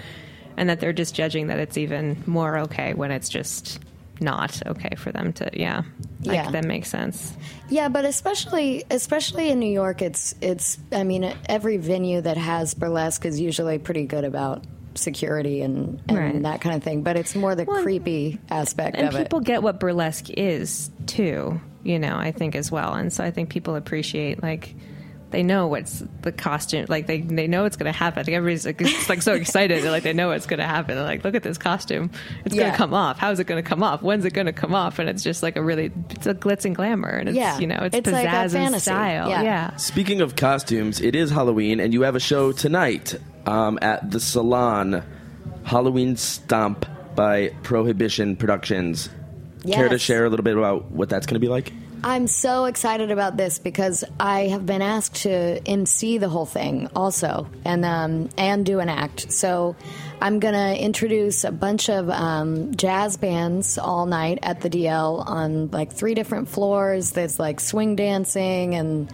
and 0.56 0.68
that 0.68 0.80
they're 0.80 0.92
just 0.92 1.14
judging 1.14 1.46
that 1.48 1.58
it's 1.58 1.76
even 1.78 2.22
more 2.26 2.58
okay 2.58 2.94
when 2.94 3.10
it's 3.10 3.28
just 3.28 3.80
not 4.20 4.60
okay 4.66 4.94
for 4.96 5.12
them 5.12 5.32
to, 5.34 5.50
yeah. 5.52 5.82
Like, 6.24 6.34
Yeah. 6.36 6.50
that 6.50 6.64
makes 6.64 6.88
sense. 6.90 7.32
Yeah, 7.68 7.88
but 7.88 8.04
especially 8.04 8.84
especially 8.90 9.48
in 9.50 9.58
New 9.58 9.70
York, 9.72 10.02
it's 10.02 10.34
it's. 10.40 10.78
I 10.92 11.04
mean, 11.04 11.32
every 11.48 11.76
venue 11.78 12.20
that 12.20 12.36
has 12.36 12.74
burlesque 12.74 13.24
is 13.24 13.40
usually 13.40 13.78
pretty 13.78 14.04
good 14.06 14.24
about 14.24 14.64
security 14.96 15.62
and, 15.62 16.02
and 16.08 16.18
Right. 16.18 16.42
that 16.42 16.60
kind 16.60 16.74
of 16.76 16.82
thing. 16.82 17.02
But 17.02 17.16
it's 17.16 17.34
more 17.36 17.54
the 17.54 17.64
Well, 17.64 17.82
creepy 17.82 18.38
aspect 18.50 18.96
of 18.96 19.02
it. 19.02 19.06
and 19.14 19.16
people 19.16 19.38
it. 19.38 19.44
get 19.46 19.62
what 19.62 19.78
burlesque 19.80 20.28
is 20.30 20.90
too 21.06 21.60
you 21.82 21.98
know 21.98 22.16
i 22.18 22.30
think 22.30 22.54
as 22.54 22.70
well 22.70 22.92
and 22.92 23.10
so 23.10 23.24
i 23.24 23.30
think 23.30 23.48
people 23.48 23.74
appreciate 23.74 24.42
like 24.42 24.74
they 25.30 25.42
know 25.42 25.68
what's 25.68 26.02
the 26.22 26.32
costume 26.32 26.86
like 26.88 27.06
they 27.06 27.20
they 27.20 27.46
know 27.46 27.64
it's 27.64 27.76
going 27.76 27.90
to 27.92 27.96
happen. 27.96 28.24
Like 28.26 28.34
everybody's 28.34 28.66
like, 28.66 28.80
it's 28.80 29.08
like 29.08 29.22
so 29.22 29.34
excited. 29.34 29.82
They're 29.82 29.90
like 29.90 30.02
they 30.02 30.12
know 30.12 30.28
what's 30.28 30.46
going 30.46 30.58
to 30.58 30.66
happen. 30.66 30.96
They're 30.96 31.04
like 31.04 31.22
look 31.24 31.34
at 31.34 31.42
this 31.42 31.58
costume. 31.58 32.10
It's 32.44 32.54
going 32.54 32.70
to 32.70 32.76
come 32.76 32.94
off. 32.94 33.18
How's 33.18 33.38
it 33.38 33.44
going 33.44 33.62
to 33.62 33.68
come 33.68 33.82
off? 33.82 34.02
When's 34.02 34.24
it 34.24 34.32
going 34.32 34.46
to 34.46 34.52
come 34.52 34.74
off? 34.74 34.98
And 34.98 35.08
it's 35.08 35.22
just 35.22 35.42
like 35.42 35.56
a 35.56 35.62
really 35.62 35.92
it's 36.10 36.26
a 36.26 36.34
glitz 36.34 36.64
and 36.64 36.74
glamour 36.74 37.08
and 37.10 37.28
it's 37.28 37.36
Yeah. 37.36 37.58
you 37.58 37.66
know 37.66 37.78
it's, 37.82 37.94
It's 37.96 38.08
pizzazz 38.08 38.12
like 38.12 38.26
a 38.54 38.58
and 38.58 38.82
style. 38.82 39.28
Yeah. 39.28 39.42
yeah. 39.42 39.76
Speaking 39.76 40.20
of 40.20 40.36
costumes, 40.36 41.00
it 41.00 41.14
is 41.14 41.30
Halloween, 41.30 41.80
and 41.80 41.92
you 41.92 42.02
have 42.02 42.16
a 42.16 42.20
show 42.20 42.52
tonight 42.52 43.14
um, 43.46 43.78
at 43.82 44.10
the 44.10 44.20
Salon, 44.20 45.04
Halloween 45.64 46.16
Stomp 46.16 46.86
by 47.14 47.50
Prohibition 47.62 48.36
Productions. 48.36 49.08
Care 49.70 49.88
to 49.88 49.98
share 49.98 50.24
a 50.24 50.30
little 50.30 50.42
bit 50.44 50.56
about 50.56 50.90
what 50.90 51.08
that's 51.08 51.26
going 51.26 51.34
to 51.34 51.40
be 51.40 51.48
like? 51.48 51.72
I'm 52.02 52.28
so 52.28 52.64
excited 52.64 53.10
about 53.10 53.36
this 53.36 53.58
because 53.58 54.04
I 54.18 54.48
have 54.48 54.64
been 54.64 54.80
asked 54.80 55.16
to 55.22 55.60
MC 55.68 56.16
the 56.16 56.30
whole 56.30 56.46
thing 56.46 56.88
also, 56.96 57.46
and 57.64 57.84
um, 57.84 58.30
and 58.38 58.64
do 58.64 58.80
an 58.80 58.88
act. 58.88 59.30
So 59.30 59.76
I'm 60.20 60.38
gonna 60.38 60.74
introduce 60.74 61.44
a 61.44 61.52
bunch 61.52 61.90
of 61.90 62.08
um, 62.08 62.74
jazz 62.74 63.18
bands 63.18 63.76
all 63.76 64.06
night 64.06 64.38
at 64.42 64.62
the 64.62 64.70
DL 64.70 65.26
on 65.26 65.68
like 65.72 65.92
three 65.92 66.14
different 66.14 66.48
floors. 66.48 67.10
There's 67.10 67.38
like 67.38 67.60
swing 67.60 67.96
dancing 67.96 68.74
and 68.74 69.12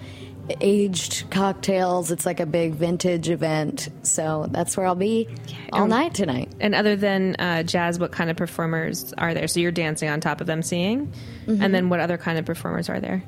aged 0.61 1.31
cocktails. 1.31 2.11
It's 2.11 2.25
like 2.27 2.41
a 2.41 2.47
big 2.47 2.75
vintage 2.75 3.29
event. 3.29 3.89
So 4.03 4.47
that's 4.51 4.77
where 4.77 4.87
I'll 4.87 4.95
be 4.95 5.29
all 5.73 5.87
night 5.87 6.15
tonight. 6.15 6.53
And 6.61 6.75
other 6.75 6.97
than 6.97 7.37
uh, 7.39 7.63
jazz, 7.63 7.99
what 7.99 8.13
kind 8.13 8.31
of 8.31 8.37
performers 8.37 9.13
are 9.19 9.35
there? 9.35 9.49
So 9.49 9.61
you're 9.61 9.73
dancing 9.73 10.09
on 10.09 10.21
top 10.21 10.41
of 10.41 10.47
them 10.47 10.63
singing, 10.63 11.13
Mm-hmm. 11.47 11.63
and 11.63 11.73
then 11.75 11.89
what 11.89 12.01
other 12.01 12.19
kind 12.19 12.39
of 12.39 12.45
performers 12.45 12.89
are 12.89 12.99
there? 12.99 13.23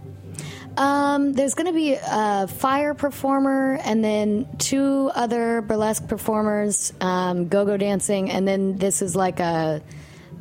Um, 0.77 1.33
there's 1.33 1.55
going 1.55 1.67
to 1.67 1.73
be 1.73 1.95
a 1.95 2.47
fire 2.49 2.95
performer 2.95 3.79
and 3.85 4.05
then 4.05 4.49
two 4.59 5.11
other 5.15 5.61
burlesque 5.61 6.07
performers, 6.09 6.93
um, 7.01 7.49
go-go 7.49 7.77
dancing, 7.77 8.31
and 8.31 8.47
then 8.47 8.77
this 8.77 9.03
is 9.03 9.17
like 9.17 9.41
a 9.41 9.83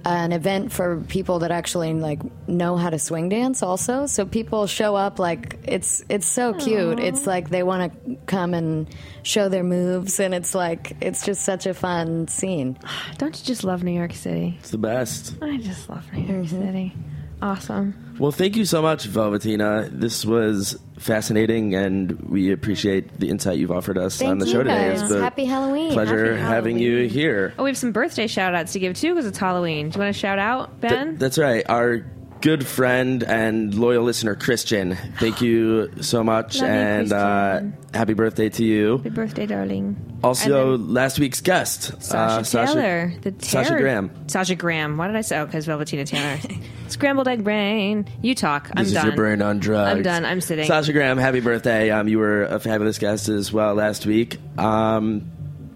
an 0.08 0.32
event 0.32 0.72
for 0.72 1.02
people 1.08 1.40
that 1.40 1.52
actually 1.52 1.94
like 1.94 2.20
know 2.48 2.78
how 2.78 2.90
to 2.90 2.98
swing 3.00 3.30
dance 3.30 3.62
also 3.62 4.06
so 4.06 4.26
people 4.26 4.66
show 4.68 4.96
up 4.96 5.20
like 5.20 5.60
it's 5.64 6.04
it's 6.10 6.28
so 6.28 6.54
cute 6.54 7.00
it's 7.00 7.28
like 7.28 7.50
they 7.50 7.64
want 7.64 7.92
to 7.92 8.16
come 8.26 8.54
and 8.54 8.88
show 9.24 9.50
their 9.50 9.64
moves 9.64 10.20
and 10.20 10.34
it's 10.34 10.56
like 10.56 10.94
it's 11.02 11.26
just 11.26 11.42
such 11.44 11.66
a 11.66 11.74
fun 11.74 12.28
scene 12.28 12.78
Don't 13.18 13.38
you 13.38 13.46
just 13.46 13.64
love 13.64 13.84
New 13.84 13.92
York 13.92 14.14
City? 14.14 14.58
It's 14.60 14.72
the 14.72 14.78
best. 14.78 15.36
I 15.42 15.58
just 15.58 15.90
love 15.90 16.12
New 16.14 16.22
York 16.22 16.46
mm-hmm. 16.46 16.62
City. 16.62 16.94
Awesome. 17.42 18.07
Well, 18.20 18.32
thank 18.32 18.56
you 18.56 18.66
so 18.66 18.82
much, 18.82 19.08
Velvetina. 19.08 19.90
This 19.92 20.26
was 20.26 20.78
fascinating, 20.98 21.76
and 21.76 22.20
we 22.30 22.52
appreciate 22.52 23.20
the 23.20 23.30
insight 23.30 23.60
you've 23.60 23.72
offered 23.72 23.98
us 23.98 24.18
Thank 24.18 24.32
on 24.32 24.38
the 24.40 24.46
you 24.48 24.52
show 24.54 24.64
today. 24.64 24.90
guys. 24.90 25.02
It's 25.04 25.12
been 25.12 25.22
Happy 25.22 25.46
Halloween. 25.46 25.92
Pleasure 25.92 26.36
Happy 26.36 26.42
having 26.54 26.80
you 26.80 27.08
here. 27.08 27.54
Oh, 27.60 27.64
we 27.64 27.70
have 27.70 27.78
some 27.78 27.92
birthday 27.92 28.26
shout 28.28 28.56
outs 28.56 28.74
to 28.74 28.80
give 28.80 28.96
too 28.96 29.14
because 29.14 29.28
it's 29.28 29.38
Halloween. 29.38 29.90
Do 29.90 29.98
you 29.98 30.04
want 30.04 30.16
to 30.16 30.20
shout 30.20 30.40
out, 30.40 30.82
Ben? 30.82 31.08
Th- 31.10 31.20
that's 31.20 31.38
right. 31.38 31.64
Our 31.70 32.06
good 32.42 32.66
friend 32.66 33.24
and 33.24 33.74
loyal 33.74 34.04
listener, 34.04 34.36
Christian. 34.36 34.96
Thank 35.20 35.42
you 35.42 35.92
so 36.02 36.24
much, 36.24 36.60
Love 36.60 36.70
you, 36.70 36.76
and 36.76 37.14
uh, 37.14 37.62
happy 37.94 38.14
birthday 38.14 38.50
to 38.50 38.64
you. 38.64 38.98
Happy 38.98 39.10
birthday, 39.10 39.46
darling. 39.46 40.20
Also, 40.24 40.78
last 40.78 41.20
week's 41.20 41.42
guest, 41.42 42.02
Sasha 42.02 42.60
uh, 42.60 42.66
Taylor, 42.66 43.14
the 43.22 43.34
Sasha 43.40 43.78
Graham. 43.78 44.12
Sasha 44.28 44.56
Graham. 44.56 44.98
Why 44.98 45.08
did 45.08 45.16
I 45.16 45.22
say? 45.22 45.40
Oh, 45.40 45.46
because 45.46 45.68
Velvetina 45.68 46.06
Taylor. 46.06 46.40
Scrambled 46.88 47.28
egg 47.28 47.44
brain. 47.44 48.08
You 48.22 48.34
talk. 48.34 48.70
I'm 48.74 48.84
This 48.84 48.94
done. 48.94 49.02
is 49.02 49.08
your 49.08 49.16
brain 49.16 49.42
on 49.42 49.60
drugs. 49.60 49.98
I'm 49.98 50.04
done. 50.04 50.26
I'm 50.26 50.42
sitting. 50.42 50.66
Sasha 50.66 50.94
Graham, 50.94 51.18
happy 51.18 51.40
birthday. 51.42 51.92
Um, 51.92 52.08
you 52.08 52.18
were 52.20 52.44
a 52.44 52.60
fabulous 52.60 52.98
guest 52.98 53.30
as 53.30 53.52
well 53.52 53.76
last 53.76 54.06
week. 54.06 54.38
Um, 54.58 55.32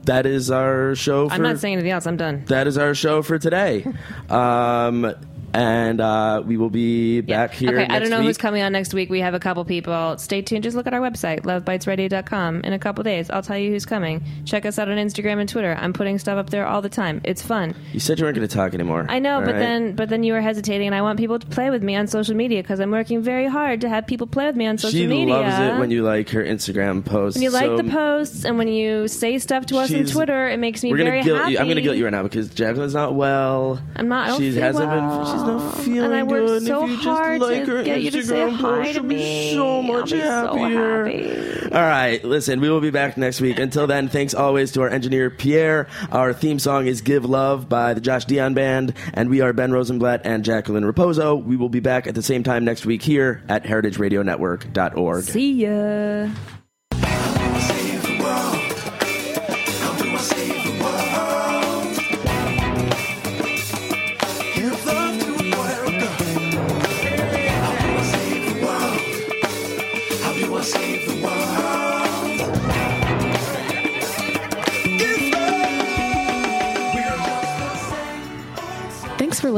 that 0.05 0.25
is 0.25 0.49
our 0.49 0.95
show 0.95 1.27
for 1.29 1.35
I'm 1.35 1.43
not 1.43 1.59
saying 1.59 1.73
anything 1.73 1.91
else. 1.91 2.07
I'm 2.07 2.17
done. 2.17 2.45
that 2.45 2.65
is 2.65 2.77
our 2.77 2.95
show 2.95 3.21
for 3.21 3.37
today. 3.37 3.85
um, 4.29 5.13
and 5.53 5.99
uh, 6.01 6.41
we 6.45 6.57
will 6.57 6.69
be 6.69 7.21
back 7.21 7.53
here. 7.53 7.69
Okay, 7.69 7.77
next 7.79 7.93
I 7.93 7.99
don't 7.99 8.09
know 8.09 8.19
week. 8.19 8.27
who's 8.27 8.37
coming 8.37 8.61
on 8.61 8.71
next 8.71 8.93
week. 8.93 9.09
We 9.09 9.19
have 9.21 9.33
a 9.33 9.39
couple 9.39 9.63
people. 9.65 10.17
Stay 10.17 10.41
tuned. 10.41 10.63
Just 10.63 10.75
look 10.75 10.87
at 10.87 10.93
our 10.93 11.01
website, 11.01 11.41
lovebitesradio.com. 11.41 12.61
In 12.61 12.73
a 12.73 12.79
couple 12.79 13.03
days, 13.03 13.29
I'll 13.29 13.41
tell 13.41 13.57
you 13.57 13.71
who's 13.71 13.85
coming. 13.85 14.23
Check 14.45 14.65
us 14.65 14.79
out 14.79 14.89
on 14.89 14.97
Instagram 14.97 15.39
and 15.39 15.49
Twitter. 15.49 15.75
I'm 15.79 15.93
putting 15.93 16.17
stuff 16.19 16.37
up 16.37 16.49
there 16.49 16.65
all 16.67 16.81
the 16.81 16.89
time. 16.89 17.21
It's 17.23 17.41
fun. 17.41 17.75
You 17.93 17.99
said 17.99 18.19
you 18.19 18.25
weren't 18.25 18.35
going 18.37 18.47
to 18.47 18.53
talk 18.55 18.73
anymore. 18.73 19.05
I 19.09 19.19
know, 19.19 19.35
All 19.35 19.41
but 19.45 19.53
right? 19.53 19.59
then 19.59 19.95
but 19.95 20.09
then 20.09 20.23
you 20.23 20.33
were 20.33 20.41
hesitating, 20.41 20.87
and 20.87 20.95
I 20.95 21.01
want 21.01 21.19
people 21.19 21.39
to 21.39 21.47
play 21.47 21.69
with 21.69 21.83
me 21.83 21.95
on 21.95 22.07
social 22.07 22.35
media 22.35 22.61
because 22.61 22.79
I'm 22.79 22.91
working 22.91 23.21
very 23.21 23.47
hard 23.47 23.81
to 23.81 23.89
have 23.89 24.07
people 24.07 24.27
play 24.27 24.45
with 24.47 24.55
me 24.55 24.67
on 24.67 24.77
social 24.77 24.91
she 24.99 25.07
media. 25.07 25.33
loves 25.33 25.59
it 25.59 25.79
when 25.79 25.91
you 25.91 26.03
like 26.03 26.29
her 26.29 26.43
Instagram 26.43 27.03
posts. 27.05 27.37
When 27.37 27.43
you 27.43 27.49
like 27.51 27.75
the 27.77 27.89
posts 27.91 28.45
and 28.45 28.57
when 28.57 28.67
you 28.67 29.07
say 29.07 29.37
stuff 29.39 29.65
to 29.67 29.77
us 29.77 29.93
on 29.93 30.05
Twitter, 30.05 30.47
it 30.49 30.57
makes 30.57 30.83
me 30.83 30.93
very 30.93 31.21
happy. 31.23 31.51
you. 31.53 31.57
I'm 31.59 31.65
going 31.65 31.75
to 31.75 31.81
guilt 31.81 31.97
you 31.97 32.05
right 32.05 32.11
now 32.11 32.23
because 32.23 32.49
Jacqueline's 32.49 32.93
not 32.93 33.15
well. 33.15 33.81
I'm 33.95 34.07
not. 34.07 34.25
I 34.25 34.27
don't 34.31 34.39
she 34.39 34.53
hasn't 34.55 34.87
well. 34.87 35.19
been. 35.25 35.40
She's 35.41 35.47
not 35.47 35.77
feeling 35.77 35.99
um, 35.99 36.05
and 36.05 36.15
I 36.15 36.23
worked 36.23 36.47
good. 36.47 36.65
so 36.67 36.83
if 36.85 36.89
you 36.91 36.97
hard 36.97 37.39
just 37.41 37.51
like 37.51 37.65
to 37.65 37.71
her 37.71 37.83
get 37.83 38.01
you 38.01 38.11
to 38.11 38.23
say 38.23 38.35
Instagram 38.35 38.51
hi 38.55 38.61
post, 38.61 38.87
to 38.87 38.93
she'll 38.93 39.03
be 39.03 39.15
me. 39.15 39.53
so 39.53 39.75
I'll 39.75 39.81
much 39.83 40.11
be 40.11 40.19
so 40.19 40.55
happier. 40.57 41.05
happy. 41.05 41.71
All 41.75 41.81
right, 41.81 42.23
listen, 42.23 42.59
we 42.59 42.69
will 42.69 42.81
be 42.81 42.89
back 42.91 43.17
next 43.17 43.39
week. 43.41 43.59
Until 43.59 43.87
then, 43.87 44.09
thanks 44.09 44.33
always 44.33 44.71
to 44.73 44.81
our 44.81 44.89
engineer 44.89 45.29
Pierre. 45.29 45.87
Our 46.11 46.33
theme 46.33 46.59
song 46.59 46.87
is 46.87 47.01
"Give 47.01 47.23
Love" 47.25 47.69
by 47.69 47.93
the 47.93 48.01
Josh 48.01 48.25
Dion 48.25 48.53
Band, 48.53 48.93
and 49.13 49.29
we 49.29 49.41
are 49.41 49.53
Ben 49.53 49.71
Rosenblatt 49.71 50.21
and 50.25 50.43
Jacqueline 50.43 50.83
Raposo. 50.83 51.41
We 51.43 51.55
will 51.55 51.69
be 51.69 51.79
back 51.79 52.07
at 52.07 52.15
the 52.15 52.21
same 52.21 52.43
time 52.43 52.65
next 52.65 52.85
week 52.85 53.01
here 53.01 53.41
at 53.47 53.63
HeritageRadioNetwork.org. 53.63 55.23
See 55.23 55.53
ya. 55.53 56.29